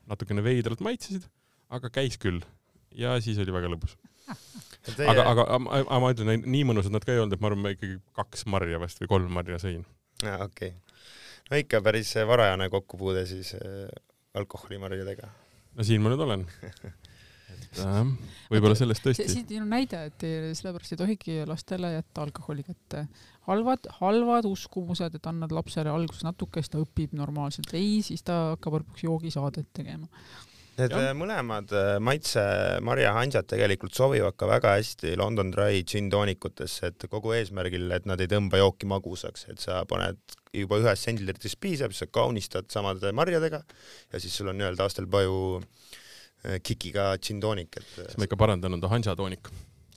natukene 0.08 0.44
veidralt 0.46 0.80
maitsesid, 0.86 1.28
aga 1.76 1.91
käis 1.91 2.15
küll 2.22 2.39
ja 2.96 3.18
siis 3.20 3.41
oli 3.44 3.52
väga 3.52 3.74
lõbus. 3.76 3.98
Teie... 4.86 5.10
aga, 5.12 5.28
aga, 5.34 5.46
aga 5.82 6.00
ma 6.00 6.15
ütlen, 6.15 6.48
nii 6.48 6.63
mõnusad 6.72 6.96
nad 6.96 7.04
ka 7.04 7.12
ei 7.12 7.20
olnud, 7.20 7.36
et 7.36 7.44
ma 7.44 7.52
arvan, 7.52 7.63
ma 7.65 7.76
ikkagi 7.76 8.00
kaks 8.15 8.48
marja 8.54 8.80
vast 8.80 9.04
või 9.04 9.12
kolm 9.12 9.36
marja 9.36 9.60
sõin. 9.60 9.84
aa, 10.24 10.48
okei 10.48 10.72
okay. 10.72 11.08
no 11.52 11.60
ikka 11.60 11.84
päris 11.84 12.15
varajane 12.32 12.72
kokkupuude 12.72 13.28
siis 13.28 13.52
äh, 13.60 13.89
alkoholimarjadega? 14.36 15.30
no 15.76 15.86
siin 15.88 16.04
ma 16.04 16.12
nüüd 16.13 16.24
olen 16.26 16.45
et 17.56 17.82
äh, 17.84 18.02
võib-olla 18.52 18.78
sellest 18.78 19.06
tõesti. 19.06 19.28
siin 19.32 19.63
on 19.63 19.71
näide, 19.76 20.06
et 20.10 20.26
sellepärast 20.58 20.95
ei 20.95 21.02
tohigi 21.02 21.38
lastele 21.50 21.93
jätta 21.98 22.26
alkoholi 22.26 22.65
kätte. 22.67 23.06
halvad, 23.50 23.91
halvad 24.02 24.50
uskumused, 24.50 25.15
et 25.19 25.32
annad 25.32 25.54
lapsele 25.56 25.93
alguses 25.93 26.26
natuke, 26.28 26.63
siis 26.63 26.74
ta 26.74 26.82
õpib 26.84 27.15
normaalselt. 27.17 27.74
ei, 27.78 28.02
siis 28.06 28.26
ta 28.26 28.56
hakkab 28.56 28.82
lõpuks 28.82 29.08
joogisaadet 29.08 29.71
tegema 29.74 30.10
Need 30.76 30.92
ja. 30.92 31.02
Äh, 31.10 31.14
mõlemad 31.16 31.72
äh, 31.72 31.94
maitse 32.04 32.42
marjahansad 32.84 33.48
tegelikult 33.48 33.96
sobivad 33.96 34.36
ka 34.36 34.50
väga 34.50 34.74
hästi 34.76 35.14
London 35.20 35.54
Dry 35.54 35.86
gin 35.88 36.10
toonikutesse, 36.12 36.92
et 36.92 37.06
kogu 37.12 37.32
eesmärgil, 37.38 37.88
et 37.96 38.08
nad 38.10 38.20
ei 38.20 38.30
tõmba 38.32 38.60
jooki 38.60 38.90
magusaks, 38.92 39.48
et 39.54 39.64
sa 39.64 39.84
paned 39.88 40.20
juba 40.56 40.82
ühest 40.84 41.08
sendilitrist 41.08 41.60
piisab, 41.64 41.96
sa 41.96 42.10
kaunistad 42.12 42.68
samade 42.72 43.12
marjadega 43.16 43.62
ja 43.64 44.20
siis 44.20 44.36
sul 44.36 44.52
on 44.52 44.60
nii-öelda 44.60 44.90
Astelpaju 44.90 45.40
äh, 45.62 46.60
kikiga 46.60 47.14
gin 47.24 47.40
toonik, 47.44 47.80
et. 47.80 47.92
siis 47.96 48.20
ma 48.20 48.28
ikka 48.28 48.40
parandan, 48.40 48.76
on 48.76 48.84
ta 48.84 48.92
hansa 48.92 49.16
toonik. 49.16 49.52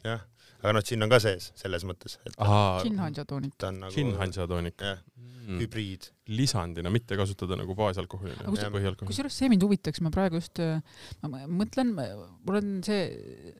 jah 0.07 0.23
aga 0.63 0.75
noh, 0.75 0.85
džinn 0.85 1.07
on 1.07 1.13
ka 1.13 1.21
sees 1.23 1.53
selles 1.59 1.87
mõttes, 1.89 2.19
et 2.27 2.35
džinn-hanja 2.39 3.25
toonik. 3.29 3.55
ta 3.59 3.73
on 3.73 3.83
nagu 3.85 3.95
džinn-hanja 3.95 4.49
toonik. 4.51 4.83
jah 4.83 5.03
mm., 5.49 5.59
hübriid. 5.63 6.09
lisandina, 6.29 6.91
mitte 6.93 7.17
kasutada 7.17 7.57
nagu 7.57 7.73
baasalkoholina 7.77 8.45
kus,. 8.45 9.07
kusjuures 9.09 9.39
see 9.41 9.49
mind 9.49 9.65
huvitaks, 9.65 10.03
ma 10.05 10.11
praegu 10.13 10.37
just, 10.43 10.61
äh, 10.61 10.83
ma 11.25 11.41
mõtlen, 11.49 11.95
mul 11.97 12.59
on 12.61 12.75
see, 12.85 13.07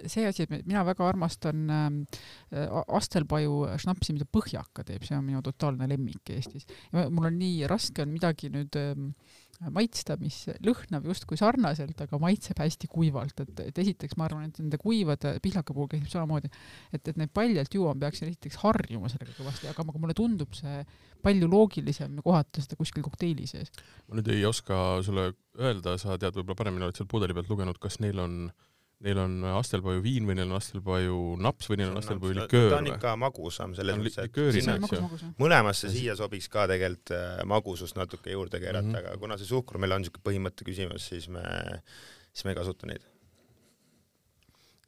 see 0.05 0.27
asi, 0.29 0.45
et 0.45 0.67
mina 0.69 0.85
väga 0.85 1.07
armastan 1.09 1.65
äh, 1.73 2.69
Astelpaju 2.99 3.79
šnapsi, 3.81 4.13
mida 4.17 4.29
Põhjaka 4.29 4.85
teeb, 4.85 5.07
see 5.09 5.17
on 5.17 5.25
minu 5.25 5.41
totaalne 5.45 5.89
lemmik 5.89 6.35
Eestis. 6.35 6.69
mul 6.93 7.31
on 7.31 7.39
nii 7.41 7.65
raske 7.71 8.05
on 8.05 8.13
midagi 8.13 8.53
nüüd 8.53 8.77
äh, 8.77 8.93
maitsta, 9.75 10.17
mis 10.21 10.37
lõhnab 10.65 11.07
justkui 11.09 11.39
sarnaselt, 11.41 11.99
aga 12.05 12.21
maitseb 12.23 12.61
hästi 12.63 12.91
kuivalt, 12.93 13.43
et, 13.43 13.63
et 13.67 13.81
esiteks 13.83 14.19
ma 14.19 14.29
arvan, 14.29 14.47
et 14.49 14.61
nende 14.63 14.79
kuivade 14.81 15.35
pihlaka 15.45 15.75
puhul 15.75 15.91
käib 15.91 16.07
samamoodi, 16.11 16.51
et, 16.93 17.03
et 17.03 17.19
neid 17.19 17.33
paljalt 17.35 17.75
juua 17.75 17.95
peaks 17.99 18.23
esiteks 18.27 18.61
harjuma 18.63 19.11
sellega 19.11 19.35
kõvasti, 19.41 19.71
aga 19.73 19.87
mulle 19.91 20.17
tundub 20.19 20.55
see 20.59 20.85
palju 21.25 21.51
loogilisem 21.51 22.21
kohata 22.23 22.63
seda 22.63 22.79
kuskil 22.79 23.03
kokteili 23.03 23.49
sees. 23.51 23.73
ma 24.07 24.21
nüüd 24.21 24.31
ei 24.31 24.47
oska 24.47 25.01
sulle 25.07 25.33
öelda, 25.59 25.97
sa 25.99 26.15
tead 26.21 26.39
võib-olla 26.39 26.59
paremini, 26.63 26.87
oled 26.87 26.99
seal 26.99 27.11
pudeli 27.11 27.35
pealt 27.35 27.51
lugenud, 27.51 27.81
kas 27.83 27.99
neil 28.05 28.23
on 28.23 28.41
äh, 28.47 28.68
neil 29.05 29.19
on 29.23 29.35
Astelpaju 29.53 30.01
viin 30.03 30.27
või 30.27 30.35
neil 30.39 30.49
on 30.51 30.59
Astelpaju 30.59 31.19
naps 31.43 31.69
või 31.71 31.79
neil 31.81 31.93
on 31.93 32.01
Astelpaju 32.01 32.35
liköör? 32.41 32.71
ta 32.73 32.79
on 32.81 32.89
ikka 32.91 33.13
magusam 33.21 33.75
selles 33.79 33.99
mõttes, 34.01 34.19
et 34.27 35.37
mõlemasse 35.39 35.91
siia 35.93 36.17
sobiks 36.19 36.51
ka 36.51 36.67
tegelikult 36.71 37.15
äh, 37.15 37.43
magusust 37.49 37.99
natuke 37.99 38.35
juurde 38.35 38.59
keerata 38.63 38.89
mm, 38.89 38.97
-hmm. 38.97 39.13
aga 39.13 39.23
kuna 39.23 39.39
see 39.39 39.51
suhkur 39.51 39.79
meil 39.79 39.95
on 39.95 40.03
niisugune 40.03 40.27
põhimõtte 40.27 40.67
küsimus, 40.67 41.07
siis 41.13 41.29
me, 41.31 41.45
siis 42.33 42.49
me 42.49 42.55
ei 42.55 42.59
kasuta 42.59 42.91
neid. 42.91 43.07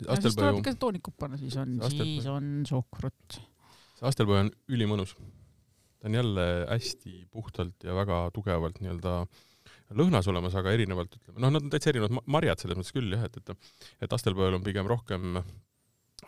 Astelpaju... 0.01 0.41
tuleb 0.41 0.63
ikka 0.65 0.75
toonikut 0.81 1.17
panna, 1.21 1.39
siis 1.39 1.57
on, 1.61 1.79
siis 1.93 2.27
on 2.27 2.51
suhkrut. 2.67 3.39
see 3.99 4.11
Astelpaju 4.11 4.47
on 4.47 4.51
ülimõnus. 4.75 5.15
ta 6.01 6.09
on 6.11 6.19
jälle 6.19 6.49
hästi 6.67 7.29
puhtalt 7.31 7.85
ja 7.85 7.95
väga 7.95 8.25
tugevalt 8.35 8.83
nii-öelda 8.83 9.21
äh, 9.23 9.50
lõhnas 9.97 10.29
olemas, 10.31 10.55
aga 10.59 10.75
erinevalt 10.77 11.17
ütleme, 11.19 11.41
noh, 11.43 11.53
nad 11.55 11.65
on 11.65 11.73
täitsa 11.73 11.93
erinevad 11.93 12.23
marjad 12.31 12.63
selles 12.63 12.79
mõttes 12.79 12.95
küll 12.95 13.17
jah, 13.17 13.27
et, 13.27 13.41
et 13.41 14.07
et 14.07 14.15
Astelpõel 14.15 14.59
on 14.59 14.65
pigem 14.67 14.89
rohkem, 14.91 15.43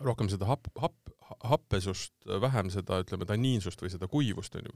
rohkem 0.03 0.29
seda 0.31 0.49
happ, 0.49 0.69
happ, 0.81 1.15
happesust, 1.47 2.15
vähem 2.43 2.69
seda, 2.73 3.01
ütleme, 3.03 3.27
tanniinsust 3.29 3.81
või 3.81 3.91
seda 3.93 4.09
kuivust, 4.11 4.55
onju. 4.59 4.73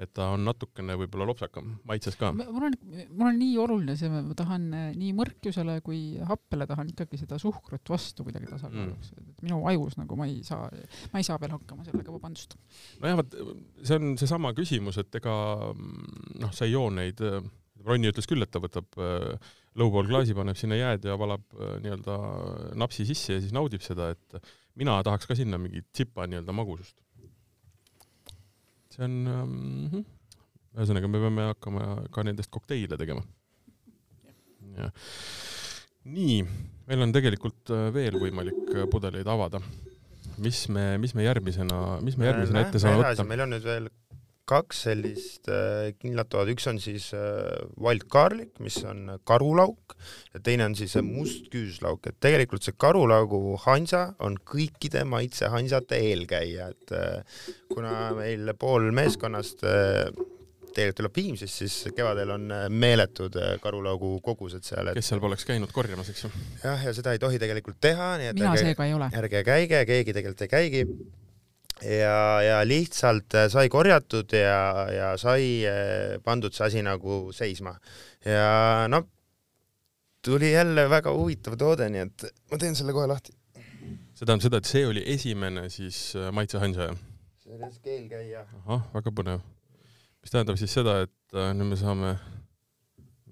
et 0.00 0.10
ta 0.10 0.32
on 0.34 0.42
natukene 0.42 0.96
võib-olla 0.98 1.28
lopsakam 1.28 1.76
maitses 1.86 2.16
ka. 2.18 2.32
mul 2.34 2.64
on, 2.66 2.76
mul 3.14 3.28
on 3.28 3.36
nii 3.38 3.52
oluline 3.62 3.94
see, 3.98 4.08
ma 4.10 4.34
tahan 4.34 4.64
nii 4.98 5.12
mõrkjusele 5.14 5.76
kui 5.86 6.00
happele 6.26 6.66
tahan 6.66 6.90
ikkagi 6.90 7.20
seda 7.20 7.38
suhkrut 7.38 7.92
vastu 7.92 8.26
kuidagi 8.26 8.50
tasakaaluks 8.50 9.12
mm., 9.12 9.28
et 9.30 9.44
minu 9.46 9.60
ajus 9.70 9.94
nagu 10.00 10.18
ma 10.18 10.26
ei 10.26 10.40
saa, 10.46 10.66
ma 11.12 11.22
ei 11.22 11.28
saa 11.28 11.38
veel 11.42 11.54
hakkama 11.54 11.86
sellega, 11.86 12.10
vabandust. 12.10 12.56
nojah, 13.04 13.20
vot 13.20 13.38
see 13.84 14.00
on 14.00 14.16
seesama 14.18 14.54
küsimus, 14.58 14.98
et 14.98 15.20
ega 15.20 15.36
noh, 15.74 16.50
sa 16.50 16.66
ei 16.66 16.74
joo 16.74 16.88
neid 16.90 17.22
Ronni 17.84 18.08
ütles 18.08 18.28
küll, 18.28 18.44
et 18.44 18.52
ta 18.52 18.62
võtab 18.62 18.96
äh, 18.96 19.52
lõupool 19.78 20.08
klaasi, 20.08 20.34
paneb 20.36 20.58
sinna 20.58 20.78
jääd 20.78 21.04
ja 21.08 21.16
valab 21.20 21.44
äh, 21.58 21.76
nii-öelda 21.84 22.18
napsi 22.80 23.06
sisse 23.08 23.36
ja 23.36 23.42
siis 23.42 23.54
naudib 23.54 23.84
seda, 23.84 24.12
et 24.14 24.52
mina 24.80 24.96
tahaks 25.06 25.28
ka 25.28 25.36
sinna 25.38 25.60
mingit 25.60 25.90
tsipa 25.92 26.28
nii-öelda 26.30 26.54
magusust. 26.56 26.96
see 28.94 29.04
on 29.04 29.16
ähm,, 29.26 30.04
ühesõnaga 30.74 31.10
me 31.10 31.22
peame 31.24 31.48
hakkama 31.50 31.88
ka 32.14 32.24
nendest 32.26 32.52
kokteile 32.54 32.98
tegema. 33.00 33.24
nii, 36.04 36.38
meil 36.88 37.04
on 37.04 37.12
tegelikult 37.14 37.74
äh, 37.74 37.90
veel 37.94 38.16
võimalik 38.22 38.78
pudeleid 38.92 39.28
avada. 39.28 39.60
mis 40.38 40.64
me, 40.72 40.96
mis 40.98 41.12
me 41.14 41.26
järgmisena, 41.26 42.00
mis 42.02 42.16
me 42.16 42.30
järgmisena 42.30 42.64
ette 42.64 42.80
saame 42.82 43.02
võtta? 43.02 43.28
meil 43.28 43.44
on 43.44 43.54
nüüd 43.54 43.68
veel 43.68 43.92
kaks 44.48 44.82
sellist 44.86 45.48
äh, 45.52 45.92
kindlat 45.96 46.28
toad, 46.32 46.50
üks 46.52 46.66
on 46.68 46.78
siis 46.82 47.08
äh, 47.16 47.64
wild 47.80 48.04
garlic, 48.12 48.52
mis 48.64 48.76
on 48.84 49.16
karulauk 49.28 49.96
ja 50.34 50.42
teine 50.44 50.68
on 50.68 50.76
siis 50.76 50.96
must 51.04 51.48
küüslauk, 51.52 52.04
et 52.10 52.18
tegelikult 52.22 52.66
see 52.66 52.76
karulaugu 52.76 53.56
hansa 53.64 54.10
on 54.24 54.36
kõikide 54.52 55.06
maitsehansade 55.08 56.00
eelkäija, 56.10 56.68
et 56.74 56.94
äh, 56.96 57.48
kuna 57.72 58.12
meil 58.18 58.52
pool 58.60 58.90
meeskonnast 58.94 59.64
tegelikult 60.74 60.98
tuleb 60.98 61.16
Viimsist, 61.16 61.60
siis 61.62 61.74
kevadel 61.94 62.34
on 62.34 62.48
meeletud 62.74 63.36
karulaugu 63.62 64.16
kogused 64.26 64.66
seal 64.66 64.90
et.... 64.90 64.98
kes 64.98 65.12
seal 65.12 65.22
poleks 65.22 65.46
käinud 65.48 65.72
korjamas, 65.72 66.10
eks 66.12 66.26
ju? 66.26 66.32
jah, 66.64 66.88
ja 66.88 66.94
seda 66.96 67.14
ei 67.14 67.22
tohi 67.22 67.40
tegelikult 67.40 67.78
teha, 67.80 68.16
nii 68.20 68.32
et 68.34 68.40
mina 68.40 68.56
seega 68.58 68.88
ei 68.88 68.96
ole. 68.96 69.12
ärge 69.22 69.44
käige, 69.46 69.84
keegi 69.88 70.16
tegelikult 70.18 70.44
ei 70.44 70.56
käigi 70.58 70.88
ja, 71.82 72.42
ja 72.42 72.58
lihtsalt 72.66 73.34
äh, 73.34 73.48
sai 73.50 73.68
korjatud 73.72 74.32
ja, 74.36 74.58
ja 74.92 75.08
sai 75.20 75.64
äh, 75.66 76.18
pandud 76.24 76.54
see 76.54 76.66
asi 76.66 76.82
nagu 76.84 77.32
seisma. 77.34 77.74
ja 78.24 78.86
noh, 78.88 79.08
tuli 80.24 80.52
jälle 80.52 80.88
väga 80.90 81.12
huvitav 81.14 81.58
toode, 81.58 81.88
nii 81.90 82.04
et 82.06 82.28
ma 82.50 82.60
teen 82.60 82.76
selle 82.78 82.94
kohe 82.96 83.08
lahti. 83.10 83.34
see 84.14 84.26
tähendab 84.26 84.44
seda, 84.46 84.62
et 84.62 84.70
see 84.70 84.86
oli 84.86 85.02
esimene 85.16 85.68
siis 85.70 86.14
äh, 86.16 86.30
maitsehansa, 86.32 86.90
jah? 86.90 87.02
see 87.42 87.58
oli 87.58 87.72
keelkäija. 87.82 88.46
ahah, 88.64 88.86
väga 88.94 89.14
põnev. 89.18 89.42
mis 90.22 90.32
tähendab 90.32 90.60
siis 90.60 90.72
seda, 90.72 91.02
et 91.08 91.40
nüüd 91.58 91.74
me 91.74 91.80
saame, 91.80 92.14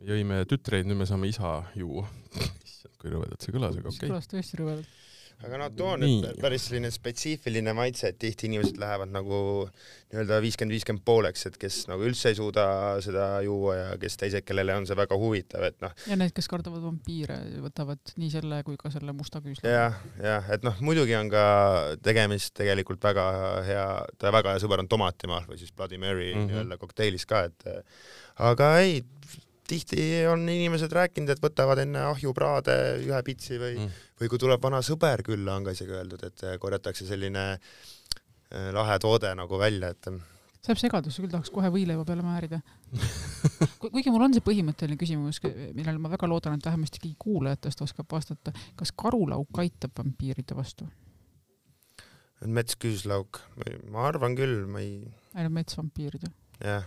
jõime 0.02 0.42
tütreid, 0.50 0.88
nüüd 0.90 0.98
me 0.98 1.06
saame 1.06 1.30
isa 1.30 1.60
juua. 1.78 2.08
issand, 2.66 2.98
kui 2.98 3.14
rõvedalt 3.14 3.44
see 3.44 3.54
kõlas, 3.54 3.78
aga 3.78 3.88
okei 3.88 4.02
okay.. 4.02 4.10
kõlas 4.10 4.30
tõesti 4.34 4.60
rõvedalt 4.60 5.00
aga 5.42 5.58
no 5.60 5.68
too 5.76 5.96
nüüd 6.00 6.26
päris 6.42 6.68
selline 6.68 6.90
spetsiifiline 6.92 7.74
maitse, 7.76 8.12
et 8.12 8.18
tihti 8.22 8.48
inimesed 8.48 8.78
lähevad 8.80 9.12
nagu 9.12 9.38
nii-öelda 10.12 10.38
viiskümmend, 10.44 10.74
viiskümmend 10.76 11.04
pooleks, 11.06 11.46
et 11.48 11.58
kes 11.60 11.82
nagu 11.90 12.04
üldse 12.06 12.32
ei 12.32 12.38
suuda 12.38 12.66
seda 13.04 13.26
juua 13.46 13.76
ja 13.78 13.86
kes 14.02 14.18
teised, 14.20 14.44
kellele 14.46 14.76
on 14.78 14.88
see 14.88 14.98
väga 14.98 15.18
huvitav, 15.18 15.66
et 15.68 15.78
noh. 15.84 15.94
ja 16.10 16.18
need, 16.20 16.34
kes 16.36 16.50
kardavad 16.52 16.84
vampiire, 16.84 17.38
võtavad 17.64 18.14
nii 18.20 18.32
selle 18.32 18.60
kui 18.66 18.78
ka 18.80 18.92
selle 18.94 19.14
musta 19.16 19.42
küüsla. 19.44 19.72
jah, 19.72 20.02
jah, 20.22 20.50
et 20.54 20.66
noh, 20.66 20.78
muidugi 20.84 21.16
on 21.18 21.32
ka 21.32 21.46
tegemist 22.04 22.54
tegelikult 22.58 23.02
väga 23.04 23.26
hea, 23.68 23.86
ta 24.20 24.34
väga 24.34 24.54
hea 24.54 24.62
sõber 24.62 24.84
on 24.84 24.90
tomatimaal 24.92 25.48
või 25.48 25.62
siis 25.62 25.72
Bloody 25.74 25.98
Mary 25.98 26.30
mm 26.32 26.38
-hmm. 26.38 26.52
nii-öelda 26.52 26.80
kokteilis 26.82 27.26
ka, 27.26 27.46
et 27.48 27.66
aga 28.38 28.76
ei 28.84 29.02
tihti 29.72 30.02
on 30.30 30.44
inimesed 30.48 30.92
rääkinud, 30.92 31.32
et 31.32 31.42
võtavad 31.42 31.80
enne 31.82 32.04
ahjupraade 32.10 32.76
ühe 33.04 33.22
pitsi 33.26 33.58
või 33.60 33.78
mm., 33.78 34.02
või 34.20 34.30
kui 34.30 34.40
tuleb 34.42 34.62
vana 34.62 34.82
sõber 34.84 35.24
külla, 35.26 35.56
on 35.56 35.66
ka 35.66 35.74
isegi 35.74 35.96
öeldud, 35.96 36.22
et 36.28 36.44
korjatakse 36.62 37.08
selline 37.08 37.46
äh, 37.56 38.68
lahe 38.76 38.98
toode 39.02 39.32
nagu 39.38 39.58
välja, 39.60 39.92
et 39.94 40.10
see 40.62 40.70
jääb 40.70 40.78
segadusse, 40.78 41.22
küll 41.24 41.32
tahaks 41.32 41.50
kohe 41.50 41.72
võileiva 41.74 42.04
peale 42.06 42.22
määrida 42.22 42.60
kuigi 43.82 44.12
mul 44.14 44.28
on 44.28 44.36
see 44.36 44.44
põhimõtteline 44.46 44.98
küsimus, 45.00 45.40
millele 45.42 45.98
ma 45.98 46.12
väga 46.12 46.28
loodan, 46.30 46.58
et 46.58 46.68
vähemasti 46.68 47.02
keegi 47.02 47.16
kuulajatest 47.22 47.82
oskab 47.88 48.12
vastata. 48.12 48.54
kas 48.78 48.94
karulauk 48.94 49.62
aitab 49.64 49.96
vampiiride 49.98 50.56
vastu? 50.58 50.86
metsküüslauk, 52.42 53.38
ma 53.90 54.06
arvan 54.08 54.34
küll, 54.38 54.64
ma 54.70 54.82
ei. 54.82 55.06
ainult 55.34 55.58
metsvampiirid 55.58 56.28
või? 56.28 56.34
jah 56.62 56.86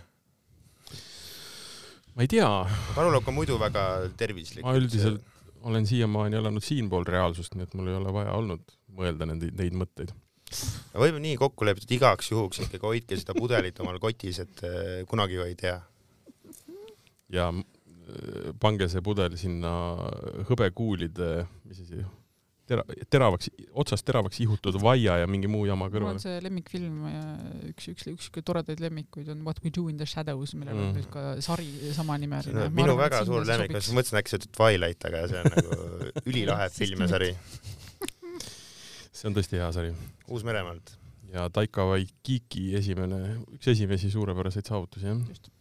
ma 2.16 2.24
ei 2.24 2.30
tea. 2.32 2.50
karulauk 2.96 3.28
on 3.28 3.36
muidu 3.36 3.58
väga 3.60 3.86
tervislik. 4.16 4.64
ma 4.64 4.76
üldiselt 4.78 5.24
olen 5.66 5.86
siiamaani 5.86 6.38
elanud 6.38 6.62
siinpool 6.62 7.04
reaalsust, 7.08 7.56
nii 7.56 7.66
et 7.66 7.74
mul 7.74 7.90
ei 7.90 7.98
ole 7.98 8.12
vaja 8.14 8.36
olnud 8.38 8.62
mõelda 8.96 9.28
nende, 9.28 9.50
neid 9.58 9.76
mõtteid. 9.76 10.12
võib 10.94 11.18
nii 11.22 11.36
kokku 11.40 11.66
et 11.72 11.96
igaks 11.98 12.30
juhuks 12.30 12.62
ikkagi 12.64 12.86
hoidke 12.86 13.18
seda 13.20 13.34
pudelit 13.36 13.80
omal 13.82 13.98
kotis, 14.02 14.40
et 14.44 14.62
äh, 14.64 15.02
kunagi 15.10 15.38
ju 15.38 15.46
ei 15.46 15.56
tea. 15.58 15.80
ja 17.28 17.50
äh, 17.50 18.52
pange 18.60 18.88
see 18.88 19.02
pudel 19.02 19.36
sinna 19.36 19.72
hõbekuulide, 20.48 21.46
mis 21.66 21.82
asi 21.82 22.04
tera-, 22.68 22.84
teravaks, 23.12 23.50
otsast 23.78 24.06
teravaks 24.06 24.40
ihutud 24.44 24.78
vaia 24.82 25.20
ja 25.22 25.30
mingi 25.30 25.50
muu 25.50 25.64
jama 25.68 25.88
kõrval. 25.92 26.16
mul 26.16 26.18
on 26.18 26.22
see 26.22 26.40
lemmikfilm 26.44 26.98
ja 27.10 27.22
üks, 27.70 27.88
üks, 27.92 28.08
üks, 28.12 28.28
toredaid 28.46 28.82
lemmikuid 28.82 29.30
on 29.32 29.42
What 29.46 29.62
we 29.64 29.72
do 29.74 29.86
in 29.92 30.00
the 30.00 30.08
shadows, 30.08 30.54
millel 30.58 30.74
mm. 30.74 30.90
on 30.90 31.00
nüüd 31.00 31.08
ka 31.12 31.24
sari 31.44 31.68
samanimeline. 31.96 32.68
minu 32.74 32.92
arvan, 32.92 33.02
väga 33.04 33.24
suur 33.28 33.46
lemmik, 33.48 33.74
ma 33.76 33.82
mõtlesin 34.00 34.20
äkki 34.20 34.34
sa 34.34 34.40
ütled 34.40 34.54
Twilight, 34.58 35.08
aga 35.08 35.24
see 35.30 35.42
on 35.42 35.50
nagu 35.56 35.90
ülilahe 36.30 36.70
film 36.74 37.04
ja 37.06 37.10
sari. 37.14 37.32
see 39.16 39.28
on 39.30 39.36
tõesti 39.36 39.60
hea 39.60 39.68
sari. 39.76 39.92
Uus-Meremaalt. 40.26 40.96
ja 41.34 41.48
Taika 41.54 41.86
Waititi 41.90 42.70
esimene, 42.78 43.20
üks 43.58 43.70
esimesi 43.74 44.10
suurepäraseid 44.14 44.68
saavutusi, 44.68 45.12
jah. 45.12 45.52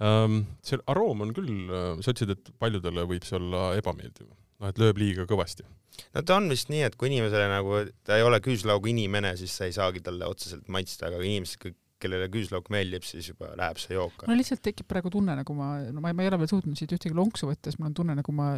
Um, 0.00 0.38
see 0.64 0.80
aroom 0.88 1.20
on 1.20 1.34
küll, 1.36 1.68
sa 2.00 2.14
ütlesid, 2.14 2.32
et 2.32 2.48
paljudele 2.58 3.04
võib 3.10 3.26
see 3.28 3.36
olla 3.36 3.74
ebameeldiv, 3.76 4.30
noh, 4.60 4.70
et 4.70 4.82
lööb 4.82 5.00
liiga 5.02 5.28
kõvasti 5.30 5.66
no 6.14 6.24
ta 6.26 6.38
on 6.40 6.50
vist 6.50 6.70
nii, 6.72 6.82
et 6.88 6.98
kui 6.98 7.10
inimesele 7.10 7.46
nagu, 7.52 7.84
ta 8.06 8.18
ei 8.18 8.26
ole 8.26 8.40
küüslaugu 8.44 8.90
inimene, 8.90 9.34
siis 9.40 9.54
sa 9.54 9.68
ei 9.68 9.74
saagi 9.76 10.02
talle 10.04 10.28
otseselt 10.28 10.68
maitsta, 10.72 11.10
aga 11.10 11.22
inimesed, 11.22 11.74
kellele 12.04 12.26
küüslauk 12.32 12.66
meeldib, 12.74 13.04
siis 13.06 13.30
juba 13.30 13.52
läheb 13.56 13.78
see 13.80 13.94
jook. 13.96 14.26
mul 14.28 14.36
lihtsalt 14.36 14.60
tekib 14.64 14.88
praegu 14.90 15.08
tunne, 15.14 15.36
nagu 15.38 15.56
ma, 15.56 15.68
no 15.94 16.02
ma, 16.04 16.12
ma 16.16 16.24
ei 16.24 16.30
ole 16.30 16.40
veel 16.42 16.50
suutnud 16.50 16.76
siit 16.78 16.92
ühtegi 16.92 17.16
lonksu 17.16 17.48
võtta, 17.48 17.70
siis 17.70 17.80
mul 17.80 17.90
on 17.90 17.96
tunne, 17.96 18.16
nagu 18.18 18.34
ma 18.36 18.48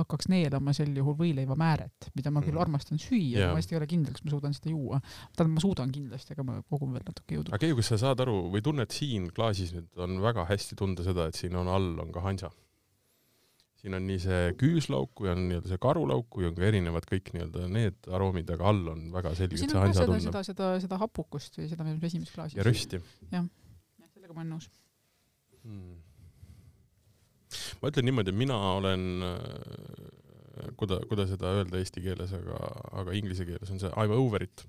hakkaks 0.00 0.30
neelama 0.32 0.74
sel 0.76 0.90
juhul 0.96 1.14
võileivamääret, 1.20 2.10
mida 2.18 2.32
ma 2.34 2.42
küll 2.42 2.56
mm. 2.56 2.64
armastan 2.64 3.02
süüa, 3.02 3.44
aga 3.44 3.54
ma 3.54 3.60
hästi 3.60 3.76
ei 3.76 3.80
ole 3.80 3.90
kindel, 3.92 4.16
kas 4.16 4.26
ma 4.26 4.34
suudan 4.34 4.56
seda 4.56 4.72
juua. 4.72 5.00
tähendab, 5.36 5.54
ma 5.54 5.64
suudan 5.68 5.94
kindlasti, 5.94 6.34
aga 6.34 6.46
ma 6.48 6.60
kogun 6.66 6.96
veel 6.96 7.06
natuke 7.06 7.38
jõudu. 7.38 7.52
aga 7.52 7.62
Keiu, 7.62 7.78
kas 7.78 7.92
sa 7.92 8.02
saad 8.08 8.26
aru 8.26 8.38
või 8.54 8.64
tunned 8.66 8.96
siin 8.96 9.30
klaasis 9.36 9.76
nüüd 9.76 10.02
on 10.02 10.18
väga 10.24 10.48
hästi 10.50 10.78
tunda 10.80 11.06
seda, 11.06 11.28
et 11.30 11.38
siin 11.38 11.54
on 11.60 11.70
all 11.70 11.92
on 12.02 12.14
ka 12.14 12.24
hansa? 12.26 12.50
Siin 13.86 13.94
on 13.94 14.06
nii 14.08 14.18
see 14.22 14.54
küüslauk 14.58 15.12
kui 15.18 15.30
on 15.30 15.44
nii-öelda 15.46 15.70
see 15.70 15.82
karulauk 15.82 16.26
kui 16.34 16.48
on 16.48 16.56
ka 16.56 16.64
erinevad 16.66 17.06
kõik 17.06 17.30
nii-öelda 17.36 17.68
need 17.70 18.08
aroomid, 18.10 18.50
aga 18.56 18.72
all 18.72 18.90
on 18.96 19.04
väga 19.14 19.34
selgelt 19.38 19.62
see 19.62 19.78
hansa 19.78 20.06
tunne. 20.08 20.24
seda, 20.24 20.42
seda, 20.48 20.70
seda 20.82 20.98
hapukust 21.04 21.60
või 21.60 21.68
seda, 21.70 21.86
mis 21.86 22.00
meil 22.00 22.08
esimeses 22.10 22.34
klaasis. 22.34 22.58
ja 22.58 22.66
rösti. 22.66 23.00
jah, 23.30 23.46
sellega 24.10 24.34
ma 24.34 24.42
olen 24.42 24.50
nõus 24.56 24.66
hmm.. 25.62 25.94
ma 27.78 27.92
ütlen 27.92 28.08
niimoodi, 28.10 28.34
mina 28.34 28.58
olen, 28.72 29.06
kuida-, 30.80 31.02
kuidas 31.06 31.30
seda 31.36 31.54
öelda 31.60 31.78
eesti 31.78 32.02
keeles, 32.08 32.34
aga, 32.34 32.58
aga 33.04 33.14
inglise 33.14 33.46
keeles 33.46 33.70
on 33.70 33.82
see 33.84 33.92
I 33.94 34.10
m 34.10 34.18
over 34.18 34.42
it. 34.48 34.66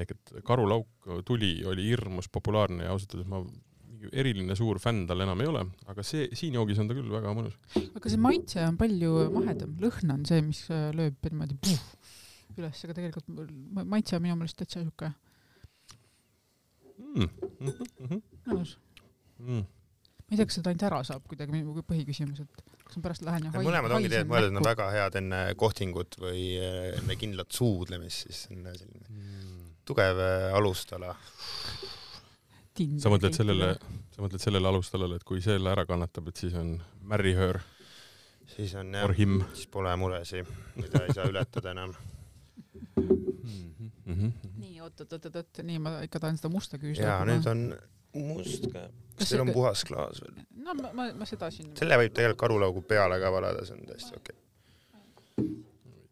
ehk 0.00 0.16
et 0.16 0.36
karulauk 0.48 1.10
tuli, 1.28 1.60
oli 1.68 1.90
hirmus 1.92 2.26
populaarne 2.32 2.88
ja 2.88 2.94
ausalt 2.96 3.14
öeldes 3.14 3.30
ma 3.30 3.44
eriline 4.12 4.56
suur 4.58 4.80
fänn 4.82 5.06
tal 5.08 5.24
enam 5.24 5.40
ei 5.42 5.50
ole, 5.50 5.64
aga 5.90 6.04
see, 6.06 6.28
siin 6.38 6.58
joogis 6.58 6.80
on 6.82 6.90
ta 6.90 6.96
küll 6.98 7.10
väga 7.12 7.34
mõnus. 7.36 7.56
aga 7.76 8.12
see 8.12 8.20
maitse 8.22 8.66
on 8.66 8.76
palju 8.80 9.14
mahedam, 9.34 9.78
lõhn 9.82 10.14
on 10.14 10.26
see, 10.28 10.42
mis 10.44 10.64
lööb 10.70 11.30
niimoodi 11.30 11.58
puh, 11.62 11.86
üles, 12.58 12.84
aga 12.84 12.98
tegelikult 12.98 13.32
maitse 13.84 14.18
on 14.18 14.24
minu 14.26 14.38
meelest 14.38 14.60
täitsa 14.60 14.84
siuke 14.84 15.10
mm. 16.98 17.26
mm 17.26 17.72
-hmm. 17.72 18.22
nõus 18.52 18.78
mm 19.38 19.66
ma 20.28 20.36
ei 20.36 20.40
tea, 20.42 20.48
kas 20.48 20.58
seda 20.58 20.68
ainult 20.68 20.82
ära 20.84 20.98
saab 21.08 21.28
kuidagi, 21.28 21.54
minu 21.54 21.82
põhiküsimus, 21.88 22.42
et 22.44 22.74
kas 22.84 22.98
ma 22.98 23.04
pärast 23.06 23.22
lähen 23.24 23.46
ja 23.46 23.52
haisen 23.54 23.64
mõlemad 23.70 23.94
ongi 23.96 24.10
tegelikult 24.12 24.34
mõeldud, 24.34 24.52
nad 24.52 24.60
on 24.60 24.68
väga 24.68 24.88
head 24.92 25.14
enne 25.22 25.38
kohtingut 25.62 26.18
või 26.20 26.42
eh, 26.60 26.90
enne 26.98 27.16
kindlat 27.20 27.56
suudlemist, 27.56 28.26
siis 28.26 28.42
on 28.52 28.66
selline 28.68 29.08
mm. 29.08 29.70
tugev 29.88 30.20
eh, 30.20 30.50
alustala. 32.84 33.02
sa 33.02 33.14
mõtled 33.14 33.40
sellele, 33.40 33.72
sa 34.14 34.22
mõtled 34.24 34.44
sellele 34.44 34.70
alustalale, 34.70 35.18
et 35.18 35.26
kui 35.28 35.42
selle 35.44 35.72
ära 35.72 35.86
kannatab, 35.88 36.30
et 36.30 36.44
siis 36.44 36.54
on 36.58 36.76
märrihöör? 37.02 37.60
siis 38.48 38.74
on 38.74 38.94
jah, 38.94 39.16
siis 39.54 39.66
pole 39.70 39.92
muresid, 40.00 40.48
mida 40.76 41.04
ei 41.04 41.14
saa 41.14 41.28
ületada 41.28 41.74
enam 41.74 41.94
mm. 42.96 44.14
-hmm. 44.14 44.32
nii, 44.56 44.80
oot, 44.80 45.00
oot, 45.00 45.12
oot, 45.12 45.36
oot, 45.36 45.62
nii 45.62 45.78
ma 45.78 46.00
ikka 46.06 46.20
tahan 46.20 46.36
seda 46.40 46.48
musta 46.52 46.78
küüsi. 46.78 47.02
jaa, 47.02 47.24
nüüd 47.28 47.46
on 47.50 47.64
must 48.14 48.68
ka. 48.72 48.88
kas 49.18 49.32
teil 49.32 49.44
on 49.44 49.52
puhas 49.52 49.84
klaas 49.84 50.22
veel? 50.24 50.44
no 50.56 50.74
ma, 50.74 50.92
ma, 50.92 51.08
ma 51.22 51.28
seda 51.28 51.50
siin. 51.54 51.72
selle 51.78 51.98
võib 52.00 52.14
tegelikult 52.16 52.44
karulaugu 52.44 52.82
peale 52.82 53.20
ka 53.20 53.32
valada, 53.32 53.64
see 53.68 53.76
on 53.78 53.86
täiesti 53.88 54.16
okei 54.16 54.34
okay.. 54.34 54.47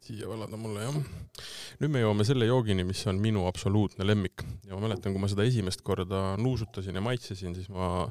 Siia 0.07 0.29
valada 0.31 0.59
mulle 0.61 0.87
jah. 0.87 0.97
nüüd 1.83 1.93
me 1.93 2.03
jõuame 2.03 2.27
selle 2.29 2.49
joogini, 2.49 2.87
mis 2.87 3.03
on 3.11 3.21
minu 3.23 3.47
absoluutne 3.51 4.07
lemmik 4.07 4.45
ja 4.67 4.75
ma 4.75 4.83
mäletan, 4.87 5.15
kui 5.15 5.23
ma 5.23 5.31
seda 5.31 5.47
esimest 5.49 5.85
korda 5.87 6.23
nuusutasin 6.41 6.97
ja 6.97 7.05
maitsesin, 7.05 7.57
siis 7.59 7.71
ma 7.73 8.07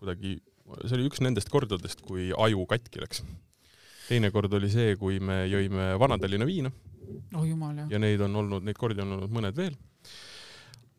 kuidagi, 0.00 0.38
see 0.84 0.96
oli 0.98 1.08
üks 1.10 1.22
nendest 1.24 1.52
kordadest, 1.52 2.04
kui 2.06 2.30
aju 2.36 2.66
katki 2.70 3.04
läks. 3.04 3.24
teine 4.08 4.32
kord 4.34 4.52
oli 4.58 4.70
see, 4.72 4.96
kui 5.00 5.20
me 5.22 5.44
jõime 5.50 5.94
Vana-Tallinna 6.00 6.48
viina. 6.48 6.72
oh 7.34 7.46
jumal 7.46 7.84
jah. 7.84 7.94
ja 7.96 8.02
neid 8.02 8.20
on 8.26 8.36
olnud, 8.44 8.66
neid 8.66 8.78
kordi 8.78 9.02
on 9.02 9.18
olnud 9.18 9.32
mõned 9.34 9.56
veel 9.56 9.78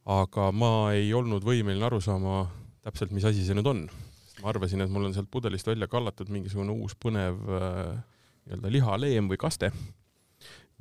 aga 0.10 0.50
ma 0.52 0.92
ei 0.96 1.12
olnud 1.14 1.46
võimeline 1.46 1.86
aru 1.86 2.02
saama 2.02 2.46
täpselt, 2.86 3.12
mis 3.14 3.26
asi 3.28 3.46
see 3.46 3.58
nüüd 3.58 3.70
on. 3.70 3.84
ma 4.42 4.50
arvasin, 4.50 4.82
et 4.82 4.89
mul 4.89 5.06
on 5.06 5.14
sealt 5.14 5.30
pudelist 5.30 5.68
välja 5.68 5.88
kallatud 5.88 6.32
mingisugune 6.34 6.74
uus 6.74 6.96
põnev 6.98 7.38
äh, 7.46 8.00
nii-öelda 8.48 8.72
lihaleem 8.74 9.28
või 9.30 9.38
kaste, 9.38 9.70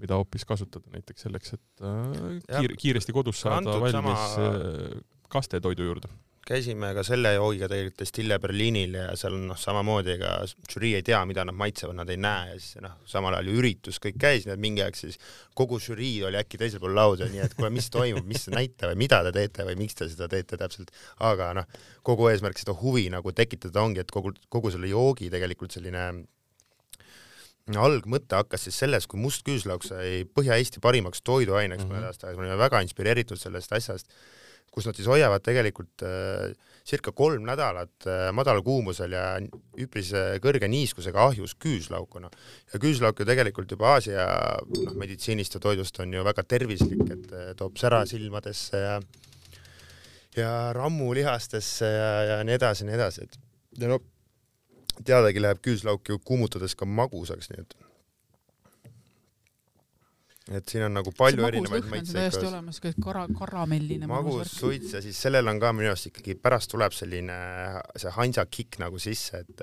mida 0.01 0.19
hoopis 0.19 0.47
kasutada 0.49 0.91
näiteks 0.95 1.27
selleks, 1.27 1.55
et 1.57 1.87
äh, 1.87 2.59
kiir, 2.59 2.77
kiiresti 2.81 3.17
kodus 3.17 3.45
saada 3.47 3.79
valmis 3.81 4.27
sama... 4.35 4.51
Äh, 4.51 5.01
kastetoidu 5.31 5.85
juurde. 5.87 6.09
käisime 6.51 6.89
ka 6.97 7.05
selle 7.07 7.31
joogiga 7.37 7.69
tegelikult 7.71 8.01
Destille 8.01 8.39
Berliinil 8.43 8.95
ja 8.97 9.11
seal 9.19 9.37
noh, 9.39 9.59
samamoodi 9.61 10.17
ega 10.17 10.31
žürii 10.73 10.97
ei 10.99 11.05
tea, 11.07 11.21
mida 11.29 11.45
nad 11.47 11.55
maitsevad, 11.55 11.95
nad 11.95 12.11
ei 12.11 12.19
näe 12.19 12.49
ja 12.49 12.57
siis 12.57 12.81
noh, 12.83 12.97
samal 13.07 13.37
ajal 13.37 13.53
ju 13.53 13.61
üritus 13.61 14.01
kõik 14.03 14.19
käis, 14.19 14.49
nii 14.49 14.57
et 14.57 14.63
mingi 14.65 14.83
aeg 14.83 14.99
siis 14.99 15.21
kogu 15.55 15.79
žürii 15.85 16.25
oli 16.27 16.41
äkki 16.41 16.59
teisel 16.59 16.83
pool 16.83 16.97
lauda, 16.99 17.29
nii 17.31 17.45
et 17.45 17.55
kuule, 17.55 17.71
mis 17.77 17.87
toimub, 17.95 18.27
mis 18.27 18.49
te 18.49 18.57
näite 18.57 18.91
või 18.91 18.99
mida 19.05 19.21
te 19.29 19.35
teete 19.37 19.69
või 19.69 19.79
miks 19.85 20.01
te 20.01 20.11
seda 20.11 20.27
teete 20.33 20.59
täpselt, 20.59 20.91
aga 21.31 21.53
noh, 21.61 21.71
kogu 22.11 22.27
eesmärk 22.33 22.59
seda 22.59 22.75
huvi 22.83 23.07
nagu 23.15 23.37
tekitada 23.37 23.85
ongi, 23.87 24.03
et 24.03 24.11
kogu, 24.11 24.35
kogu 24.51 24.75
selle 24.75 24.91
joogi 24.91 25.31
tegelikult 25.31 25.79
selline 25.79 26.09
algmõte 27.81 28.37
hakkas 28.37 28.67
siis 28.67 28.79
selles, 28.83 29.07
kui 29.07 29.21
must 29.21 29.45
küüslauk 29.47 29.85
sai 29.87 30.25
Põhja-Eesti 30.35 30.83
parimaks 30.83 31.23
toiduaineks 31.23 31.85
mm 31.85 31.89
-hmm. 31.89 31.97
mõned 31.97 32.07
aastad 32.11 32.29
tagasi, 32.29 32.41
ma 32.41 32.47
olin 32.49 32.59
väga 32.65 32.81
inspireeritud 32.87 33.39
sellest 33.39 33.73
asjast 33.73 34.11
kus 34.71 34.87
nad 34.87 34.95
siis 34.95 35.09
hoiavad 35.11 35.43
tegelikult 35.43 36.05
äh, 36.07 36.53
circa 36.87 37.13
kolm 37.17 37.45
nädalat 37.47 38.07
äh, 38.07 38.29
madalal 38.35 38.63
kuumusel 38.67 39.15
ja 39.17 39.25
üpris 39.81 40.13
äh, 40.17 40.37
kõrge 40.43 40.69
niiskusega 40.71 41.27
ahjus 41.31 41.57
küüslaukuna. 41.61 42.31
ja 42.73 42.81
küüslauk 42.83 43.19
ju 43.19 43.27
tegelikult 43.27 43.71
juba 43.75 43.97
Aasia 43.97 44.27
noh, 44.85 44.95
meditsiinist 44.99 45.59
ja 45.59 45.63
toidust 45.63 45.99
on 46.03 46.15
ju 46.15 46.25
väga 46.27 46.47
tervislik, 46.47 47.03
et 47.11 47.35
äh, 47.35 47.51
toob 47.59 47.79
sära 47.83 48.05
silmadesse 48.07 48.85
ja 48.85 49.01
ja 50.37 50.51
rammulihastesse 50.73 51.87
ja, 51.91 52.11
ja 52.29 52.43
nii 52.47 52.55
edasi 52.55 52.85
ja 52.85 52.91
nii 52.91 52.99
edasi, 53.01 53.27
et 53.27 53.83
ja 53.83 53.91
no 53.91 53.99
teadagi 55.07 55.43
läheb 55.43 55.63
küüslauk 55.65 56.09
ju 56.09 56.19
kuumutades 56.25 56.75
ka 56.79 56.89
magusaks, 56.89 57.51
nii 57.53 57.65
et 57.65 57.79
et 60.51 60.73
siin 60.73 60.83
on 60.83 60.97
nagu 60.97 61.13
palju 61.15 61.45
erinevaid 61.47 61.87
maitseid. 61.93 62.17
täiesti 62.17 62.47
olemas, 62.49 62.81
kara, 63.05 63.27
karamelline. 63.39 64.09
magus 64.11 64.57
suits 64.59 64.97
ja 64.97 65.03
siis 65.05 65.21
sellel 65.23 65.47
on 65.53 65.61
ka 65.63 65.71
minu 65.77 65.93
arust 65.93 66.11
ikkagi 66.11 66.35
pärast 66.43 66.73
tuleb 66.73 66.97
selline 66.97 67.37
see 67.97 68.13
hansa 68.17 68.47
kikk 68.51 68.81
nagu 68.83 68.99
sisse, 68.99 69.45
et 69.45 69.63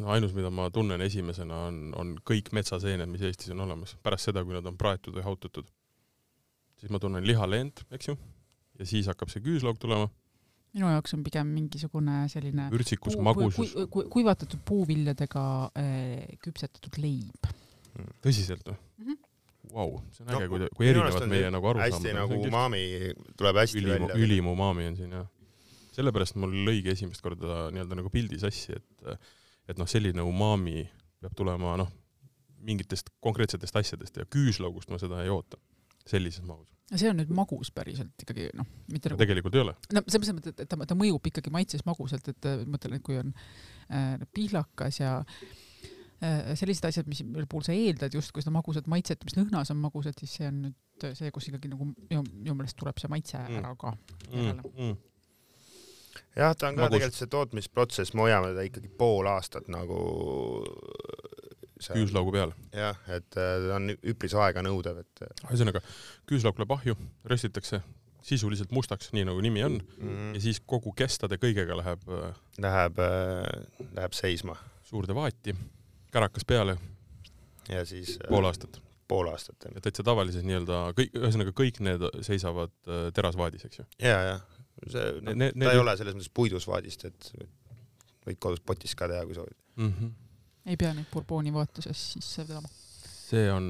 no 0.00 0.12
ainus, 0.14 0.32
mida 0.36 0.50
ma 0.54 0.68
tunnen 0.72 1.02
esimesena, 1.04 1.64
on, 1.68 1.80
on 1.98 2.14
kõik 2.26 2.52
metsaseened, 2.56 3.08
mis 3.10 3.24
Eestis 3.26 3.52
on 3.54 3.64
olemas, 3.66 3.96
pärast 4.04 4.30
seda, 4.30 4.44
kui 4.46 4.56
nad 4.56 4.66
on 4.68 4.78
praetud 4.80 5.16
või 5.16 5.26
hautatud. 5.26 5.68
siis 6.80 6.92
ma 6.92 7.00
tunnen 7.02 7.26
lihaleent, 7.26 7.84
eks 7.92 8.08
ju, 8.08 8.16
ja 8.78 8.86
siis 8.88 9.10
hakkab 9.10 9.32
see 9.32 9.44
küüslauk 9.44 9.80
tulema. 9.80 10.08
Minu 10.74 10.90
jaoks 10.92 11.16
on 11.16 11.24
pigem 11.26 11.48
mingisugune 11.54 12.22
selline 12.32 12.68
vürtsikus, 12.72 13.16
magusus 13.18 13.74
ku,. 13.74 13.86
Ku, 13.90 14.04
kuivatatud 14.12 14.62
puuviljadega 14.68 15.44
äh, 15.78 16.38
küpsetatud 16.44 17.00
leib. 17.02 17.50
tõsiselt 18.24 18.66
või 18.68 18.76
mm? 18.76 19.08
-hmm 19.08 19.26
vau, 19.70 20.00
see 20.10 20.24
on 20.24 20.32
äge 20.34 20.46
no,, 20.46 20.50
kui, 20.50 20.68
kui 20.74 20.88
erinevad 20.90 21.26
meie 21.30 21.50
nagu 21.52 21.68
arusaamad 21.70 21.94
hästi 21.94 22.14
nagu 22.16 22.38
umami 22.48 22.80
tuleb 23.38 23.58
hästi 23.60 23.78
ülim, 23.78 24.06
välja. 24.06 24.16
ülim 24.24 24.48
umami 24.50 24.86
on 24.90 24.96
siin 24.98 25.12
jah. 25.14 25.28
sellepärast 25.94 26.38
mul 26.40 26.54
lõigi 26.66 26.90
esimest 26.94 27.22
korda 27.22 27.68
nii-öelda 27.74 27.98
nagu 28.00 28.10
pildi 28.10 28.40
sassi, 28.42 28.74
et 28.74 29.14
et 29.70 29.78
noh, 29.78 29.86
selline 29.86 30.24
umami 30.26 30.82
peab 31.22 31.36
tulema 31.38 31.76
noh, 31.78 31.90
mingitest 32.66 33.12
konkreetsetest 33.22 33.76
asjadest 33.78 34.18
ja 34.18 34.26
küüslaugust 34.26 34.90
ma 34.90 34.98
seda 34.98 35.22
ei 35.22 35.30
oota 35.30 35.60
sellises 36.08 36.44
mahus. 36.46 36.68
see 36.90 37.10
on 37.10 37.20
nüüd 37.20 37.30
magus 37.34 37.70
päriselt 37.74 38.24
ikkagi 38.24 38.50
noh, 38.58 38.66
mitte 38.90 39.12
nagu. 39.12 39.20
tegelikult 39.20 39.56
ei 39.58 39.64
ole. 39.64 39.74
no 39.94 40.04
selles 40.08 40.32
mõttes, 40.36 40.54
et 40.56 40.70
ta, 40.70 40.78
ta 40.78 40.98
mõjub 40.98 41.30
ikkagi 41.30 41.52
maitses 41.54 41.84
magusalt, 41.88 42.32
et 42.32 42.50
mõtlen, 42.66 42.98
et 42.98 43.06
kui 43.06 43.18
on 43.20 43.32
äh, 43.34 44.16
pihlakas 44.34 45.00
ja 45.02 45.18
äh, 45.20 46.54
sellised 46.58 46.88
asjad, 46.88 47.10
mis, 47.10 47.22
mille 47.26 47.46
puhul 47.50 47.66
sa 47.66 47.76
eeldad 47.76 48.14
justkui 48.16 48.44
seda 48.44 48.54
magusat 48.56 48.90
maitset, 48.90 49.22
mis 49.26 49.38
lõhnas 49.38 49.72
on 49.74 49.80
magusad, 49.82 50.18
siis 50.20 50.40
see 50.40 50.50
on 50.50 50.64
nüüd 50.66 50.78
see, 51.16 51.30
kus 51.34 51.48
ikkagi 51.48 51.70
nagu 51.72 51.86
minu, 51.92 52.24
minu 52.32 52.56
meelest 52.58 52.78
tuleb 52.80 52.98
see 53.00 53.10
maitse 53.12 53.38
mm. 53.38 53.60
ära 53.62 53.72
ka 53.78 53.94
järele 54.28 54.60
mm. 54.60 54.74
mm. 54.74 54.98
jah, 56.36 56.54
ta 56.54 56.68
on 56.68 56.76
ka 56.76 56.84
Magus. 56.84 56.96
tegelikult 56.96 57.20
see 57.20 57.32
tootmisprotsess, 57.36 58.14
me 58.14 58.26
hoiame 58.26 58.52
teda 58.52 58.66
ikkagi 58.68 58.92
pool 59.00 59.30
aastat 59.30 59.70
nagu. 59.72 60.00
Küüslaugu 61.88 62.34
peal. 62.34 62.52
jah, 62.76 63.00
et 63.08 63.38
äh, 63.38 63.56
ta 63.66 63.78
on 63.78 63.94
üpris 63.94 64.36
aeganõudev, 64.36 65.02
et 65.04 65.24
äh, 65.26 65.48
ühesõnaga, 65.48 65.82
küüslauk 66.30 66.60
läheb 66.60 66.76
ahju, 66.76 66.96
röstitakse 67.30 67.82
sisuliselt 68.26 68.72
mustaks, 68.76 69.14
nii 69.16 69.24
nagu 69.30 69.40
nimi 69.40 69.62
on 69.64 69.78
mm, 69.80 70.08
-hmm. 70.08 70.32
ja 70.36 70.40
siis 70.44 70.60
kogu 70.60 70.92
kestade 70.92 71.40
kõigega 71.40 71.76
läheb 71.80 72.02
Läheb, 72.60 72.98
läheb 73.96 74.12
seisma. 74.12 74.56
suurde 74.84 75.14
vaati 75.16 75.54
kärakas 76.12 76.44
peale. 76.44 76.76
ja 77.68 77.84
siis 77.84 78.18
pool 78.28 78.44
aastat. 78.44 78.80
pool 79.08 79.28
aastat, 79.28 79.56
jah. 79.64 79.74
ja 79.74 79.80
täitsa 79.84 80.04
tavalises 80.06 80.44
nii-öelda 80.46 80.80
kõik, 80.98 81.14
ühesõnaga 81.18 81.54
kõik 81.56 81.80
need 81.86 82.06
seisavad 82.26 82.74
äh, 82.86 83.08
terasvaadis, 83.14 83.66
eks 83.68 83.82
ju? 83.82 83.86
ja, 84.02 84.18
ja 84.28 84.36
see, 84.86 85.06
ta 85.24 85.34
need, 85.34 85.66
ei 85.70 85.82
ole 85.82 85.96
selles 85.98 86.16
mõttes 86.18 86.32
puidus 86.34 86.66
vaadist, 86.70 87.06
et 87.10 87.30
võid 88.26 88.40
kodus 88.42 88.62
potis 88.64 88.94
ka 88.98 89.08
teha, 89.10 89.24
kui 89.26 89.38
soovid 89.38 89.56
mm. 89.76 89.92
-hmm. 89.92 90.12
Ei 90.66 90.76
pea 90.76 90.92
neid 90.94 91.08
Bourboni 91.12 91.52
vaatuses 91.54 92.06
sisse 92.14 92.46
vedama 92.48 92.68
see 93.30 93.50
on, 93.52 93.66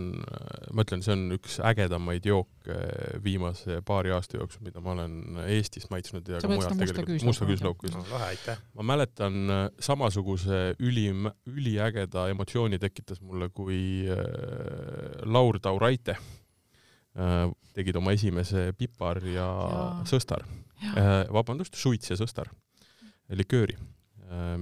ma 0.73 0.85
ütlen, 0.85 1.03
see 1.05 1.15
on 1.15 1.25
üks 1.37 1.59
ägedamaid 1.65 2.27
jooke 2.29 2.77
viimase 3.25 3.81
paari 3.87 4.13
aasta 4.15 4.39
jooksul, 4.39 4.65
mida 4.67 4.83
ma 4.85 4.95
olen 4.95 5.41
Eestist 5.47 5.91
maitsnud 5.93 6.29
ja 6.31 6.41
Sa 6.41 6.49
ka 6.49 6.57
mujal 6.57 6.77
tegelikult, 6.81 7.27
musta 7.29 7.49
küüslauku 7.49 7.93
no,. 7.95 8.05
lahe, 8.13 8.31
aitäh! 8.35 8.63
ma 8.79 8.87
mäletan, 8.93 9.39
äh, 9.53 9.63
samasuguse 9.83 10.63
ülim, 10.81 11.31
üliägeda 11.51 12.29
emotsiooni 12.33 12.81
tekitas 12.83 13.23
mulle, 13.25 13.51
kui 13.55 13.81
äh, 14.09 14.25
Laur 15.29 15.61
Tauraite 15.63 16.17
äh, 16.17 17.45
tegid 17.77 18.01
oma 18.01 18.17
esimese 18.17 18.71
pipar 18.79 19.23
ja, 19.29 19.47
ja. 19.47 19.87
sõstar, 20.09 20.47
vabandust, 21.31 21.77
suits 21.77 22.09
ja 22.11 22.17
sõstar, 22.19 22.49
likööri 23.37 23.77
Äh, 23.77 24.00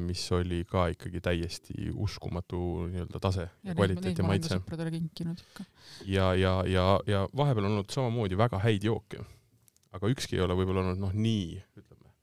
mis 0.01 0.23
oli 0.33 0.63
ka 0.65 0.87
ikkagi 0.95 1.21
täiesti 1.21 1.91
uskumatu 1.93 2.61
nii-öelda 2.89 3.21
tase 3.21 3.43
ja, 3.45 3.51
ja 3.71 3.75
kvaliteet 3.77 4.23
ja 4.23 4.25
maitse. 4.25 4.57
sõpradele 4.57 4.95
kinkinud 4.95 5.43
ikka. 5.43 5.67
ja, 6.09 6.31
ja, 6.39 6.55
ja, 6.67 6.87
ja 7.07 7.27
vahepeal 7.37 7.69
on 7.69 7.75
olnud 7.77 7.93
samamoodi 7.93 8.39
väga 8.41 8.63
häid 8.65 8.87
jooke, 8.89 9.21
aga 9.93 10.13
ükski 10.15 10.39
ei 10.39 10.45
ole 10.47 10.57
võib-olla 10.57 10.87
olnud 10.87 11.03
noh, 11.03 11.13
nii, 11.13 11.59
ütleme, 11.77 12.15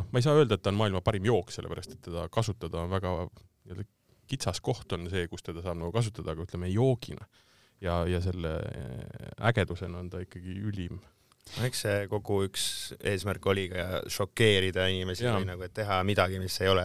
noh, 0.00 0.10
ma 0.10 0.18
ei 0.18 0.26
saa 0.26 0.34
öelda, 0.40 0.58
et 0.58 0.66
ta 0.66 0.74
on 0.74 0.80
maailma 0.80 1.04
parim 1.06 1.30
jook, 1.30 1.54
sellepärast 1.54 1.94
et 1.94 2.02
teda 2.08 2.26
kasutada 2.34 2.82
on 2.82 2.90
väga 2.90 3.14
nii-öelda 3.28 3.86
kitsas 4.30 4.60
koht 4.62 4.92
on 4.94 5.08
see, 5.10 5.26
kus 5.30 5.44
teda 5.46 5.62
saab 5.64 5.78
nagu 5.80 5.92
kasutada, 5.94 6.34
aga 6.34 6.46
ütleme 6.46 6.70
joogina 6.70 7.26
ja, 7.82 8.02
ja 8.08 8.20
selle 8.24 8.56
äh, 8.66 9.48
ägedusena 9.50 10.02
on 10.02 10.10
ta 10.12 10.22
ikkagi 10.22 10.54
ülim 10.70 11.00
eks 11.66 11.84
see 11.84 12.08
kogu 12.10 12.42
üks 12.46 12.64
eesmärk 13.00 13.46
oli 13.50 13.68
ka 13.72 14.02
šokeerida 14.10 14.86
inimesi 14.92 15.26
ja. 15.26 15.36
või 15.38 15.48
nagu, 15.48 15.64
et 15.66 15.74
teha 15.76 16.00
midagi, 16.06 16.40
mis 16.42 16.56
ei 16.62 16.70
ole 16.70 16.84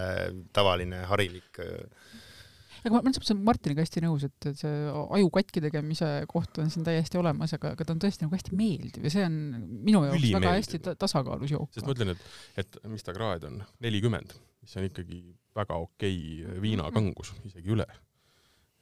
tavaline 0.55 1.03
harilik. 1.09 1.59
aga 1.61 2.93
ma, 2.93 3.01
ma 3.05 3.13
olen 3.13 3.43
Martiniga 3.45 3.85
hästi 3.85 4.03
nõus, 4.05 4.25
et, 4.27 4.49
et 4.51 4.63
see 4.63 4.93
aju 5.19 5.29
katki 5.37 5.63
tegemise 5.65 6.09
koht 6.31 6.61
on 6.63 6.71
siin 6.73 6.87
täiesti 6.87 7.19
olemas, 7.21 7.53
aga, 7.57 7.73
aga 7.77 7.87
ta 7.87 7.95
on 7.95 8.01
tõesti 8.03 8.25
nagu 8.25 8.37
hästi 8.37 8.57
meeldiv 8.57 9.05
ja 9.05 9.13
see 9.13 9.27
on 9.27 9.37
minu 9.85 10.05
jaoks 10.07 10.21
Üli 10.21 10.33
väga 10.37 10.55
hästi 10.57 10.81
tasakaalus 10.93 11.55
jook. 11.55 11.69
sest 11.75 11.87
ma 11.87 11.97
ütlen, 11.97 12.15
et, 12.15 12.31
et 12.65 12.79
mis 12.91 13.05
ta 13.05 13.15
kraad 13.15 13.45
on, 13.49 13.61
nelikümmend, 13.85 14.33
mis 14.65 14.79
on 14.79 14.89
ikkagi 14.89 15.21
väga 15.55 15.77
okei 15.85 16.57
viinakangus, 16.63 17.35
isegi 17.47 17.77
üle, 17.77 17.87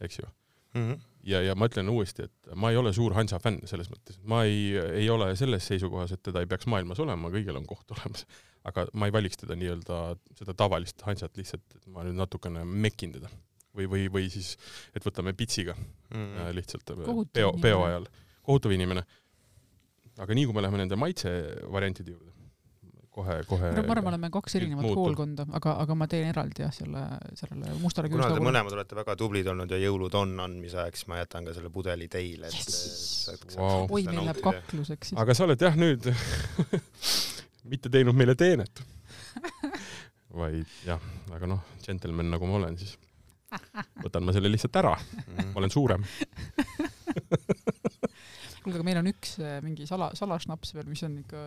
eks 0.04 0.24
ju 0.24 0.32
mm. 0.74 0.82
-hmm. 0.82 1.00
ja, 1.30 1.42
ja 1.42 1.56
ma 1.56 1.70
ütlen 1.70 1.90
uuesti, 1.90 2.28
et 2.28 2.56
ma 2.56 2.72
ei 2.72 2.78
ole 2.78 2.94
suur 2.94 3.14
Hansa 3.18 3.40
fänn 3.40 3.62
selles 3.70 3.90
mõttes, 3.92 4.20
ma 4.24 4.44
ei, 4.50 4.74
ei 5.04 5.10
ole 5.10 5.36
selles 5.40 5.68
seisukohas, 5.68 6.12
et 6.16 6.24
teda 6.24 6.44
ei 6.44 6.50
peaks 6.50 6.68
maailmas 6.72 7.00
olema, 7.00 7.32
kõigil 7.34 7.58
on 7.60 7.66
koht 7.70 7.96
olemas, 7.96 8.28
aga 8.64 8.88
ma 8.94 9.10
ei 9.10 9.16
valiks 9.16 9.42
teda 9.42 9.58
nii-öelda 9.60 10.04
seda 10.40 10.56
tavalist 10.58 11.02
Hansat 11.08 11.38
lihtsalt, 11.38 11.66
et 11.76 11.88
ma 11.88 12.06
nüüd 12.08 12.20
natukene 12.20 12.66
mekin 12.66 13.16
teda 13.18 13.32
või, 13.74 13.90
või, 13.90 14.06
või 14.14 14.30
siis, 14.34 14.56
et 14.96 15.06
võtame 15.06 15.34
pitsiga 15.38 15.76
mm 15.76 16.14
-hmm. 16.14 16.54
lihtsalt 16.60 16.94
äh, 16.94 17.04
kohutav 17.06 17.34
peo, 17.34 17.52
peo 17.62 17.84
ajal, 17.88 18.08
kohutav 18.42 18.72
inimene. 18.72 19.06
aga 20.18 20.34
nii 20.34 20.46
kui 20.46 20.54
me 20.54 20.62
läheme 20.62 20.78
nende 20.78 20.96
maitse 20.96 21.30
variantide 21.74 22.12
juurde, 22.12 22.33
kohe, 23.14 23.36
kohe. 23.50 23.70
ma 23.76 23.84
arvan, 23.84 24.04
me 24.06 24.12
oleme 24.14 24.30
kaks 24.34 24.58
erinevat 24.60 24.88
koolkonda, 24.98 25.46
aga, 25.60 25.76
aga 25.84 25.98
ma 25.98 26.08
teen 26.12 26.30
eraldi 26.32 26.64
jah, 26.66 26.74
selle, 26.74 27.04
sellele 27.38 27.76
mustale 27.82 28.10
kuna 28.12 28.30
te 28.34 28.44
mõlemad 28.44 28.76
olete 28.78 28.98
väga 28.98 29.16
tublid 29.20 29.50
olnud 29.54 29.74
ja 29.74 29.80
jõulud 29.84 30.18
on 30.18 30.34
andmise 30.44 30.82
ajaks, 30.84 31.06
ma 31.12 31.20
jätan 31.22 31.48
ka 31.48 31.56
selle 31.58 31.70
pudeli 31.74 32.10
teile 32.12 32.50
yes.. 32.54 33.30
Wow. 33.54 33.86
oi, 33.90 34.06
meil 34.10 34.26
läheb 34.30 34.42
kakluseks 34.44 35.14
siis. 35.14 35.20
aga 35.22 35.38
sa 35.38 35.48
oled 35.48 35.68
jah 35.68 35.78
nüüd 35.80 36.10
mitte 37.72 37.94
teinud 37.94 38.18
meile 38.18 38.36
teenet 38.40 38.84
vaid 40.42 40.70
jah, 40.88 41.02
aga 41.36 41.50
noh, 41.54 41.62
džentelmen 41.86 42.34
nagu 42.34 42.50
ma 42.50 42.58
olen, 42.62 42.80
siis 42.82 42.98
võtan 44.06 44.26
ma 44.26 44.34
selle 44.34 44.50
lihtsalt 44.50 44.82
ära 44.82 44.96
mm., 44.98 45.54
ma 45.54 45.62
olen 45.62 45.74
suurem 45.74 46.10
kuulge, 48.64 48.80
aga 48.80 48.86
meil 48.88 49.00
on 49.02 49.10
üks 49.12 49.38
äh, 49.44 49.58
mingi 49.64 49.88
sala, 49.90 50.10
salašnaps 50.18 50.74
veel, 50.78 50.88
mis 50.90 51.04
on 51.06 51.20
ikka 51.22 51.46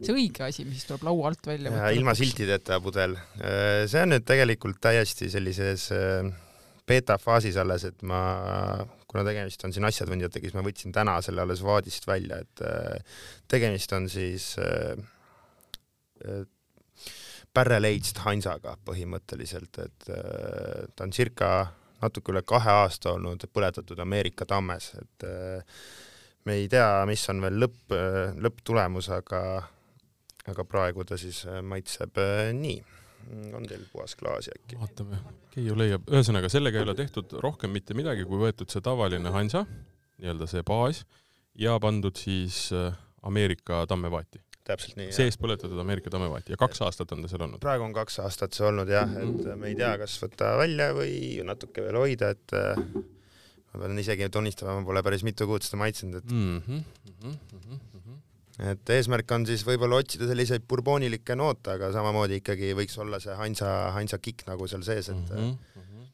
see 0.00 0.14
õige 0.14 0.46
asi, 0.46 0.64
mis 0.68 0.86
tuleb 0.88 1.04
laua 1.08 1.30
alt 1.30 1.46
välja 1.46 1.72
võtta. 1.72 1.90
ilma 1.96 2.14
siltideta 2.16 2.78
pudel. 2.84 3.16
Äh, 3.40 3.84
see 3.90 4.02
on 4.04 4.14
nüüd 4.14 4.24
tegelikult 4.28 4.80
täiesti 4.82 5.28
sellises 5.32 5.88
äh, 5.94 6.30
beeta 6.88 7.18
faasis 7.20 7.58
alles, 7.60 7.84
et 7.88 8.04
ma, 8.08 8.22
kuna 9.10 9.24
tegemist 9.26 9.64
on 9.66 9.74
siin 9.74 9.86
asjatundjatega, 9.88 10.48
siis 10.48 10.56
ma 10.56 10.64
võtsin 10.66 10.94
täna 10.94 11.18
selle 11.24 11.44
alles 11.44 11.62
vaadist 11.64 12.08
välja, 12.08 12.40
et 12.42 12.64
äh, 12.66 13.20
tegemist 13.52 13.92
on 13.96 14.08
siis 14.12 14.54
barrel-aged 17.52 18.20
Hansaga 18.22 18.76
põhimõtteliselt, 18.86 19.80
et 19.82 20.04
ta 20.06 21.02
on 21.02 21.10
circa 21.10 21.48
natuke 21.98 22.30
üle 22.30 22.44
kahe 22.46 22.70
aasta 22.84 23.16
olnud 23.16 23.42
põletatud 23.50 23.98
Ameerika 24.02 24.46
tammes, 24.46 24.92
et 25.00 25.26
me 26.46 26.60
ei 26.60 26.68
tea, 26.70 27.02
mis 27.10 27.26
on 27.34 27.42
veel 27.42 27.58
lõpp, 27.64 27.96
lõpptulemus, 28.46 29.10
aga 29.18 29.42
aga 30.50 30.64
praegu 30.66 31.04
ta 31.06 31.18
siis 31.20 31.44
äh, 31.46 31.60
maitseb 31.62 32.18
äh, 32.18 32.50
nii. 32.56 32.82
on 33.54 33.66
teil 33.70 33.84
puhas 33.92 34.16
klaas 34.18 34.50
äkki? 34.50 34.78
vaatame, 34.80 35.20
Keiu 35.52 35.76
leiab, 35.78 36.08
ühesõnaga 36.10 36.50
sellega 36.50 36.80
ei 36.80 36.86
ole 36.86 36.96
tehtud 36.98 37.36
rohkem 37.44 37.70
mitte 37.74 37.94
midagi, 37.94 38.26
kui 38.26 38.40
võetud 38.40 38.72
see 38.72 38.82
tavaline 38.82 39.30
Hansa, 39.34 39.66
nii-öelda 40.18 40.48
see 40.50 40.64
baas 40.66 41.04
ja 41.58 41.76
pandud 41.82 42.18
siis 42.18 42.64
äh, 42.74 42.96
Ameerika 43.22 43.84
tammevaati. 43.86 44.42
täpselt 44.66 44.98
nii. 44.98 45.12
seest 45.14 45.38
põletatud 45.42 45.78
Ameerika 45.78 46.10
tammevaati 46.10 46.56
ja 46.56 46.58
kaks 46.58 46.82
aastat 46.88 47.14
on 47.14 47.22
ta 47.22 47.30
seal 47.30 47.46
olnud. 47.46 47.62
praegu 47.62 47.86
on 47.86 47.94
kaks 47.94 48.18
aastat 48.26 48.58
see 48.58 48.66
olnud 48.66 48.90
jah, 48.90 49.16
et 49.22 49.46
me 49.54 49.70
ei 49.70 49.78
tea, 49.78 49.94
kas 50.02 50.18
võtta 50.24 50.56
välja 50.58 50.90
või 50.98 51.14
natuke 51.46 51.86
veel 51.86 52.00
hoida, 52.02 52.34
et 52.34 52.58
ma 52.58 53.84
pean 53.84 54.02
isegi 54.02 54.26
tunnistama, 54.34 54.80
ma 54.80 54.86
pole 54.90 55.06
päris 55.06 55.22
mitu 55.22 55.46
kuud 55.46 55.62
seda 55.62 55.78
maitsenud, 55.84 56.18
et 56.24 56.34
mm. 56.34 56.60
-hmm, 56.66 56.84
mm 57.22 57.30
-hmm 57.30 57.52
et 58.60 58.90
eesmärk 58.94 59.30
on 59.32 59.46
siis 59.48 59.62
võib-olla 59.64 60.02
otsida 60.02 60.26
selliseid 60.28 60.66
burboonilikke 60.68 61.36
noote, 61.38 61.72
aga 61.76 61.88
samamoodi 61.94 62.42
ikkagi 62.42 62.72
võiks 62.76 62.98
olla 63.00 63.20
see 63.22 63.36
Hansa, 63.38 63.70
Hansa 63.96 64.18
kikk 64.20 64.44
nagu 64.48 64.68
seal 64.68 64.84
sees, 64.84 65.08
et 65.08 65.16
mm. 65.16 65.54
-hmm. 65.72 66.10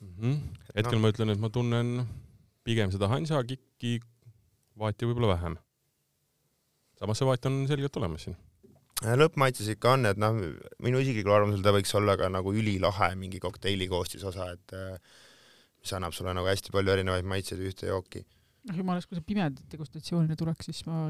Mm 0.00 0.12
-hmm. 0.18 0.36
hetkel 0.76 0.98
no. 0.98 1.00
ma 1.00 1.12
ütlen, 1.12 1.30
et 1.30 1.40
ma 1.40 1.48
tunnen 1.48 2.06
pigem 2.64 2.92
seda 2.92 3.08
Hansa 3.08 3.42
kikki, 3.44 4.00
vaati 4.76 5.06
võib-olla 5.06 5.34
vähem. 5.36 5.56
samas 6.98 7.18
see 7.18 7.26
vaat 7.26 7.46
on 7.46 7.66
selgelt 7.68 7.96
olemas 7.96 8.22
siin 8.28 8.36
lõppmaitses 9.00 9.68
ikka 9.72 9.92
on, 9.92 10.04
et 10.06 10.18
noh, 10.20 10.36
minu 10.84 10.98
isiklikul 11.00 11.32
arvamusel 11.32 11.62
ta 11.64 11.72
võiks 11.72 11.94
olla 11.96 12.16
ka 12.16 12.28
nagu 12.28 12.52
ülilahe 12.52 13.14
mingi 13.16 13.40
kokteili 13.40 13.88
koostisosa, 13.88 14.50
et 14.52 14.72
mis 15.80 15.92
annab 15.92 16.12
sulle 16.12 16.34
nagu 16.34 16.46
hästi 16.46 16.70
palju 16.70 16.92
erinevaid 16.92 17.24
maitseid 17.24 17.60
ühte 17.60 17.86
jooki 17.86 18.26
noh, 18.68 18.76
jumala 18.76 19.00
eest, 19.00 19.10
kui 19.10 19.18
see 19.18 19.26
pimedat 19.26 19.72
degustatsioonile 19.72 20.36
tuleks, 20.38 20.70
siis 20.70 20.82
ma 20.88 21.08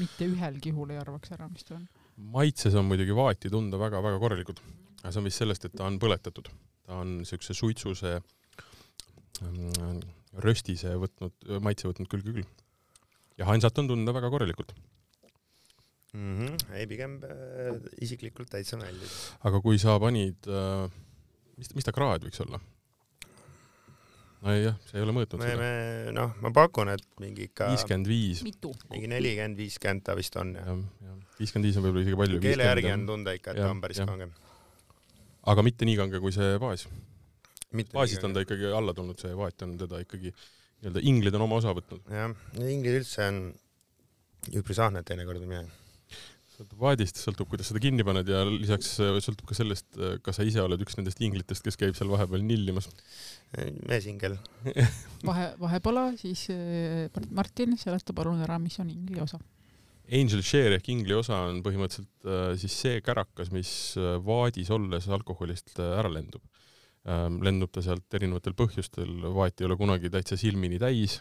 mitte 0.00 0.28
ühelgi 0.28 0.72
juhul 0.72 0.94
ei 0.94 1.00
arvaks 1.00 1.34
ära, 1.36 1.48
mis 1.52 1.66
ta 1.66 1.76
on. 1.76 1.88
maitses 2.36 2.76
on 2.78 2.88
muidugi 2.88 3.16
vaati 3.16 3.52
tunda 3.52 3.80
väga-väga 3.80 4.20
korralikud, 4.22 4.62
aga 5.00 5.12
see 5.12 5.22
on 5.22 5.28
vist 5.28 5.42
sellest, 5.42 5.66
et 5.68 5.76
ta 5.76 5.88
on 5.88 5.98
põletatud. 6.02 6.50
ta 6.86 7.00
on 7.02 7.18
niisuguse 7.20 7.56
suitsuse 7.56 8.16
mm, 9.42 10.00
röstise 10.46 10.94
võtnud, 11.02 11.36
maitse 11.64 11.90
võtnud 11.90 12.10
küll 12.10 12.24
küll. 12.26 12.48
ja 13.40 13.48
hansat 13.50 13.78
on 13.82 13.92
tunda 13.92 14.14
väga 14.16 14.32
korralikult 14.32 14.74
mm. 16.14 16.34
-hmm. 16.38 16.74
ei, 16.74 16.86
pigem 16.86 17.20
äh, 17.24 17.76
isiklikult 18.00 18.50
täitsa 18.50 18.80
meeldib. 18.80 19.08
aga 19.44 19.60
kui 19.60 19.78
sa 19.78 19.98
panid 20.00 20.48
äh,, 20.48 20.90
mis, 21.56 21.74
mis 21.74 21.84
ta 21.86 21.92
kraad 21.92 22.24
võiks 22.24 22.42
olla? 22.46 22.60
Nojah, 24.44 24.76
sa 24.88 24.96
ei 24.98 25.04
ole 25.04 25.14
mõõtnud 25.16 25.42
me, 25.42 25.50
seda. 25.50 26.14
noh, 26.16 26.32
ma 26.44 26.52
pakun, 26.56 26.92
et 26.94 27.04
mingi 27.22 27.48
ikka 27.50 27.70
viiskümmend 27.72 28.08
viis. 28.08 28.42
mingi 28.44 29.10
nelikümmend, 29.12 29.58
viiskümmend 29.60 30.04
ta 30.06 30.16
vist 30.18 30.36
on. 30.40 30.54
jah, 30.56 31.18
viiskümmend 31.40 31.68
viis 31.68 31.80
on 31.80 31.86
võib-olla 31.86 32.06
isegi 32.06 32.20
palju. 32.22 32.40
keele 32.44 32.68
järgi 32.70 32.94
on 32.94 33.06
tunda 33.10 33.34
ikka, 33.36 33.54
et 33.54 33.62
ta 33.62 33.72
on 33.72 33.82
päris 33.84 34.00
kange. 34.00 34.30
aga 35.54 35.66
mitte 35.66 35.88
nii 35.88 35.98
kange 36.00 36.22
kui 36.24 36.32
see 36.36 36.56
baas. 36.62 36.86
baasist 37.92 38.24
on 38.28 38.36
ta 38.36 38.46
ikkagi 38.46 38.72
alla 38.76 38.96
tulnud, 38.96 39.20
see 39.20 39.36
vaat 39.36 39.66
on 39.66 39.76
teda 39.80 40.00
ikkagi 40.06 40.32
nii-öelda 40.32 41.04
inglid 41.12 41.36
on 41.36 41.46
oma 41.48 41.60
osa 41.60 41.76
võtnud. 41.76 42.06
jah, 42.08 42.32
inglid 42.64 43.02
üldse 43.02 43.28
on 43.28 43.44
üpris 44.56 44.80
ahned 44.80 45.04
teinekord 45.04 45.42
on 45.42 45.52
midagi 45.52 45.79
sõltub 46.60 46.82
vaadist, 46.82 47.20
sõltub, 47.20 47.48
kuidas 47.50 47.70
seda 47.70 47.80
kinni 47.82 48.04
paned 48.04 48.28
ja 48.28 48.42
lisaks 48.48 48.92
äh, 49.00 49.16
sõltub 49.24 49.48
ka 49.48 49.56
sellest, 49.56 49.88
äh, 49.96 50.18
kas 50.24 50.38
sa 50.38 50.44
ise 50.46 50.60
oled 50.62 50.82
üks 50.84 50.98
nendest 50.98 51.22
inglitest, 51.24 51.64
kes 51.64 51.78
käib 51.80 51.96
seal 51.96 52.10
vahepeal 52.12 52.44
nillimas. 52.44 52.90
meesingel 53.88 54.36
vahe, 55.28 55.46
vahepala, 55.60 56.10
siis 56.20 56.46
äh, 56.52 57.08
Martin, 57.32 57.78
seleta 57.80 58.16
palun 58.16 58.42
ära, 58.44 58.60
mis 58.60 58.76
on 58.82 58.92
ingli 58.92 59.22
osa. 59.24 59.40
Angel 60.10 60.42
share 60.42 60.76
ehk 60.76 60.88
ingli 60.90 61.14
osa 61.14 61.38
on 61.46 61.60
põhimõtteliselt 61.62 62.58
siis 62.58 62.74
see 62.82 63.02
kärakas, 63.06 63.52
mis 63.54 63.70
vaadis 64.26 64.72
olles 64.74 65.06
alkoholist 65.06 65.78
ära 65.78 66.10
lendub. 66.10 66.42
Ähm, 67.06 67.38
lendub 67.46 67.70
ta 67.72 67.80
sealt 67.84 68.18
erinevatel 68.18 68.56
põhjustel, 68.58 69.12
vaat 69.36 69.62
ei 69.62 69.68
ole 69.68 69.78
kunagi 69.78 70.10
täitsa 70.12 70.36
silmini 70.36 70.82
täis 70.82 71.20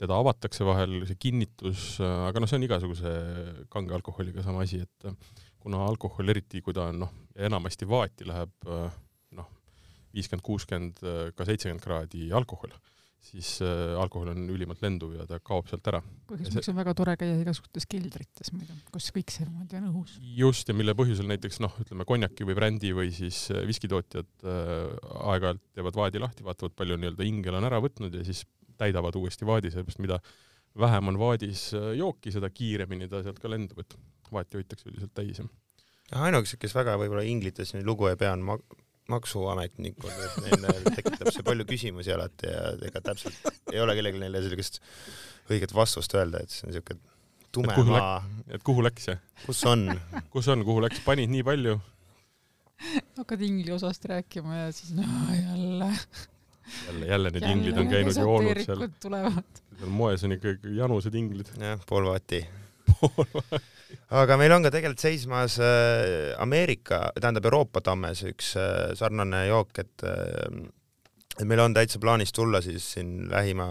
teda 0.00 0.18
avatakse 0.18 0.66
vahel, 0.66 1.00
see 1.08 1.18
kinnitus, 1.20 1.96
aga 2.02 2.42
noh, 2.42 2.50
see 2.50 2.58
on 2.58 2.66
igasuguse 2.66 3.12
kange 3.72 3.94
alkoholiga 3.96 4.44
sama 4.44 4.64
asi, 4.66 4.82
et 4.82 5.10
kuna 5.62 5.84
alkohol, 5.86 6.32
eriti 6.32 6.62
kui 6.64 6.74
ta 6.74 6.88
on 6.90 7.04
noh, 7.04 7.12
enamasti 7.38 7.86
vaati 7.88 8.26
läheb 8.26 8.70
noh, 9.38 9.52
viiskümmend, 10.14 10.44
kuuskümmend, 10.46 11.04
ka 11.36 11.46
seitsekümmend 11.46 11.84
kraadi 11.84 12.32
alkohol, 12.34 12.74
siis 13.22 13.48
äh, 13.62 13.94
alkohol 14.00 14.32
on 14.32 14.46
ülimalt 14.50 14.82
lenduv 14.82 15.14
ja 15.14 15.24
ta 15.28 15.38
kaob 15.44 15.68
sealt 15.70 15.86
ära. 15.92 16.00
põhjus, 16.28 16.50
miks 16.56 16.70
on 16.72 16.78
väga 16.78 16.94
tore 16.98 17.14
käia 17.20 17.36
igasugustes 17.38 17.86
keldrites 17.90 18.50
muidu, 18.54 18.74
kus 18.94 19.10
kõik 19.14 19.30
see 19.32 19.46
niimoodi 19.46 19.78
on 19.78 19.86
õhus. 19.92 20.16
just, 20.38 20.68
ja 20.68 20.76
mille 20.76 20.94
põhjusel 20.98 21.30
näiteks 21.30 21.60
noh, 21.62 21.76
ütleme 21.84 22.06
konjaki 22.08 22.46
või 22.48 22.58
brändi 22.58 22.90
või 22.96 23.12
siis 23.14 23.44
viskitootjad 23.68 24.32
äh, 24.42 24.96
aeg-ajalt 25.30 25.62
teevad 25.78 26.00
vaadi 26.02 26.22
lahti, 26.22 26.46
vaatavad, 26.46 26.74
palju 26.78 26.98
nii-öelda 26.98 27.28
ingel 27.28 27.60
on 27.60 27.68
ära 27.70 27.78
võtnud 27.84 28.18
ja 28.18 28.26
siis 28.26 28.42
täidavad 28.82 29.16
uuesti 29.18 29.48
vaadi, 29.48 29.72
sellepärast 29.72 30.02
mida 30.02 30.20
vähem 30.78 31.12
on 31.12 31.18
vaadis 31.20 31.70
äh, 31.78 31.92
jooki, 31.98 32.32
seda 32.34 32.50
kiiremini 32.50 33.08
ta 33.08 33.22
sealt 33.24 33.40
ka 33.42 33.50
lendab, 33.50 33.82
et 33.84 33.96
vaati 34.32 34.60
hoitakse 34.60 34.88
üldiselt 34.90 35.14
täis. 35.14 35.42
ainukesed, 36.12 36.60
kes 36.60 36.74
väga 36.76 36.96
võib-olla 37.00 37.24
inglites 37.28 37.74
nüüd 37.76 37.88
lugu 37.88 38.08
ei 38.10 38.18
pea, 38.20 38.32
on 38.36 38.44
mak-, 38.52 38.76
maksuametnikud, 39.12 40.12
et 40.26 40.60
neil 40.62 40.90
tekitab 40.96 41.30
see 41.34 41.46
palju 41.46 41.66
küsimusi 41.68 42.12
alati 42.14 42.50
ja 42.50 42.74
ega 42.88 43.02
täpselt 43.04 43.72
ei 43.72 43.80
ole 43.82 43.96
kellelgi 43.98 44.22
neile 44.22 44.42
sellist 44.44 44.80
õiget 45.50 45.74
vastust 45.74 46.14
öelda, 46.16 46.42
et 46.42 46.54
see 46.54 46.66
on 46.66 46.72
niisugune 46.72 47.00
tume 47.52 47.76
maa. 47.88 48.20
et 48.48 48.62
kuhu 48.64 48.84
läks 48.84 49.10
see? 49.10 49.18
kus 49.46 49.62
on? 49.68 49.88
kus 50.32 50.48
on, 50.52 50.64
kuhu 50.66 50.84
läks, 50.84 51.02
panid 51.06 51.32
nii 51.32 51.44
palju? 51.46 51.78
hakkad 53.18 53.42
ingli 53.46 53.74
osast 53.74 54.04
rääkima 54.10 54.64
ja 54.64 54.70
siis 54.74 54.94
no 54.96 55.06
jälle. 55.36 55.90
Jälle, 56.86 57.06
jälle 57.06 57.30
need 57.34 57.48
inglid 57.50 57.78
on 57.78 57.92
käinud 57.92 58.16
ja 58.16 58.26
olnud 58.26 58.64
seal. 58.64 58.88
tulevad. 59.02 59.62
seal 59.78 59.94
moes 60.00 60.24
on 60.24 60.36
ikka 60.38 60.56
janused 60.78 61.14
inglid. 61.14 61.52
jah, 61.60 61.80
pool 61.88 62.08
vatti 62.10 62.42
aga 64.22 64.36
meil 64.40 64.54
on 64.56 64.66
ka 64.66 64.72
tegelikult 64.74 65.02
seismas 65.02 65.58
äh, 65.62 66.32
Ameerika, 66.42 67.04
tähendab 67.20 67.46
Euroopa 67.48 67.82
tammes 67.84 68.24
üks 68.28 68.54
äh, 68.60 68.92
sarnane 68.98 69.46
jook, 69.48 69.78
et 69.82 70.06
äh, 70.06 70.62
et 71.38 71.48
meil 71.48 71.62
on 71.64 71.74
täitsa 71.74 72.00
plaanis 72.00 72.32
tulla 72.36 72.60
siis 72.60 72.90
siin 72.96 73.30
lähima 73.30 73.68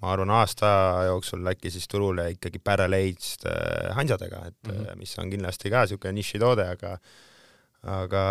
ma 0.00 0.12
arvan, 0.14 0.32
aasta 0.32 0.68
jooksul 1.10 1.46
äkki 1.52 1.70
siis 1.72 1.88
turule 1.90 2.30
ikkagi 2.34 2.60
barrel 2.64 2.96
aged 2.96 3.46
äh, 3.48 3.90
hansadega, 3.96 4.44
et 4.48 4.58
mm 4.66 4.76
-hmm. 4.76 4.98
mis 4.98 5.18
on 5.18 5.30
kindlasti 5.30 5.70
ka 5.70 5.84
niisugune 5.84 6.12
nišitoode, 6.12 6.68
aga 6.68 6.98
aga 7.82 8.22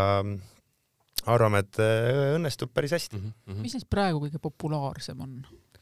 arvame, 1.28 1.64
et 1.66 1.82
äh, 1.84 2.36
õnnestub 2.38 2.74
päris 2.74 2.96
hästi 2.96 3.18
mm. 3.18 3.34
-hmm. 3.48 3.62
mis 3.66 3.76
neist 3.78 3.90
praegu 3.90 4.24
kõige 4.26 4.42
populaarsem 4.42 5.22
on, 5.22 5.38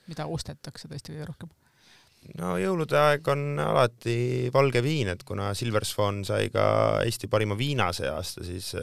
mida 0.08 0.26
ostetakse 0.26 0.88
tõesti 0.88 1.14
kõige 1.14 1.30
rohkem? 1.32 1.50
no 2.42 2.56
jõulude 2.58 2.98
aeg 2.98 3.28
on 3.32 3.60
alati 3.62 4.50
valge 4.54 4.82
viin, 4.84 5.08
et 5.14 5.24
kuna 5.24 5.54
Silver 5.54 5.86
Swan 5.86 6.24
sai 6.26 6.50
ka 6.50 7.04
Eesti 7.06 7.28
parima 7.28 7.58
viina 7.58 7.92
see 7.94 8.10
aasta, 8.10 8.44
siis 8.44 8.74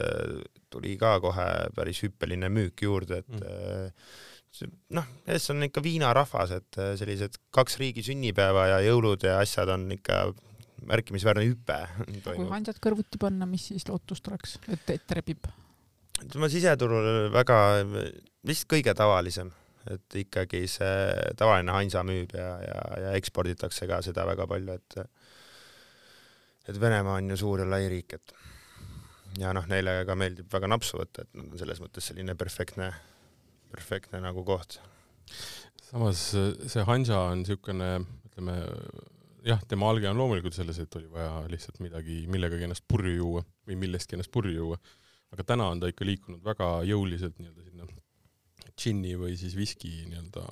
tuli 0.69 0.95
ka 0.97 1.19
kohe 1.19 1.49
päris 1.75 2.01
hüppeline 2.03 2.49
müük 2.49 2.81
juurde, 2.81 3.21
et 3.21 3.29
mm 3.29 3.91
noh, 4.95 5.07
ees 5.27 5.49
on 5.53 5.65
ikka 5.67 5.83
viinarahvas, 5.83 6.55
et 6.59 6.79
äh, 6.81 6.93
sellised 6.99 7.39
kaks 7.55 7.79
riigi 7.81 8.03
sünnipäeva 8.05 8.69
ja 8.73 8.81
jõulud 8.85 9.25
ja 9.27 9.39
asjad 9.41 9.71
on 9.73 9.87
ikka 9.95 10.27
märkimisväärne 10.85 11.45
hüpe. 11.47 11.79
kui 12.27 12.47
handjad 12.51 12.79
kõrvuti 12.83 13.19
panna, 13.21 13.47
mis 13.49 13.69
siis 13.71 13.87
lootust 13.89 14.27
oleks, 14.31 14.59
et 14.71 14.95
ette 14.97 15.19
rebib? 15.19 15.49
Ütleme 16.23 16.49
siseturul 16.51 17.29
väga, 17.33 17.59
vist 18.47 18.67
kõige 18.71 18.95
tavalisem, 18.97 19.51
et 19.91 20.17
ikkagi 20.23 20.65
see 20.69 21.31
tavaline 21.37 21.75
Hansa 21.75 22.03
müüb 22.07 22.33
ja, 22.37 22.51
ja, 22.63 22.79
ja 23.05 23.15
eksporditakse 23.19 23.87
ka 23.89 24.01
seda 24.05 24.25
väga 24.27 24.47
palju, 24.49 24.79
et 24.79 24.99
et 26.65 26.79
Venemaa 26.81 27.19
on 27.21 27.29
ju 27.29 27.37
suur 27.37 27.61
ja 27.61 27.67
lai 27.69 27.83
riik, 27.91 28.15
et 28.17 28.33
ja 29.37 29.51
noh, 29.53 29.67
neile 29.69 29.99
ka 30.07 30.15
meeldib 30.17 30.47
väga 30.51 30.69
napsu 30.71 30.97
võtta, 30.97 31.25
et 31.25 31.37
nad 31.37 31.51
on 31.51 31.61
selles 31.61 31.81
mõttes 31.83 32.09
selline 32.09 32.33
perfektne 32.39 32.89
perfektne 33.75 34.21
nagu 34.23 34.43
koht. 34.47 34.79
samas 35.89 36.21
see 36.31 36.85
Hansa 36.87 37.19
on 37.31 37.43
niisugune, 37.43 37.89
ütleme 38.29 38.55
jah, 39.45 39.61
tema 39.69 39.89
alge 39.91 40.09
on 40.09 40.19
loomulikult 40.19 40.55
selles, 40.57 40.79
et 40.81 40.99
oli 40.99 41.09
vaja 41.11 41.43
lihtsalt 41.51 41.81
midagi, 41.83 42.23
millegagi 42.31 42.67
ennast 42.67 42.85
purju 42.87 43.15
juua 43.17 43.43
või 43.67 43.79
millestki 43.83 44.17
ennast 44.17 44.33
purju 44.33 44.55
juua, 44.55 44.79
aga 45.35 45.45
täna 45.53 45.67
on 45.73 45.83
ta 45.83 45.91
ikka 45.91 46.07
liikunud 46.07 46.43
väga 46.45 46.69
jõuliselt 46.87 47.37
nii-öelda 47.41 47.65
sinna 47.67 47.75
džinni 48.75 49.15
või 49.19 49.35
siis 49.39 49.55
viski 49.55 49.91
nii-öelda 50.09 50.45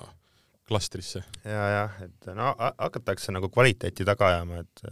klastrisse. 0.68 1.24
ja, 1.44 1.64
jah, 1.78 1.96
et 2.06 2.30
no 2.36 2.52
hakatakse 2.56 3.32
nagu 3.34 3.50
kvaliteeti 3.52 4.06
taga 4.08 4.30
ajama, 4.32 4.62
et 4.64 4.84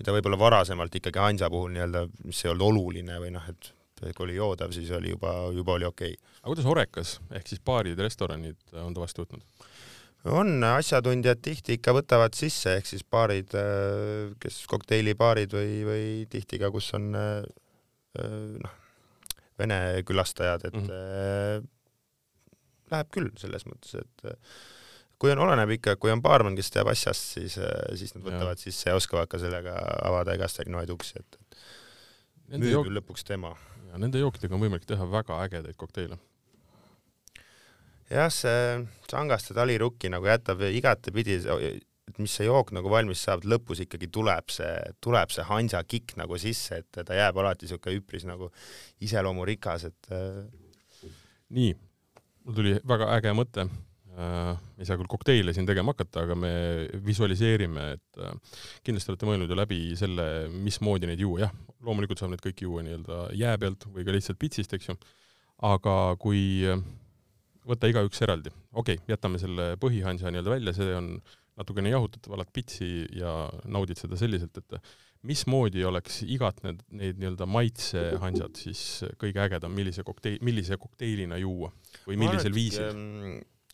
mida 0.00 0.14
võib-olla 0.16 0.38
varasemalt 0.40 0.98
ikkagi 0.98 1.22
Hansa 1.22 1.48
puhul 1.52 1.72
nii-öelda, 1.76 2.06
mis 2.26 2.42
ei 2.44 2.52
olnud 2.52 2.68
oluline 2.72 3.20
või 3.22 3.32
noh, 3.36 3.46
et 3.48 3.72
kui 4.02 4.26
oli 4.26 4.34
joodav, 4.34 4.72
siis 4.74 4.90
oli 4.96 5.12
juba, 5.12 5.30
juba 5.54 5.76
oli 5.78 5.86
okei 5.86 6.16
okay. 6.16 6.32
aga 6.40 6.50
kuidas 6.50 6.66
Horekas 6.66 7.14
ehk 7.30 7.46
siis 7.52 7.62
baarid 7.62 8.00
restoranid 8.02 8.58
on 8.82 8.96
ta 8.96 9.04
vastu 9.04 9.22
võtnud? 9.22 9.44
on, 10.32 10.56
asjatundjad 10.66 11.40
tihti 11.42 11.78
ikka 11.78 11.94
võtavad 11.96 12.34
sisse, 12.34 12.76
ehk 12.78 12.86
siis 12.86 13.02
baarid, 13.06 13.54
kes 14.42 14.60
kokteilibaarid 14.70 15.54
või, 15.54 15.80
või 15.86 16.04
tihti 16.30 16.60
ka, 16.62 16.70
kus 16.74 16.92
on 16.98 17.10
noh, 17.14 18.76
vene 19.58 20.02
külastajad, 20.08 20.64
et 20.68 20.74
mm 20.74 20.86
-hmm. 20.86 21.66
läheb 22.90 23.10
küll 23.12 23.30
selles 23.40 23.66
mõttes, 23.66 23.94
et 24.00 24.38
kui 25.18 25.30
on, 25.30 25.38
oleneb 25.38 25.70
ikka, 25.76 25.96
kui 25.96 26.10
on 26.10 26.22
baarmen, 26.22 26.56
kes 26.58 26.70
teab 26.70 26.88
asjast, 26.90 27.36
siis, 27.36 27.58
siis 27.94 28.14
nad 28.14 28.24
võtavad 28.24 28.58
ja. 28.58 28.62
sisse 28.62 28.90
ja 28.90 28.96
oskavad 28.98 29.28
ka 29.30 29.38
sellega 29.38 29.76
avada 30.02 30.34
igast 30.34 30.60
erinevaid 30.60 30.90
uksi, 30.90 31.20
et 31.20 31.38
müüb 32.58 32.88
ju 32.88 32.96
lõpuks 32.98 33.24
tema 33.24 33.54
ja 33.92 34.00
nende 34.00 34.20
jookidega 34.22 34.56
on 34.56 34.64
võimalik 34.64 34.86
teha 34.88 35.06
väga 35.10 35.38
ägedaid 35.44 35.76
kokteile. 35.78 36.18
jah, 38.10 38.28
see 38.32 38.82
Sangaste 39.10 39.54
talirukki 39.56 40.10
nagu 40.12 40.26
jätab 40.28 40.64
igatepidi, 40.72 41.38
et 42.10 42.18
mis 42.18 42.32
see 42.34 42.48
jook 42.48 42.72
nagu 42.74 42.90
valmis 42.92 43.22
saab, 43.22 43.44
lõpus 43.48 43.84
ikkagi 43.84 44.08
tuleb 44.12 44.50
see, 44.52 44.72
tuleb 45.02 45.30
see 45.32 45.44
Hansa 45.48 45.82
kikk 45.86 46.16
nagu 46.20 46.38
sisse, 46.40 46.82
et 46.82 47.00
ta 47.06 47.16
jääb 47.16 47.38
alati 47.38 47.66
niisugune 47.66 48.00
üpris 48.00 48.26
nagu 48.28 48.50
iseloomurikas, 49.06 49.86
et 49.90 50.12
äh, 50.14 50.42
nii, 51.54 51.72
mul 52.46 52.58
tuli 52.58 52.76
väga 52.88 53.10
äge 53.16 53.34
mõte. 53.38 53.66
Äh,, 54.12 54.56
ei 54.76 54.84
saa 54.84 54.98
küll 55.00 55.08
kokteile 55.08 55.54
siin 55.56 55.64
tegema 55.64 55.94
hakata, 55.94 56.26
aga 56.26 56.34
me 56.36 56.52
visualiseerime, 57.06 57.86
et 57.96 58.20
äh, 58.20 58.58
kindlasti 58.84 59.14
olete 59.14 59.28
mõelnud 59.28 59.52
ju 59.52 59.56
läbi 59.56 59.78
selle, 59.96 60.26
mismoodi 60.52 61.08
neid 61.08 61.22
juua, 61.22 61.46
jah, 61.46 61.54
loomulikult 61.86 62.20
saab 62.20 62.34
neid 62.34 62.42
kõiki 62.44 62.66
juua 62.66 62.82
nii-öelda 62.84 63.22
jää 63.38 63.54
pealt 63.62 63.86
või 63.94 64.04
ka 64.04 64.12
lihtsalt 64.12 64.40
pitsist, 64.42 64.74
eks 64.76 64.90
ju, 64.90 64.98
aga 65.64 65.96
kui 66.20 66.66
võtta 67.68 67.88
igaüks 67.88 68.20
eraldi, 68.26 68.52
okei 68.74 68.98
okay,, 68.98 69.06
jätame 69.14 69.40
selle 69.40 69.70
põhihansa 69.80 70.28
nii-öelda 70.28 70.54
välja, 70.58 70.76
see 70.76 70.92
on 70.98 71.14
natukene 71.60 71.92
jahutatud, 71.92 72.30
valad 72.32 72.50
pitsi 72.52 73.06
ja 73.16 73.32
naudid 73.68 74.00
seda 74.00 74.16
selliselt, 74.20 74.56
et 74.62 74.92
mismoodi 75.28 75.84
oleks 75.86 76.22
igat 76.26 76.62
need, 76.64 76.80
neid 76.98 77.20
nii-öelda 77.20 77.46
maitsehansad 77.46 78.58
siis 78.58 78.82
kõige 79.20 79.42
ägedam, 79.44 79.74
millise 79.76 80.04
kokteil, 80.06 80.40
millise 80.42 80.78
kokteilina 80.80 81.38
juua 81.42 81.70
või 82.08 82.18
millisel 82.24 82.54
viisil? 82.56 83.02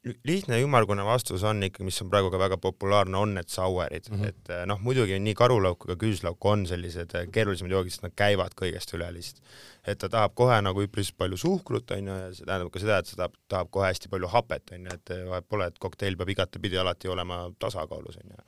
Lihtne 0.06 0.60
ümmargune 0.62 1.02
vastus 1.02 1.42
on 1.42 1.58
ikka, 1.66 1.82
mis 1.82 1.96
on 2.04 2.10
praegu 2.10 2.30
ka 2.30 2.38
väga 2.38 2.56
populaarne, 2.62 3.18
on 3.18 3.32
need 3.34 3.48
sauerid 3.50 4.06
mm, 4.10 4.20
-hmm. 4.20 4.28
et 4.28 4.50
eh, 4.54 4.60
noh, 4.70 4.78
muidugi 4.80 5.18
nii 5.18 5.34
karulauk 5.34 5.78
kui 5.82 5.90
ka 5.90 5.96
küüslauk 5.98 6.46
on 6.46 6.66
sellised 6.70 7.14
eh, 7.18 7.26
keerulisemad 7.34 7.74
joogid, 7.74 7.96
sest 7.96 8.04
nad 8.06 8.14
käivad 8.14 8.54
kõigest 8.60 8.94
üle 8.94 9.08
lihtsalt. 9.12 9.42
et 9.86 9.98
ta 9.98 10.08
tahab 10.08 10.36
kohe 10.38 10.60
nagu 10.62 10.84
üpris 10.86 11.10
palju 11.12 11.36
suhkrut, 11.36 11.90
onju, 11.90 12.14
ja 12.14 12.30
see 12.32 12.46
tähendab 12.46 12.70
ka 12.70 12.82
seda, 12.84 12.98
et 12.98 13.10
ta 13.10 13.16
tahab, 13.16 13.34
tahab 13.48 13.70
kohe 13.74 13.88
hästi 13.88 14.10
palju 14.12 14.30
hapet, 14.30 14.70
onju, 14.76 14.94
et 14.94 15.10
eh, 15.10 15.24
vahet 15.32 15.48
pole, 15.48 15.66
et 15.66 15.78
kokteil 15.78 16.16
peab 16.16 16.30
igatepidi 16.36 16.78
alati 16.78 17.08
olema 17.08 17.40
tasakaalus, 17.58 18.20
onju 18.22 18.38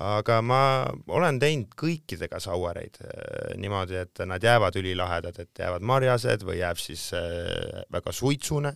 aga 0.00 0.38
ma 0.40 0.62
olen 1.12 1.38
teinud 1.42 1.74
kõikidega 1.76 2.38
sauereid 2.40 2.96
niimoodi, 3.60 3.98
et 4.00 4.22
nad 4.24 4.42
jäävad 4.42 4.76
ülilahedad, 4.80 5.36
et 5.42 5.58
jäävad 5.58 5.84
marjased 5.84 6.46
või 6.46 6.56
jääb 6.62 6.80
siis 6.80 7.10
väga 7.92 8.12
suitsune, 8.16 8.72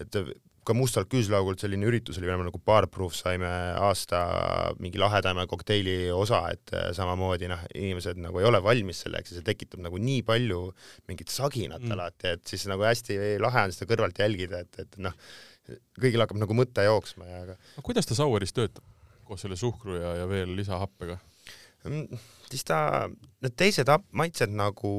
et 0.00 0.18
ka 0.66 0.74
Mustalt 0.74 1.08
küüslaugult 1.12 1.62
selline 1.62 1.86
üritus 1.86 2.18
oli 2.18 2.30
nagu 2.30 2.60
Barproof, 2.66 3.14
saime 3.14 3.48
aasta 3.78 4.20
mingi 4.82 4.98
lahedama 4.98 5.46
kokteili 5.50 6.10
osa, 6.14 6.42
et 6.54 6.74
äh, 6.74 6.88
samamoodi 6.96 7.50
noh, 7.50 7.62
inimesed 7.74 8.18
nagu 8.22 8.42
ei 8.42 8.48
ole 8.48 8.62
valmis 8.64 9.04
selleks 9.04 9.32
ja 9.32 9.38
see 9.38 9.46
tekitab 9.46 9.84
nagu 9.86 10.00
nii 10.02 10.24
palju 10.26 10.62
mingit 11.10 11.32
saginat 11.32 11.84
mm. 11.84 11.94
alati, 11.96 12.34
et 12.34 12.44
siis 12.50 12.66
nagu 12.70 12.86
hästi 12.86 13.36
lahe 13.42 13.66
on 13.68 13.76
seda 13.76 13.90
kõrvalt 13.92 14.18
jälgida, 14.22 14.64
et, 14.66 14.82
et 14.82 15.00
noh, 15.06 15.14
kõigil 16.00 16.22
hakkab 16.22 16.42
nagu 16.42 16.58
mõte 16.58 16.84
jooksma 16.86 17.30
ja 17.30 17.40
aga 17.46 17.56
no 17.58 17.86
kuidas 17.86 18.06
ta 18.08 18.18
Saueris 18.18 18.54
töötab 18.56 18.84
koos 19.26 19.42
selle 19.42 19.58
suhkru 19.58 19.98
ja, 19.98 20.12
ja 20.22 20.28
veel 20.30 20.54
lisahappega? 20.58 21.18
Mm, 21.86 22.18
siis 22.50 22.66
ta, 22.66 23.06
need 23.42 23.54
teised 23.58 23.90
maitsed 24.16 24.54
nagu 24.54 24.92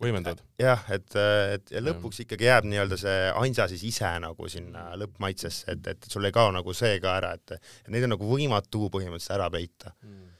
võimendad? 0.00 0.40
jah, 0.60 0.82
et, 0.94 1.14
et 1.54 1.72
ja 1.74 1.82
lõpuks 1.84 2.22
ikkagi 2.24 2.48
jääb 2.48 2.66
nii-öelda 2.70 2.98
see 3.00 3.16
ansa 3.42 3.68
siis 3.70 3.84
ise 3.92 4.10
nagu 4.22 4.48
sinna 4.52 4.90
lõppmaitsesse, 5.00 5.76
et, 5.76 5.88
et 5.94 6.10
sul 6.10 6.26
ei 6.28 6.34
kao 6.34 6.52
nagu 6.54 6.74
see 6.76 6.98
ka 7.02 7.16
ära, 7.20 7.34
et, 7.36 7.56
neid 7.92 8.08
on 8.08 8.14
nagu 8.16 8.28
võimatu 8.28 8.88
põhimõtteliselt 8.92 9.36
ära 9.36 9.48
peita 9.52 9.92
mm. 10.00 10.30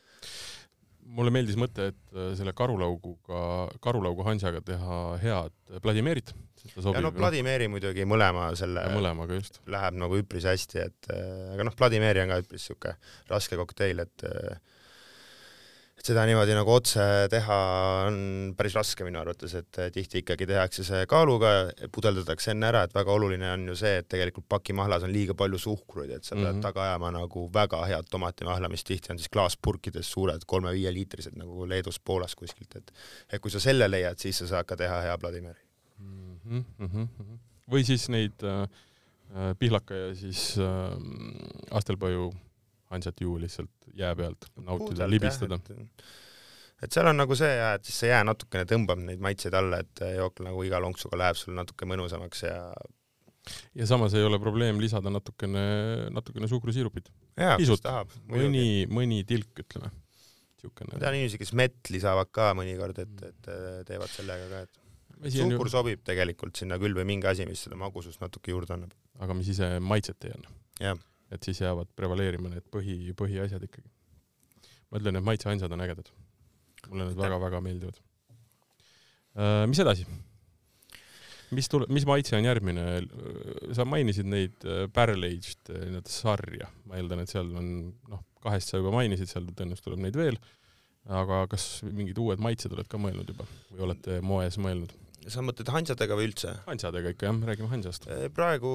mulle 1.18 1.34
meeldis 1.34 1.58
mõte, 1.60 1.90
et 1.92 2.16
äh, 2.16 2.32
selle 2.38 2.54
karulauguga, 2.56 3.42
karulaugu 3.84 4.26
hansaga 4.26 4.64
teha 4.64 5.00
head 5.22 5.56
Vladimirit. 5.84 6.34
ja 6.80 7.04
no 7.04 7.12
Vladimiri 7.16 7.68
muidugi 7.72 8.08
mõlema 8.08 8.50
selle, 8.58 8.86
mõlemaga 8.94 9.38
just. 9.38 9.60
läheb 9.70 10.00
nagu 10.00 10.20
üpris 10.24 10.48
hästi, 10.48 10.84
et 10.88 11.12
äh, 11.12 11.54
aga 11.54 11.68
noh, 11.68 11.76
Vladimiri 11.78 12.24
on 12.24 12.32
ka 12.32 12.42
üpris 12.46 12.68
siuke 12.72 12.96
raske 13.30 13.60
kokteil, 13.60 14.06
et 14.08 14.28
äh, 14.28 14.78
et 16.00 16.08
seda 16.08 16.22
niimoodi 16.24 16.54
nagu 16.56 16.72
otse 16.72 17.02
teha 17.28 17.56
on 18.08 18.14
päris 18.56 18.72
raske 18.78 19.04
minu 19.04 19.20
arvates, 19.20 19.52
et 19.58 19.80
tihti 19.92 20.22
ikkagi 20.22 20.46
tehakse 20.48 20.84
see 20.86 21.04
kaaluga, 21.10 21.50
pudeldatakse 21.92 22.54
enne 22.54 22.70
ära, 22.70 22.86
et 22.86 22.94
väga 22.96 23.12
oluline 23.12 23.50
on 23.52 23.66
ju 23.68 23.76
see, 23.82 23.98
et 24.00 24.08
tegelikult 24.08 24.48
pakimahlas 24.48 25.04
on 25.04 25.12
liiga 25.12 25.36
palju 25.36 25.60
suhkruid, 25.60 26.14
et 26.16 26.24
sa 26.24 26.34
pead 26.34 26.46
mm 26.46 26.56
-hmm. 26.56 26.64
taga 26.64 26.86
ajama 26.88 27.12
nagu 27.18 27.44
väga 27.52 27.84
head 27.84 28.08
tomatimahla, 28.10 28.72
mis 28.72 28.84
tihti 28.84 29.12
on 29.12 29.18
siis 29.18 29.28
klaaspurkides 29.28 30.12
suured, 30.12 30.46
kolme-viieliitrised 30.46 31.36
nagu 31.36 31.68
Leedus, 31.68 32.00
Poolas 32.00 32.34
kuskilt, 32.34 32.76
et 32.76 32.92
et 33.32 33.40
kui 33.42 33.50
sa 33.50 33.60
selle 33.60 33.90
leiad, 33.90 34.18
siis 34.18 34.38
sa 34.38 34.46
saad 34.46 34.64
ka 34.64 34.76
teha 34.76 35.00
hea 35.02 35.18
Vladimiri 35.20 35.60
mm. 35.98 36.64
-hmm. 36.80 37.38
või 37.70 37.84
siis 37.84 38.08
neid 38.08 38.42
äh, 38.42 38.62
äh 39.36 39.54
pihlaka 39.58 39.94
ja 39.94 40.14
siis 40.14 40.56
äh, 40.58 40.96
astelpõju 41.70 42.32
hansat 42.90 43.20
juua 43.22 43.40
lihtsalt 43.42 43.90
jää 43.94 44.14
pealt, 44.16 44.50
nautida, 44.66 45.08
libistada. 45.10 45.60
et 46.82 46.92
seal 46.92 47.10
on 47.10 47.20
nagu 47.20 47.36
see 47.38 47.50
ja 47.50 47.74
et 47.78 47.84
siis 47.86 48.00
see 48.04 48.10
jää 48.10 48.22
natukene 48.26 48.66
tõmbab 48.68 49.02
neid 49.02 49.22
maitseid 49.22 49.54
alla, 49.54 49.82
et 49.84 50.02
jook 50.16 50.42
nagu 50.46 50.64
iga 50.66 50.80
lonksuga 50.82 51.18
läheb 51.20 51.38
sul 51.38 51.54
natuke 51.58 51.88
mõnusamaks 51.88 52.46
ja 52.48 52.58
ja 53.74 53.86
samas 53.88 54.14
ei 54.14 54.24
ole 54.26 54.38
probleem 54.42 54.80
lisada 54.82 55.10
natukene, 55.12 55.62
natukene 56.12 56.48
suhkrusiirupit. 56.50 57.10
jaa, 57.40 57.56
Pisut. 57.60 57.86
mõni, 58.28 58.86
mõni 58.90 59.24
tilk, 59.28 59.52
ütleme. 59.64 59.90
siukene. 60.60 60.98
tean 61.00 61.16
inimesi, 61.16 61.40
kes 61.40 61.54
mett 61.56 61.90
lisavad 61.90 62.28
ka 62.32 62.50
mõnikord, 62.58 62.98
et, 63.00 63.26
et 63.30 63.50
äh, 63.50 63.80
teevad 63.88 64.12
sellega 64.12 64.48
ka, 64.50 64.64
et 64.66 64.80
on 65.20 65.28
ju, 65.28 65.44
suhkur 65.44 65.70
sobib 65.72 66.02
tegelikult 66.06 66.56
sinna 66.60 66.78
küll 66.80 66.96
või 66.96 67.06
mingi 67.08 67.28
asi, 67.30 67.46
mis 67.48 67.64
seda 67.66 67.78
magusust 67.80 68.20
natuke 68.24 68.52
juurde 68.52 68.76
annab. 68.76 68.92
aga 69.20 69.36
mis 69.36 69.50
ise 69.54 69.72
maitset 69.84 70.28
ei 70.28 70.36
anna. 70.36 70.52
jah, 70.80 71.00
et 71.30 71.46
siis 71.46 71.60
jäävad 71.62 71.90
prevaleerima 71.96 72.50
need 72.52 72.66
põhi, 72.74 73.14
põhiasjad 73.18 73.66
ikkagi. 73.68 73.88
ma 74.90 74.98
ütlen, 74.98 75.20
et 75.20 75.26
maitseainsad 75.26 75.72
on 75.72 75.84
ägedad. 75.86 76.10
mulle 76.88 77.10
need 77.10 77.20
väga-väga 77.20 77.60
meeldivad. 77.64 78.02
mis 79.70 79.82
edasi? 79.84 80.06
mis 81.56 81.68
tule-, 81.70 81.88
mis 81.92 82.06
maitse 82.08 82.36
on 82.38 82.46
järgmine? 82.46 82.86
sa 83.76 83.86
mainisid 83.88 84.28
neid 84.30 84.66
äh, 84.66 84.86
barrel 84.94 85.26
aged 85.28 85.72
äh, 85.72 85.84
nii-öelda 85.88 86.14
sarja, 86.14 86.70
ma 86.86 86.98
eeldan, 87.00 87.24
et 87.24 87.32
seal 87.32 87.50
on 87.58 87.70
noh, 88.10 88.24
kahest 88.44 88.72
sa 88.72 88.80
juba 88.80 88.94
mainisid, 88.94 89.30
seal 89.30 89.48
tõenäoliselt 89.50 89.88
tuleb 89.88 90.04
neid 90.06 90.18
veel. 90.18 90.40
aga 91.10 91.44
kas 91.50 91.80
mingid 91.86 92.18
uued 92.20 92.42
maitsed 92.44 92.74
oled 92.76 92.88
ka 92.90 92.98
mõelnud 93.00 93.30
juba 93.32 93.46
või 93.70 93.86
olete 93.88 94.20
moes 94.24 94.58
mõelnud? 94.60 94.92
sa 95.30 95.42
mõtled 95.44 95.68
hansadega 95.72 96.16
või 96.16 96.30
üldse? 96.30 96.54
hansadega 96.66 97.14
ikka 97.14 97.30
jah, 97.30 97.40
räägime 97.50 97.72
hansast. 97.72 98.06
praegu 98.36 98.72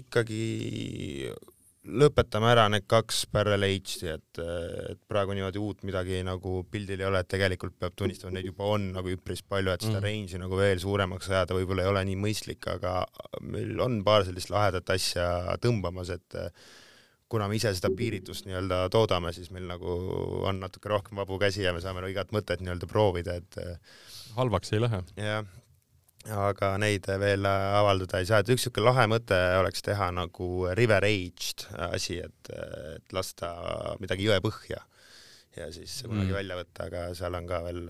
ikkagi 0.00 0.40
lõpetame 1.84 2.48
ära 2.48 2.64
need 2.72 2.86
kaks 2.88 3.24
barrel 3.32 3.66
age'i, 3.66 4.08
et, 4.14 4.38
et 4.90 5.00
praegu 5.10 5.34
niimoodi 5.36 5.60
uut 5.60 5.82
midagi 5.84 6.22
nagu 6.24 6.62
pildil 6.70 7.02
ei 7.02 7.08
ole, 7.10 7.20
et 7.20 7.28
tegelikult 7.28 7.74
peab 7.78 7.92
tunnistama, 7.98 8.32
neid 8.32 8.48
juba 8.48 8.70
on 8.76 8.86
nagu 8.94 9.12
üpris 9.12 9.42
palju, 9.44 9.74
et 9.74 9.84
seda 9.84 10.00
Mhm. 10.00 10.06
range'i 10.06 10.40
nagu 10.40 10.56
veel 10.56 10.80
suuremaks 10.80 11.28
ajada 11.30 11.54
võib-olla 11.58 11.84
ei 11.84 11.90
ole 11.92 12.04
nii 12.08 12.16
mõistlik, 12.16 12.64
aga 12.72 13.04
meil 13.42 13.80
on 13.84 14.02
paar 14.06 14.24
sellist 14.24 14.50
lahedat 14.50 14.88
asja 14.96 15.56
tõmbamas, 15.60 16.10
et 16.14 16.38
kuna 17.28 17.48
me 17.48 17.56
ise 17.56 17.72
seda 17.74 17.88
piiritust 17.90 18.46
nii-öelda 18.46 18.88
toodame, 18.94 19.32
siis 19.32 19.50
meil 19.50 19.64
nagu 19.66 19.90
on 20.46 20.60
natuke 20.60 20.88
rohkem 20.88 21.16
vabu 21.18 21.38
käsi 21.42 21.62
ja 21.64 21.72
me 21.72 21.80
saame 21.84 22.00
nagu 22.00 22.12
igat 22.12 22.30
mõtet 22.32 22.60
nii-öelda 22.62 22.86
proovida, 22.88 23.34
et 23.40 23.56
halvaks 24.36 24.72
ei 24.72 24.80
lähe. 24.80 25.02
jah, 25.16 25.44
aga 26.32 26.70
neid 26.80 27.06
veel 27.20 27.44
avaldada 27.44 28.20
ei 28.22 28.26
saa, 28.28 28.40
et 28.40 28.48
üks 28.54 28.64
siuke 28.68 28.80
lahe 28.80 29.04
mõte 29.10 29.36
oleks 29.58 29.84
teha 29.84 30.08
nagu 30.14 30.48
river 30.78 31.04
aged 31.04 31.66
asi, 31.90 32.18
et, 32.24 32.50
et 32.96 33.12
lasta 33.12 33.50
midagi 34.00 34.24
jõe 34.30 34.40
põhja 34.44 34.80
ja 35.56 35.68
siis 35.72 36.00
kunagi 36.02 36.32
Mm. 36.32 36.38
välja 36.38 36.56
võtta, 36.58 36.86
aga 36.88 37.02
seal 37.14 37.34
on 37.38 37.46
ka 37.46 37.60
veel 37.66 37.82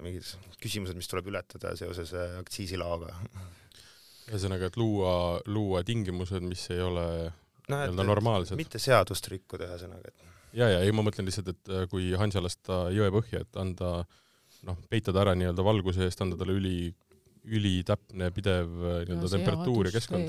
mingid 0.00 0.24
küsimused, 0.62 0.96
mis 0.96 1.08
tuleb 1.10 1.26
ületada 1.28 1.74
seoses 1.76 2.14
äh, 2.16 2.38
aktsiisilaoga. 2.40 3.12
ühesõnaga, 4.30 4.70
et 4.70 4.76
luua, 4.80 5.40
luua 5.50 5.82
tingimused, 5.84 6.40
mis 6.46 6.62
ei 6.70 6.80
ole 6.80 7.04
noh, 7.26 7.74
nii-öelda 7.74 8.06
normaalsed. 8.06 8.56
mitte 8.56 8.78
seadust 8.78 9.28
rikkuda, 9.28 9.68
ühesõnaga, 9.68 10.08
et 10.08 10.28
ja, 10.56 10.70
ja 10.70 10.80
ei, 10.80 10.92
ma 10.94 11.04
mõtlen 11.04 11.28
lihtsalt, 11.28 11.52
et 11.52 11.74
äh, 11.74 11.84
kui 11.90 12.12
Hansa 12.16 12.42
lasta 12.42 12.86
jõe 12.94 13.10
põhja, 13.18 13.42
et 13.44 13.60
anda 13.60 14.06
noh, 14.68 14.80
peitada 14.92 15.24
ära 15.24 15.36
nii-öelda 15.38 15.64
valguse 15.66 16.06
eest, 16.06 16.20
anda 16.24 16.38
talle 16.40 16.56
üli, 16.58 16.90
ülitäpne 17.48 18.32
pidev 18.36 18.74
äh, 18.80 18.98
nii-öelda 19.08 19.32
temperatuur 19.36 19.88
ja 19.88 19.94
keskkond. 19.94 20.28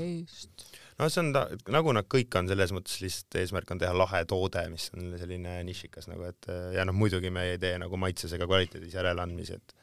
noh, 1.00 1.12
see 1.12 1.22
on 1.24 1.32
ta, 1.36 1.44
nagu 1.74 1.94
nad 1.96 2.08
kõik 2.10 2.38
on 2.40 2.50
selles 2.50 2.74
mõttes 2.76 2.98
lihtsalt 3.04 3.40
eesmärk 3.42 3.74
on 3.74 3.82
teha 3.82 3.92
lahe 3.96 4.24
toode, 4.28 4.64
mis 4.72 4.88
on 4.96 5.12
selline 5.20 5.58
nišikas 5.68 6.08
nagu, 6.12 6.26
et 6.30 6.50
ja 6.76 6.86
noh, 6.88 6.96
muidugi 6.96 7.32
me 7.34 7.52
ei 7.52 7.62
tee 7.62 7.76
nagu 7.82 8.00
maitses 8.00 8.34
ega 8.36 8.48
kvaliteedis 8.50 8.98
järeleandmisi, 8.98 9.60
et 9.60 9.78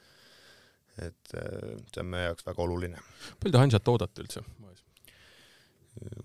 et 1.00 1.34
äh, 1.38 1.76
see 1.92 2.02
on 2.02 2.10
meie 2.12 2.28
jaoks 2.28 2.46
väga 2.46 2.64
oluline. 2.64 3.02
palju 3.40 3.54
te 3.54 3.62
Hansat 3.62 3.84
toodate 3.86 4.24
üldse 4.24 4.42
moes? 4.58 4.82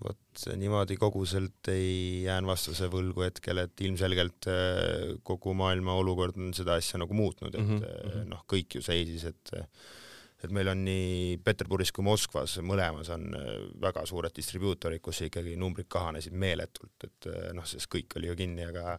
Vot 0.00 0.46
niimoodi 0.56 0.96
koguselt 1.00 1.68
ei 1.72 2.22
jään 2.26 2.46
vastuse 2.46 2.88
võlgu 2.92 3.26
hetkel, 3.26 3.60
et 3.64 3.84
ilmselgelt 3.84 4.48
äh, 4.50 5.14
kogu 5.26 5.54
maailma 5.58 5.96
olukord 5.98 6.38
on 6.40 6.52
seda 6.56 6.76
asja 6.80 7.00
nagu 7.02 7.16
muutnud, 7.16 7.54
et 7.54 7.62
mm 7.62 7.78
-hmm. 7.80 8.26
noh, 8.30 8.44
kõik 8.52 8.78
ju 8.78 8.82
seisis, 8.82 9.24
et 9.24 9.54
et 10.44 10.52
meil 10.52 10.68
on 10.68 10.82
nii 10.84 11.38
Peterburis 11.44 11.90
kui 11.92 12.04
Moskvas 12.04 12.58
mõlemas 12.60 13.08
on 13.10 13.34
äh, 13.34 13.54
väga 13.80 14.06
suured 14.06 14.34
distribuutorid, 14.36 15.00
kus 15.02 15.22
ikkagi 15.26 15.56
numbrid 15.56 15.88
kahanesid 15.88 16.32
meeletult, 16.32 16.94
et 17.04 17.30
noh, 17.54 17.66
sest 17.66 17.90
kõik 17.90 18.16
oli 18.16 18.30
ju 18.30 18.36
kinni, 18.36 18.64
aga 18.64 18.98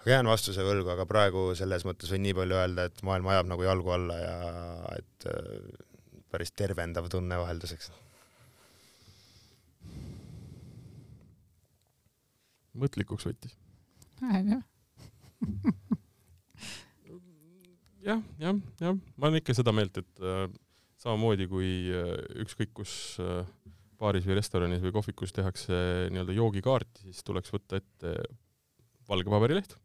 aga 0.00 0.10
jään 0.10 0.26
vastuse 0.26 0.64
võlgu, 0.64 0.88
aga 0.90 1.06
praegu 1.06 1.54
selles 1.54 1.84
mõttes 1.84 2.10
võin 2.10 2.22
nii 2.24 2.34
palju 2.34 2.56
öelda, 2.56 2.84
et 2.88 3.02
maailm 3.02 3.26
ajab 3.26 3.46
nagu 3.46 3.62
jalgu 3.62 3.90
alla 3.90 4.16
ja 4.18 4.36
et 4.96 5.26
päris 6.30 6.52
tervendav 6.52 7.08
tunne 7.12 7.36
vahelduseks 7.38 7.90
mõtlikuks 12.78 13.26
võttis. 13.28 13.56
jah, 14.20 14.40
jah, 18.08 18.22
jah, 18.38 18.60
jah, 18.80 18.98
ma 19.16 19.30
olen 19.30 19.40
ikka 19.40 19.56
seda 19.56 19.72
meelt, 19.76 19.96
et 20.02 20.24
äh, 20.24 20.46
samamoodi 21.00 21.48
kui 21.50 21.70
äh, 21.94 22.14
ükskõik 22.44 22.72
kus 22.82 22.92
äh, 23.22 23.42
baaris 24.00 24.26
või 24.28 24.38
restoranis 24.38 24.82
või 24.84 24.94
kohvikus 24.96 25.34
tehakse 25.36 25.76
nii-öelda 26.12 26.36
joogikaarti, 26.36 27.08
siis 27.08 27.24
tuleks 27.26 27.52
võtta 27.52 27.80
ette 27.80 28.14
valge 29.10 29.32
paberileht 29.32 29.76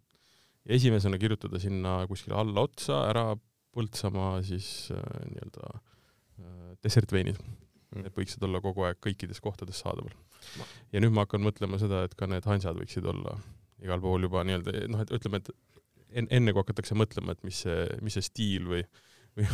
ja 0.65 0.77
esimesena 0.77 1.19
kirjutada 1.21 1.59
sinna 1.61 1.99
kuskile 2.09 2.37
alla 2.39 2.65
otsa 2.67 3.05
ära 3.09 3.29
Põltsamaa 3.75 4.39
siis 4.47 4.87
äh, 4.95 4.99
nii-öelda 5.33 5.69
äh, 5.75 6.75
dessertveinid. 6.85 7.41
Need 7.95 8.15
võiksid 8.17 8.43
olla 8.43 8.59
kogu 8.63 8.83
aeg 8.87 8.99
kõikides 9.03 9.39
kohtades 9.43 9.79
saadaval. 9.83 10.15
ja 10.91 11.01
nüüd 11.01 11.13
ma 11.15 11.23
hakkan 11.25 11.43
mõtlema 11.45 11.79
seda, 11.81 12.03
et 12.05 12.15
ka 12.15 12.27
need 12.27 12.45
hansad 12.45 12.77
võiksid 12.79 13.07
olla 13.11 13.37
igal 13.83 14.01
pool 14.03 14.27
juba 14.27 14.43
nii-öelda 14.45 14.87
noh, 14.91 15.01
et 15.03 15.13
ütleme, 15.15 15.41
et 15.41 15.51
en-, 16.19 16.29
enne 16.31 16.53
kui 16.53 16.63
hakatakse 16.63 16.97
mõtlema, 16.97 17.35
et 17.35 17.43
mis 17.47 17.63
see, 17.65 17.85
mis 18.05 18.17
see 18.17 18.25
stiil 18.25 18.69
või, 18.71 18.83
või, 19.35 19.45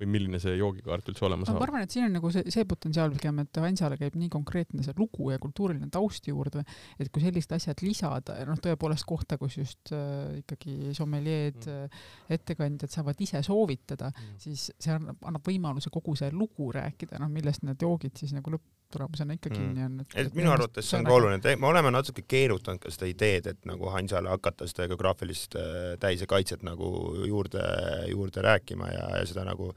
või 0.00 0.08
milline 0.10 0.38
see 0.42 0.56
joogikaart 0.58 1.08
üldse 1.12 1.24
olema 1.26 1.44
ma 1.44 1.48
saab. 1.48 1.62
arvan, 1.64 1.84
et 1.86 1.94
siin 1.94 2.06
on 2.08 2.12
nagu 2.18 2.30
see, 2.34 2.42
see 2.52 2.64
potentsiaal 2.68 3.12
pigem, 3.14 3.38
et 3.44 3.60
Hansale 3.62 3.96
käib 4.00 4.18
nii 4.20 4.28
konkreetne 4.32 4.84
see 4.84 4.94
lugu 4.98 5.30
ja 5.32 5.38
kultuuriline 5.42 5.88
taust 5.94 6.28
juurde, 6.28 6.64
et 7.00 7.10
kui 7.14 7.24
sellised 7.24 7.54
asjad 7.56 7.80
lisada, 7.86 8.36
noh 8.48 8.60
tõepoolest 8.64 9.06
kohta, 9.08 9.38
kus 9.40 9.56
just 9.62 9.92
äh, 9.96 10.40
ikkagi 10.42 10.92
sommeljeed 10.96 11.64
Mm. 11.64 11.88
äh,, 11.88 12.04
ettekandjad 12.36 12.90
saavad 12.92 13.20
ise 13.24 13.40
soovitada, 13.46 14.10
Mm. 14.14 14.38
siis 14.38 14.66
see 14.78 14.92
annab, 14.92 15.16
annab 15.24 15.46
võimaluse 15.48 15.90
kogu 15.94 16.16
see 16.18 16.30
lugu 16.34 16.70
rääkida, 16.74 17.18
noh 17.22 17.30
millest 17.32 17.62
need 17.64 17.80
joogid 17.80 18.16
siis 18.18 18.32
nagu 18.36 18.50
lõpptulemusena 18.94 19.36
ikka 19.36 19.50
Mm. 19.50 19.56
kinni 19.56 19.84
on. 19.84 20.06
et 20.14 20.34
minu 20.34 20.50
arvates 20.50 20.88
see 20.88 20.98
on 20.98 21.04
ka 21.04 21.12
oluline, 21.12 21.40
et 21.44 21.60
me 21.60 21.66
oleme 21.66 21.90
natuke 21.90 22.22
keerutanud 22.22 22.80
ka 22.80 22.90
seda 22.90 23.06
ideed, 23.10 23.46
et 23.46 23.64
nagu 23.64 23.90
Hansale 23.90 24.28
hakata 24.28 24.66
seda 24.66 24.88
geograafilist 24.88 25.56
äh, 25.56 25.96
täisekaitset 26.00 26.62
nagu 26.62 27.16
juurde, 27.26 27.62
juurde 28.10 28.42
rääkima 28.42 28.88
ja, 28.92 29.08
ja 29.18 29.26
seda 29.26 29.44
nagu 29.44 29.72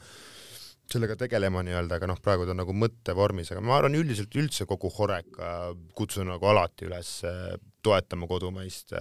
sellega 0.88 1.18
tegelema 1.20 1.64
nii-öelda, 1.68 1.98
aga 2.00 2.08
noh, 2.08 2.20
praegu 2.24 2.46
ta 2.46 2.54
on 2.54 2.62
nagu 2.62 2.74
mõttevormis, 2.74 3.52
aga 3.52 3.62
ma 3.62 3.76
arvan 3.78 3.98
üldiselt 4.00 4.36
üldse 4.40 4.66
kogu 4.66 4.90
Horeca 4.98 5.74
kutsun 5.98 6.30
nagu 6.32 6.48
alati 6.48 6.88
üles 6.88 7.24
äh, 7.28 7.58
toetama 7.84 8.28
kodumaist, 8.28 8.94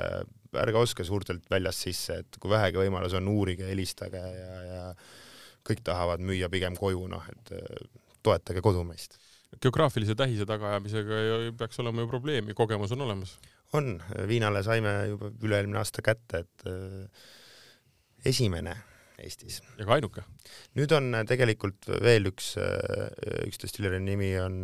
ärge 0.57 0.79
ostke 0.79 1.05
suurtelt 1.05 1.47
väljast 1.51 1.87
sisse, 1.87 2.19
et 2.23 2.37
kui 2.41 2.51
vähegi 2.51 2.79
võimalus 2.79 3.15
on, 3.19 3.29
uurige, 3.29 3.67
helistage 3.67 4.19
ja, 4.19 4.59
ja 4.67 4.83
kõik 5.67 5.83
tahavad 5.83 6.21
müüa 6.23 6.49
pigem 6.51 6.77
koju, 6.79 7.07
noh 7.11 7.23
et 7.31 7.55
äh, 7.55 7.87
toetage 8.23 8.63
kodumaist 8.63 9.19
geograafilise 9.63 10.17
tähise 10.19 10.47
tagaajamisega 10.49 11.21
ei 11.23 11.53
peaks 11.59 11.81
olema 11.83 12.05
ju 12.05 12.11
probleemi, 12.11 12.55
kogemus 12.55 12.93
on 12.97 13.07
olemas. 13.07 13.39
on, 13.73 13.97
viinale 14.29 14.63
saime 14.63 14.93
juba 15.11 15.31
üle-eelmine 15.43 15.81
aasta 15.81 16.03
kätte, 16.03 16.45
et 16.45 16.69
äh, 16.71 17.25
esimene 18.25 18.77
Eestis. 19.19 19.63
ja 19.79 19.87
ka 19.89 19.97
ainuke. 19.97 20.25
nüüd 20.79 20.93
on 20.97 21.15
äh, 21.15 21.27
tegelikult 21.29 21.89
veel 22.05 22.31
üks, 22.33 22.55
üks 23.47 23.63
destilleri 23.63 24.01
nimi 24.03 24.35
on 24.41 24.57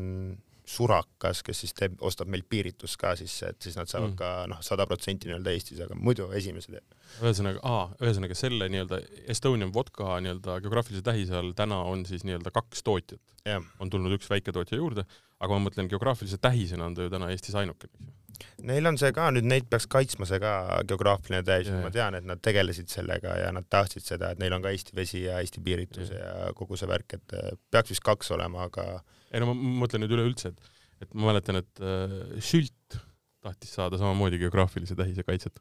Surakas, 0.72 1.42
kes 1.44 1.58
siis 1.64 1.74
teeb, 1.76 1.98
ostab 2.00 2.30
meilt 2.32 2.46
piiritust 2.48 2.96
ka 3.00 3.12
sisse, 3.18 3.50
et 3.52 3.60
siis 3.64 3.76
nad 3.76 3.90
saavad 3.90 4.12
Mm. 4.12 4.16
ka 4.16 4.30
noh, 4.48 4.60
sada 4.64 4.86
protsenti 4.88 5.28
nii-öelda 5.28 5.52
Eestis, 5.52 5.80
aga 5.84 5.96
muidu 5.98 6.30
esimesed. 6.32 6.78
ühesõnaga, 7.20 7.60
aa, 7.62 7.90
ühesõnaga 8.00 8.34
selle 8.38 8.68
nii-öelda 8.72 9.00
Estonian 9.28 9.72
vodka 9.74 10.16
nii-öelda 10.24 10.60
geograafilise 10.64 11.04
tähise 11.04 11.36
all 11.36 11.52
täna 11.52 11.82
on 11.92 12.06
siis 12.08 12.24
nii-öelda 12.24 12.50
kaks 12.54 12.82
tootjat. 12.82 13.20
jah, 13.44 13.62
on 13.80 13.90
tulnud 13.90 14.14
üks 14.16 14.30
väiketootja 14.30 14.78
juurde, 14.78 15.04
aga 15.40 15.52
ma 15.58 15.68
mõtlen 15.68 15.90
geograafilise 15.90 16.38
tähisena 16.40 16.86
on 16.88 16.94
ta 16.94 17.02
ju 17.02 17.10
täna 17.10 17.30
Eestis 17.34 17.54
ainukene, 17.58 17.92
eks 17.98 18.06
ju. 18.06 18.66
neil 18.66 18.86
on 18.86 18.98
see 18.98 19.12
ka 19.12 19.30
nüüd, 19.34 19.44
neid 19.44 19.68
peaks 19.70 19.86
kaitsma 19.90 20.26
see 20.26 20.38
ka 20.40 20.82
geograafiline 20.88 21.42
täis 21.46 21.68
ma 21.68 21.90
tean, 21.90 22.14
et 22.14 22.24
nad 22.24 22.40
tegelesid 22.42 22.88
sellega 22.88 23.34
ja 23.44 23.52
nad 23.52 23.66
tahtsid 23.70 24.06
seda, 24.06 24.30
et 24.32 24.38
neil 24.40 24.54
on 24.56 24.62
ka 24.62 24.70
Eesti 24.72 24.96
vesi 24.96 25.24
ja 25.26 25.40
Eesti 25.42 25.60
piiritus 25.60 26.10
ja, 26.14 26.22
ja 26.46 26.52
kogu 26.56 26.78
see 26.80 26.88
värk, 26.88 27.18
et 27.18 27.34
äh, 27.36 27.50
peaks 27.70 27.92
vist 27.92 28.02
kaks 28.06 28.30
olema, 28.38 28.70
aga 28.70 29.02
ei 29.32 29.42
no 29.42 29.50
ma 29.50 29.56
mõtlen 29.82 30.04
nüüd 30.04 30.14
üleüldse, 30.16 30.52
et, 30.52 30.72
et 31.04 31.14
ma 31.16 31.30
mäletan, 31.30 31.60
et 31.62 31.82
äh, 31.82 32.16
Sült 32.44 32.98
tahtis 33.42 33.74
saada 33.74 33.98
samamoodi 33.98 34.38
geograafilise 34.42 34.96
tähise 34.98 35.24
kaitset. 35.26 35.58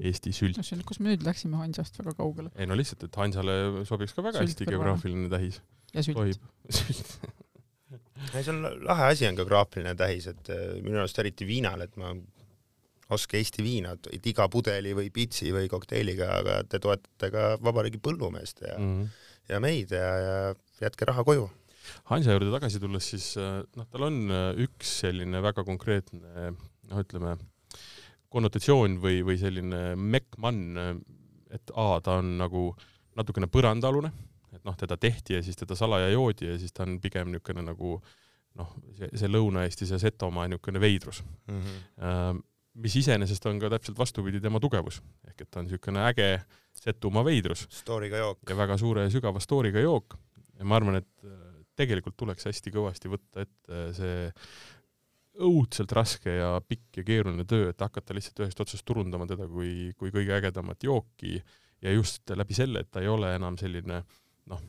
Eesti 0.00 0.30
sült. 0.32 0.56
kus 0.88 1.02
me 1.02 1.10
nüüd 1.10 1.24
läksime 1.26 1.58
Hansast 1.60 1.98
väga 1.98 2.14
kaugele 2.16 2.48
ei 2.56 2.64
no 2.64 2.78
lihtsalt, 2.78 3.02
et 3.04 3.16
Hansale 3.20 3.84
sobiks 3.84 4.14
ka 4.16 4.24
väga 4.24 4.40
Sült 4.40 4.54
hästi 4.54 4.68
geograafiline 4.70 5.28
tähis. 5.28 5.58
ja 5.92 6.04
sült. 6.06 6.16
tohib. 6.16 6.46
sült. 6.78 7.10
ei, 8.32 8.40
see 8.40 8.54
on 8.54 8.62
lahe 8.88 9.10
asi, 9.10 9.26
on 9.28 9.36
geograafiline 9.36 9.92
tähis, 10.00 10.30
et 10.32 10.48
äh, 10.54 10.78
minu 10.80 11.02
arust 11.02 11.20
eriti 11.20 11.44
viinal, 11.44 11.84
et 11.84 12.00
ma 12.00 12.14
oska 13.12 13.36
Eesti 13.36 13.64
viina, 13.64 13.94
et 14.12 14.26
iga 14.32 14.46
pudeli 14.48 14.94
või 14.96 15.10
pitsi 15.14 15.52
või 15.54 15.68
kokteiliga, 15.68 16.30
aga 16.40 16.60
te 16.64 16.80
toetate 16.82 17.28
ka 17.34 17.48
vabariigi 17.62 18.00
põllumeest 18.02 18.64
ja 18.64 18.78
mm., 18.78 19.10
ja 19.50 19.58
meid 19.60 19.92
ja, 19.92 20.08
ja 20.22 20.36
jätke 20.84 21.08
raha 21.08 21.24
koju. 21.26 21.48
Hansa 22.10 22.36
juurde 22.36 22.52
tagasi 22.54 22.80
tulles, 22.82 23.08
siis 23.14 23.32
äh, 23.40 23.62
noh, 23.76 23.88
tal 23.90 24.08
on 24.08 24.20
äh, 24.30 24.48
üks 24.66 24.98
selline 25.04 25.42
väga 25.44 25.64
konkreetne 25.64 26.52
noh, 26.52 26.98
ütleme 27.02 27.36
konnotatsioon 28.32 28.96
või, 29.02 29.20
või 29.26 29.36
selline 29.40 29.92
mekkmann, 29.96 30.78
et 31.52 31.72
A 31.76 32.00
ta 32.00 32.16
on 32.22 32.38
nagu 32.40 32.70
natukene 33.18 33.48
põrandaalune, 33.52 34.08
et 34.56 34.62
noh, 34.64 34.76
teda 34.78 34.96
tehti 35.00 35.36
ja 35.36 35.42
siis 35.44 35.58
teda 35.60 35.76
salaja 35.76 36.08
joodi 36.12 36.48
ja 36.48 36.56
siis 36.60 36.72
ta 36.72 36.86
on 36.86 36.98
pigem 37.02 37.32
niisugune 37.32 37.64
nagu 37.66 37.98
noh, 38.58 38.72
see, 38.96 39.10
see 39.20 39.30
Lõuna-Eestis 39.30 39.92
ja 39.94 40.00
Setomaa 40.00 40.48
niisugune 40.48 40.80
veidrus 40.80 41.22
Mm 41.22 41.60
-hmm. 41.60 41.78
Äh, 42.02 42.42
mis 42.74 42.96
iseenesest 42.96 43.46
on 43.46 43.58
ka 43.60 43.68
täpselt 43.70 43.98
vastupidi 43.98 44.40
tema 44.40 44.60
tugevus, 44.60 45.02
ehk 45.28 45.40
et 45.40 45.50
ta 45.50 45.60
on 45.60 45.66
niisugune 45.66 46.06
äge 46.08 46.42
Setumaa 46.74 47.24
veidrus 47.24 47.66
Story'ga 47.70 48.16
jook. 48.16 48.38
ja 48.48 48.56
väga 48.56 48.78
suure 48.78 49.02
ja 49.02 49.10
sügava 49.10 49.40
story'ga 49.40 49.80
jook 49.80 50.16
ja 50.58 50.64
ma 50.64 50.76
arvan, 50.76 50.96
et 50.96 51.24
äh, 51.24 51.51
tegelikult 51.78 52.16
tuleks 52.18 52.48
hästi 52.50 52.72
kõvasti 52.74 53.10
võtta 53.12 53.46
ette 53.46 53.82
see 53.96 54.30
õudselt 55.42 55.92
raske 55.96 56.34
ja 56.36 56.56
pikk 56.60 57.00
ja 57.00 57.06
keeruline 57.08 57.46
töö, 57.48 57.70
et 57.72 57.80
hakata 57.80 58.14
lihtsalt 58.16 58.44
ühest 58.44 58.60
otsast 58.60 58.84
turundama 58.84 59.26
teda 59.30 59.46
kui, 59.48 59.92
kui 59.96 60.12
kõige 60.12 60.34
ägedamat 60.36 60.84
jooki 60.84 61.38
ja 61.82 61.94
just 61.94 62.28
läbi 62.36 62.56
selle, 62.56 62.84
et 62.84 62.90
ta 62.92 63.00
ei 63.00 63.08
ole 63.08 63.32
enam 63.38 63.56
selline 63.60 64.02
noh, 64.52 64.60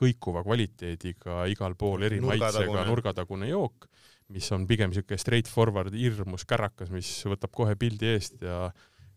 kõikuva 0.00 0.44
kvaliteediga 0.46 1.42
igal 1.52 1.74
pool 1.78 2.06
eri 2.06 2.20
Nurgatagune. 2.22 2.70
maitsega 2.70 2.86
nurgatagune 2.88 3.50
jook, 3.50 3.90
mis 4.30 4.46
on 4.54 4.64
pigem 4.70 4.94
niisugune 4.94 5.18
straight 5.20 5.50
forward 5.50 5.94
hirmus 5.96 6.46
kärakas, 6.48 6.92
mis 6.94 7.10
võtab 7.28 7.52
kohe 7.56 7.74
pildi 7.80 8.14
eest 8.14 8.46
ja 8.46 8.68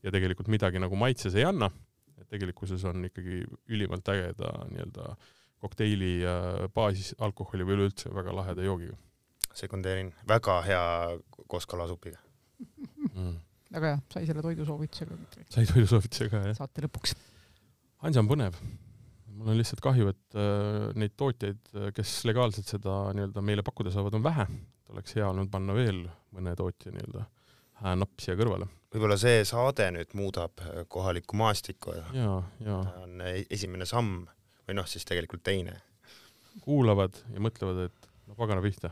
ja 0.03 0.11
tegelikult 0.11 0.49
midagi 0.51 0.81
nagu 0.83 0.97
maitses 0.99 1.35
ei 1.39 1.45
anna, 1.47 1.69
et 2.19 2.27
tegelikkuses 2.27 2.81
on 2.89 3.05
ikkagi 3.07 3.43
ülimalt 3.71 4.09
ägeda 4.11 4.51
nii-öelda 4.73 5.13
kokteili 5.63 6.13
äh, 6.27 6.67
baasis 6.75 7.15
alkoholi 7.23 7.65
või 7.67 7.79
üleüldse 7.79 8.11
väga 8.13 8.35
laheda 8.35 8.65
joogiga 8.65 8.99
sekundeerin, 9.57 10.13
väga 10.27 10.59
hea 10.65 10.85
koos 11.47 11.67
kalasupiga. 11.69 12.17
mm.. 13.13 13.35
väga 13.73 13.91
hea, 13.91 13.99
sai 14.13 14.25
selle 14.29 14.45
toidusoovitusega 14.45 15.17
sai 15.53 15.67
toidusoovituse 15.69 16.29
ka, 16.31 16.41
jah? 16.49 16.57
saate 16.57 16.85
lõpuks. 16.87 17.15
Hansa 18.03 18.23
on 18.23 18.29
põnev. 18.31 18.57
mul 19.33 19.53
on 19.53 19.59
lihtsalt 19.59 19.81
kahju, 19.83 20.11
et 20.13 20.39
äh, 20.39 20.89
neid 20.99 21.15
tootjaid, 21.19 21.61
kes 21.95 22.19
legaalselt 22.29 22.69
seda 22.69 22.99
nii-öelda 23.17 23.45
meile 23.45 23.65
pakkuda 23.65 23.93
saavad, 23.93 24.17
on 24.17 24.25
vähe. 24.25 24.47
oleks 24.93 25.17
hea 25.17 25.29
olnud 25.29 25.49
panna 25.53 25.73
veel 25.77 26.05
mõne 26.33 26.55
tootja 26.57 26.93
nii-öelda 26.93 27.27
häänapp 27.83 28.21
siia 28.21 28.37
kõrvale. 28.39 28.69
võib-olla 28.93 29.17
see 29.19 29.41
saade 29.47 29.89
nüüd 29.95 30.13
muudab 30.17 30.61
kohalikku 30.93 31.37
maastikku 31.37 31.97
ja 31.97 32.05
ja, 32.13 32.37
ja 32.61 32.79
ta 32.87 33.03
on 33.05 33.21
esimene 33.25 33.85
samm 33.89 34.23
või 34.67 34.77
noh, 34.77 34.87
siis 34.89 35.05
tegelikult 35.07 35.43
teine. 35.43 35.79
kuulavad 36.61 37.15
ja 37.33 37.41
mõtlevad, 37.41 37.87
et 37.87 38.09
no 38.29 38.35
pagana 38.37 38.61
pihta, 38.61 38.91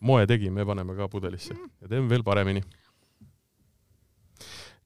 moe 0.00 0.26
tegime 0.26 0.62
ja 0.62 0.68
paneme 0.68 0.94
ka 0.96 1.08
pudelisse 1.12 1.54
ja 1.54 1.88
teeme 1.88 2.08
veel 2.08 2.24
paremini. 2.24 2.62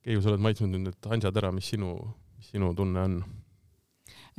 Keiu, 0.01 0.21
sa 0.21 0.31
oled 0.31 0.41
maitsnud 0.43 0.73
nüüd 0.73 0.89
need 0.89 1.07
hansad 1.07 1.37
ära, 1.37 1.53
mis 1.55 1.69
sinu, 1.71 1.93
mis 2.37 2.51
sinu 2.51 2.73
tunne 2.75 3.05
on? 3.05 3.21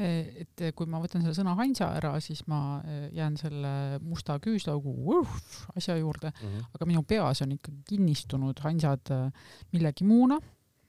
et 0.02 0.62
kui 0.76 0.88
ma 0.88 1.00
võtan 1.02 1.20
selle 1.20 1.36
sõna 1.36 1.52
Hansa 1.58 1.90
ära, 1.98 2.14
siis 2.24 2.40
ma 2.48 2.80
eh, 2.80 3.10
jään 3.12 3.36
selle 3.36 3.72
musta 4.00 4.38
küüslaugu 4.42 4.94
uh, 5.12 5.34
asja 5.76 5.98
juurde, 5.98 6.32
aga 6.72 6.88
minu 6.88 7.04
peas 7.08 7.44
on 7.44 7.52
ikkagi 7.58 7.82
kinnistunud 7.92 8.62
Hansad 8.64 9.12
eh, 9.12 9.52
millegi 9.76 10.08
muuna. 10.08 10.40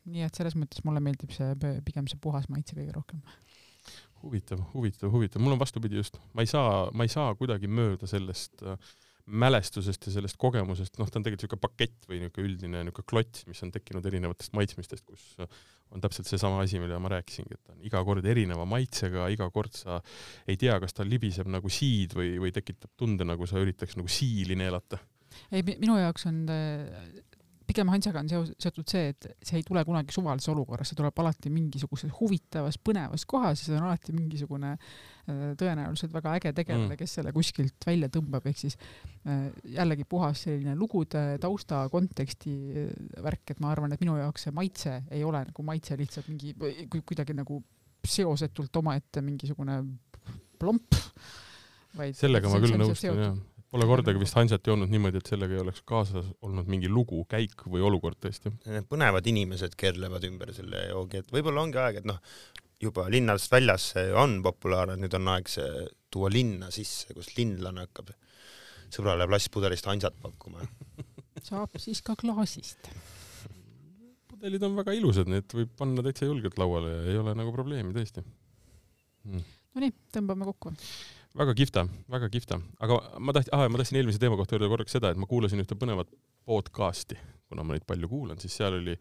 nii 0.03 0.23
et 0.25 0.35
selles 0.35 0.55
mõttes 0.59 0.83
mulle 0.83 0.99
meeldib 0.99 1.31
see 1.31 1.53
pigem 1.83 2.07
see 2.11 2.19
puhas 2.19 2.49
maitse 2.51 2.75
kõige 2.75 2.95
rohkem. 2.95 3.21
huvitav, 4.24 4.61
huvitav, 4.74 5.11
huvitav, 5.13 5.43
mul 5.43 5.55
on 5.55 5.61
vastupidi 5.61 5.99
just, 5.99 6.19
ma 6.34 6.45
ei 6.45 6.49
saa, 6.49 6.88
ma 6.95 7.07
ei 7.07 7.11
saa 7.11 7.34
kuidagi 7.39 7.69
mööda 7.71 8.07
sellest 8.09 8.63
äh, 8.63 8.78
mälestusest 9.26 10.07
ja 10.07 10.13
sellest 10.17 10.38
kogemusest, 10.39 10.97
noh, 10.99 11.07
ta 11.07 11.19
on 11.19 11.26
tegelikult 11.26 11.45
niisugune 11.45 11.63
pakett 11.63 12.09
või 12.09 12.19
niisugune 12.21 12.49
üldine 12.49 12.82
niisugune 12.84 13.07
klots, 13.07 13.45
mis 13.47 13.61
on 13.63 13.71
tekkinud 13.71 14.07
erinevatest 14.09 14.55
maitsmistest, 14.57 15.05
kus 15.07 15.30
äh, 15.43 15.61
on 15.93 16.03
täpselt 16.03 16.28
seesama 16.28 16.59
asi, 16.63 16.80
mille 16.82 16.97
ma 16.99 17.11
rääkisingi, 17.13 17.55
et 17.55 17.63
ta 17.63 17.76
on 17.76 17.84
iga 17.88 18.01
kord 18.07 18.26
erineva 18.28 18.65
maitsega, 18.67 19.28
iga 19.34 19.47
kord 19.53 19.76
sa 19.78 19.99
ei 20.49 20.57
tea, 20.59 20.76
kas 20.84 20.97
ta 20.97 21.07
libiseb 21.07 21.47
nagu 21.51 21.71
siid 21.71 22.15
või, 22.17 22.36
või 22.41 22.53
tekitab 22.55 22.91
tunde, 22.99 23.28
nagu 23.28 23.47
sa 23.49 23.61
üritaks 23.61 23.95
nagu 23.99 24.11
siili 24.11 24.57
neelata. 24.59 24.99
ei, 25.51 25.63
minu 25.71 25.97
jaoks 25.99 26.28
on 26.30 26.43
eh, 26.51 27.24
pigem 27.68 27.89
Hansaga 27.93 28.20
on 28.24 28.28
seos- 28.32 28.51
seotud 28.59 28.88
see, 28.89 29.09
et 29.14 29.28
see 29.41 29.57
ei 29.59 29.64
tule 29.68 29.84
kunagi 29.88 30.11
suvalises 30.16 30.49
olukorras, 30.53 30.89
see 30.91 30.97
tuleb 30.99 31.20
alati 31.24 31.49
mingisuguses 31.53 32.11
huvitavas, 32.20 32.78
põnevas 32.78 33.26
kohas 33.30 33.61
ja 33.61 33.66
see 33.72 33.78
on 33.80 33.88
alati 33.88 34.14
mingisugune 34.16 34.72
eh, 34.76 35.53
tõenäoliselt 35.59 36.14
väga 36.14 36.34
äge 36.39 36.53
tegelane 36.53 36.89
Mm. 36.93 36.97
kes 36.99 37.14
selle 37.20 37.32
kuskilt 37.36 37.86
välja 37.88 38.09
tõmbab, 38.11 38.45
ehk 38.51 38.57
siis 38.57 38.76
eh, 39.26 39.51
jällegi 39.78 40.03
puhas 40.09 40.41
selline 40.47 40.76
lugude 40.76 41.38
tausta 41.39 41.86
konteksti 41.93 42.55
eh, 42.84 42.89
värk, 43.24 43.51
et 43.55 43.59
ma 43.64 43.72
arvan, 43.72 43.93
et 43.95 44.01
minu 44.03 44.18
jaoks 44.20 44.43
see 44.49 44.51
maitse 44.55 44.97
ei 45.11 45.24
ole 45.24 45.45
nagu 45.47 45.64
maitse 45.64 45.95
lihtsalt 45.97 46.28
mingi 46.30 46.53
ku- 46.89 47.01
kuidagi 47.07 47.34
nagu 47.38 47.61
seosetult 48.03 48.76
omaette 48.82 49.22
mingisugune 49.24 49.78
plomp, 50.59 50.95
vaid 51.97 52.16
sellega 52.18 52.49
ma 52.51 52.59
küll 52.59 52.76
nõustun 52.82 53.20
jah. 53.24 53.36
Pole 53.74 53.88
kordagi 53.89 54.19
vist 54.21 54.36
Hansat 54.38 54.67
joonud 54.69 54.91
niimoodi, 54.93 55.17
et 55.17 55.30
sellega 55.32 55.55
ei 55.55 55.61
oleks 55.63 55.80
kaasas 55.89 56.28
olnud 56.45 56.67
mingi 56.69 56.91
lugu, 56.91 57.24
käik 57.26 57.63
või 57.65 57.82
olukord 57.82 58.19
tõesti. 58.21 58.51
Need 58.69 58.86
põnevad 58.91 59.26
inimesed 59.32 59.74
keerlevad 59.80 60.28
ümber 60.28 60.51
selle 60.53 60.84
joogi, 60.91 61.24
et 61.24 61.34
võib-olla 61.34 61.63
ongi 61.65 61.80
aeg, 61.82 61.97
et 62.03 62.05
noh, 62.05 62.19
juba 62.84 63.07
linnast 63.09 63.49
väljas 63.49 63.88
see 63.95 64.11
on 64.13 64.38
populaarne, 64.45 64.99
nüüd 65.01 65.17
on 65.17 65.32
aeg 65.34 65.49
see 65.49 65.88
tuua 66.13 66.30
linna 66.30 66.69
sisse, 66.76 67.15
kus 67.17 67.32
linlane 67.39 67.88
hakkab 67.88 68.13
sõbrale 68.93 69.26
plastpudelist 69.32 69.89
hansat 69.89 70.21
pakkuma. 70.21 70.61
saab 71.49 71.74
siis 71.82 72.03
ka 72.05 72.13
klaasist. 72.19 72.91
pudelid 74.30 74.69
on 74.69 74.78
väga 74.78 74.93
ilusad, 74.99 75.34
need 75.34 75.49
võib 75.57 75.74
panna 75.80 76.05
täitsa 76.05 76.30
julgelt 76.30 76.61
lauale 76.61 76.93
ja 76.93 77.03
ei 77.09 77.19
ole 77.24 77.34
nagu 77.41 77.55
probleemi 77.55 77.95
tõesti 77.95 78.21
mm.. 78.21 79.43
Nonii, 79.74 79.89
tõmbame 80.13 80.45
kokku. 80.45 80.76
Väga 81.38 81.53
kihvta, 81.57 81.86
väga 82.13 82.29
kihvta, 82.29 82.59
aga 82.84 82.97
ma 83.19 83.34
tahtsin 83.34 83.55
ah,, 83.57 83.65
ma 83.71 83.79
tahtsin 83.81 83.97
eelmise 83.99 84.21
teema 84.21 84.38
kohta 84.38 84.57
öelda 84.57 84.69
korraks 84.71 84.93
seda, 84.95 85.13
et 85.13 85.19
ma 85.19 85.29
kuulasin 85.29 85.63
ühte 85.63 85.77
põnevat 85.79 86.11
podcast'i, 86.47 87.17
kuna 87.49 87.65
ma 87.65 87.75
neid 87.75 87.88
palju 87.89 88.09
kuulan, 88.11 88.39
siis 88.41 88.55
seal 88.59 88.77
oli, 88.77 88.93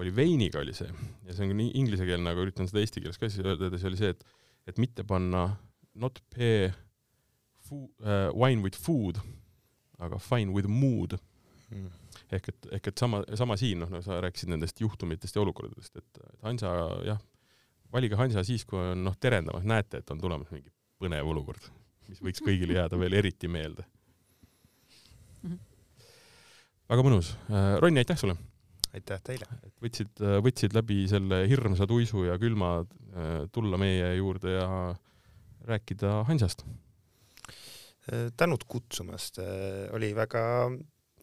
oli 0.00 0.14
veiniga 0.14 0.62
oli 0.62 0.74
see. 0.76 0.90
Ja 1.26 1.36
see 1.36 1.46
on 1.46 1.54
nii 1.58 1.72
inglisekeelne, 1.78 2.32
aga 2.32 2.42
üritan 2.46 2.70
seda 2.70 2.82
eesti 2.82 3.02
keeles 3.04 3.20
ka 3.22 3.30
siis 3.30 3.46
öelda, 3.46 3.70
see 3.78 3.90
oli 3.90 4.00
see, 4.00 4.12
et, 4.16 4.26
et 4.72 4.82
mitte 4.82 5.06
panna 5.06 5.48
not 5.94 6.20
pair 6.34 6.74
food, 7.68 7.90
uh, 8.02 8.28
wine 8.34 8.66
with 8.66 8.78
food, 8.78 9.22
aga 10.02 10.18
fine 10.22 10.54
with 10.56 10.70
mood. 10.70 11.16
Ehk 12.30 12.50
et, 12.50 12.68
ehk 12.78 12.92
et 12.92 12.98
sama, 12.98 13.20
sama 13.38 13.56
siin, 13.58 13.80
noh, 13.82 13.90
no 13.90 13.98
sa 14.02 14.20
rääkisid 14.22 14.50
nendest 14.50 14.78
juhtumitest 14.82 15.34
ja 15.34 15.42
olukordadest, 15.42 15.98
et 15.98 16.22
et 16.22 16.42
Hansa 16.46 16.70
jah, 17.06 17.18
valige 17.94 18.18
Hansa 18.18 18.42
siis, 18.46 18.64
kui 18.66 18.78
on 18.78 19.02
noh, 19.06 19.18
terendamas, 19.18 19.66
näete, 19.66 20.02
et 20.02 20.14
on 20.14 20.22
tulemas 20.22 20.50
mingi 20.54 20.70
põnev 21.00 21.28
olukord, 21.28 21.70
mis 22.08 22.22
võiks 22.24 22.42
kõigile 22.44 22.78
jääda 22.78 22.98
veel 23.00 23.18
eriti 23.18 23.48
meelde 23.50 23.84
väga 26.90 27.06
mõnus. 27.06 27.32
Ronni, 27.82 28.02
aitäh 28.02 28.18
sulle, 28.20 28.36
aitäh 28.94 29.22
teile. 29.26 29.48
võtsid, 29.82 30.22
võtsid 30.44 30.76
läbi 30.76 31.04
selle 31.10 31.42
hirmsa 31.50 31.88
tuisu 31.90 32.26
ja 32.28 32.38
külma 32.42 32.78
äh, 32.82 33.46
tulla 33.52 33.80
meie 33.80 34.14
juurde 34.18 34.56
ja 34.56 34.68
rääkida 35.66 36.20
Hansast. 36.28 36.66
tänud 38.38 38.62
kutsumast, 38.70 39.40
oli 39.92 40.12
väga, 40.14 40.42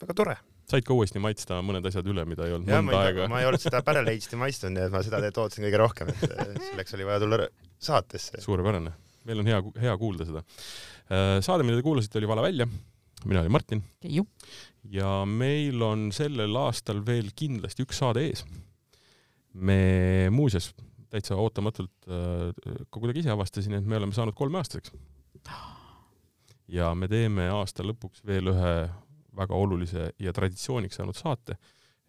väga 0.01 0.13
tore. 0.13 0.36
said 0.67 0.84
ka 0.84 0.93
uuesti 0.93 1.19
maitsta 1.19 1.61
mõned 1.63 1.86
asjad 1.88 2.07
üle, 2.11 2.26
mida 2.28 2.43
ei 2.47 2.53
olnud 2.55 2.67
ja 2.67 2.82
mõnda 2.82 2.91
ma 2.91 3.03
ei, 3.03 3.07
aega 3.07 3.28
ma 3.32 3.39
ei 3.39 3.47
olnud 3.47 3.63
seda 3.63 3.80
päreleidsti 3.88 4.36
maitsnud, 4.39 4.76
nii 4.76 4.84
et 4.89 4.91
ma 4.91 4.99
seda 5.03 5.21
teed 5.24 5.39
ootasin 5.39 5.63
kõige 5.63 5.80
rohkem, 5.80 6.11
et 6.11 6.59
selleks 6.67 6.97
oli 6.97 7.07
vaja 7.07 7.21
tulla 7.24 7.39
saatesse. 7.80 8.43
suurepärane, 8.43 8.91
meil 9.28 9.43
on 9.43 9.51
hea, 9.51 9.61
hea 9.86 9.93
kuulda 9.97 10.28
seda. 10.30 10.43
saade, 11.43 11.65
mida 11.67 11.80
te 11.80 11.86
kuulasite, 11.86 12.19
oli 12.19 12.30
Vala 12.30 12.45
välja. 12.45 12.67
mina 13.26 13.39
olin 13.39 13.51
Martin 13.51 13.84
Keiu, 14.03 14.26
ja 14.91 15.24
meil 15.26 15.82
on 15.82 16.09
sellel 16.11 16.55
aastal 16.59 17.03
veel 17.05 17.32
kindlasti 17.36 17.86
üks 17.86 18.01
saade 18.03 18.26
ees. 18.28 18.45
me 19.53 20.30
muuseas 20.32 20.74
täitsa 21.13 21.38
ootamatult 21.38 22.07
äh, 22.09 22.49
ka 22.89 22.99
kuidagi 22.99 23.21
ise 23.21 23.34
avastasin, 23.34 23.78
et 23.78 23.86
me 23.86 23.99
oleme 23.99 24.15
saanud 24.15 24.36
kolmeaastaseks. 24.38 24.93
ja 26.67 26.93
me 26.95 27.07
teeme 27.07 27.49
aasta 27.53 27.86
lõpuks 27.86 28.26
veel 28.26 28.49
ühe 28.53 28.74
väga 29.38 29.57
olulise 29.57 30.11
ja 30.21 30.34
traditsiooniks 30.34 30.99
saanud 30.99 31.17
saate 31.17 31.57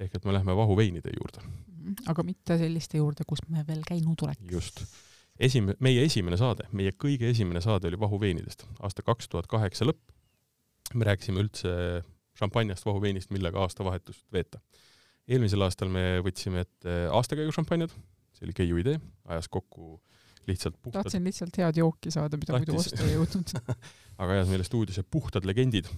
ehk 0.01 0.17
et 0.17 0.25
me 0.27 0.35
lähme 0.35 0.57
vahuveinide 0.57 1.13
juurde. 1.15 1.45
aga 2.11 2.25
mitte 2.27 2.59
selliste 2.59 2.99
juurde, 2.99 3.27
kus 3.29 3.45
me 3.49 3.65
veel 3.67 3.85
käinud 3.87 4.25
oleks. 4.27 4.45
just. 4.51 4.85
Esimene, 5.39 5.77
meie 5.85 6.05
esimene 6.07 6.39
saade, 6.41 6.69
meie 6.73 6.93
kõige 6.93 7.29
esimene 7.31 7.63
saade 7.65 7.91
oli 7.91 8.01
vahuveinidest, 8.01 8.67
aasta 8.83 9.05
kaks 9.07 9.29
tuhat 9.29 9.49
kaheksa 9.51 9.89
lõpp. 9.89 10.03
me 10.95 11.07
rääkisime 11.09 11.43
üldse 11.43 11.71
šampanjast, 12.39 12.87
vahuveinist, 12.87 13.31
millega 13.35 13.63
aastavahetust 13.63 14.25
veeta. 14.33 14.61
eelmisel 15.29 15.63
aastal 15.63 15.89
me 15.89 16.21
võtsime 16.25 16.65
ette 16.67 16.97
aastakäigu 17.11 17.53
šampanjad, 17.53 17.95
see 18.37 18.49
oli 18.49 18.57
Keiu 18.57 18.81
idee, 18.83 19.01
ajas 19.25 19.49
kokku 19.49 20.01
lihtsalt 20.47 20.77
puhtad 20.83 21.03
tahtsin 21.03 21.25
lihtsalt 21.25 21.57
head 21.57 21.79
jooki 21.81 22.11
saada, 22.13 22.37
mida 22.37 22.59
muidu 22.59 22.75
Tahtis. 22.75 22.93
osta 22.93 23.07
ei 23.07 23.15
jõudnud 23.17 23.55
aga 24.23 24.37
ajas 24.39 24.51
meile 24.51 24.67
stuudiosse 24.67 25.05
puhtad 25.09 25.47
legendid, 25.49 25.89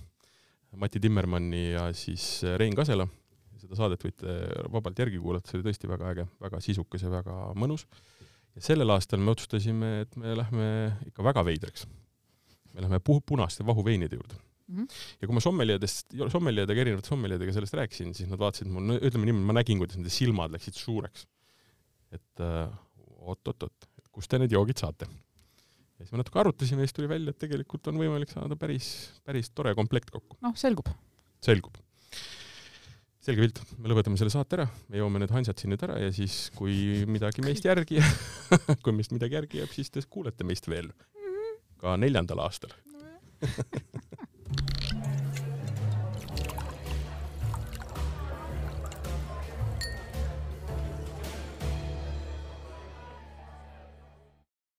Mati 0.76 1.00
Timmermanni 1.00 1.70
ja 1.72 1.86
siis 1.96 2.42
Rein 2.60 2.74
Kasela. 2.76 3.06
seda 3.56 3.78
saadet 3.78 4.02
võite 4.04 4.34
vabalt 4.72 4.98
järgi 5.00 5.18
kuulata, 5.18 5.48
see 5.48 5.56
oli 5.58 5.70
tõesti 5.70 5.88
väga 5.88 6.10
äge, 6.12 6.26
väga 6.42 6.60
sisukas 6.60 7.02
ja 7.06 7.10
väga 7.10 7.36
mõnus. 7.56 7.86
Ja 8.56 8.64
sellel 8.64 8.92
aastal 8.94 9.20
me 9.22 9.32
otsustasime, 9.34 9.92
et 10.06 10.18
me 10.20 10.34
lähme 10.38 10.66
ikka 11.10 11.24
väga 11.26 11.44
veidraks. 11.46 11.86
me 12.72 12.84
lähme 12.84 13.00
pu-, 13.00 13.22
punaste 13.24 13.64
vahuveinide 13.66 14.18
juurde. 14.18 14.40
Mhm. 14.66 14.88
ja 15.20 15.28
kui 15.28 15.36
ma 15.36 15.40
sommeliadest, 15.44 16.16
sommeliadega, 16.32 16.82
erinevate 16.82 17.06
sommeliadega 17.12 17.52
sellest 17.54 17.76
rääkisin, 17.78 18.10
siis 18.18 18.26
nad 18.26 18.40
vaatasid 18.40 18.66
mul, 18.66 18.82
no 18.88 18.96
ütleme 18.98 19.28
niimoodi, 19.28 19.46
ma 19.46 19.54
nägin, 19.60 19.78
kuidas 19.78 19.94
nende 20.00 20.10
silmad 20.10 20.50
läksid 20.56 20.74
suureks. 20.74 21.28
et 22.16 22.42
äh, 22.42 22.66
oot-oot-oot, 23.26 23.86
kust 24.10 24.30
te 24.32 24.40
need 24.42 24.54
joogid 24.54 24.82
saate? 24.82 25.06
ja 25.06 26.04
siis 26.04 26.12
me 26.12 26.20
natuke 26.20 26.42
arutasime 26.42 26.82
ja 26.82 26.90
siis 26.90 26.98
tuli 26.98 27.08
välja, 27.10 27.30
et 27.30 27.38
tegelikult 27.40 27.86
on 27.92 28.00
võimalik 28.02 28.32
saada 28.32 28.58
päris, 28.58 28.90
päris 29.24 29.52
tore 29.54 29.74
komplekt 29.78 30.10
kokku. 30.10 30.40
noh, 30.42 30.56
selgub. 30.58 30.90
selgub. 31.46 31.78
Selge 33.26 33.42
pilt, 33.42 33.60
me 33.82 33.90
lõpetame 33.90 34.18
selle 34.20 34.30
saate 34.30 34.60
ära, 34.60 34.66
me 34.90 35.00
joome 35.00 35.18
need 35.22 35.32
hansad 35.34 35.58
siin 35.58 35.72
nüüd 35.74 35.82
ära 35.82 35.98
ja 35.98 36.12
siis, 36.14 36.46
kui 36.54 37.02
midagi 37.10 37.42
meist 37.42 37.66
järgi 37.66 37.98
kui 38.84 38.94
meist 38.94 39.14
midagi 39.14 39.38
järgi 39.38 39.62
jääb, 39.62 39.72
siis 39.74 39.90
te 39.90 40.02
kuulete 40.06 40.46
meist 40.46 40.68
veel 40.70 40.92
ka 41.82 41.96
neljandal 42.00 42.44
aastal 42.46 42.74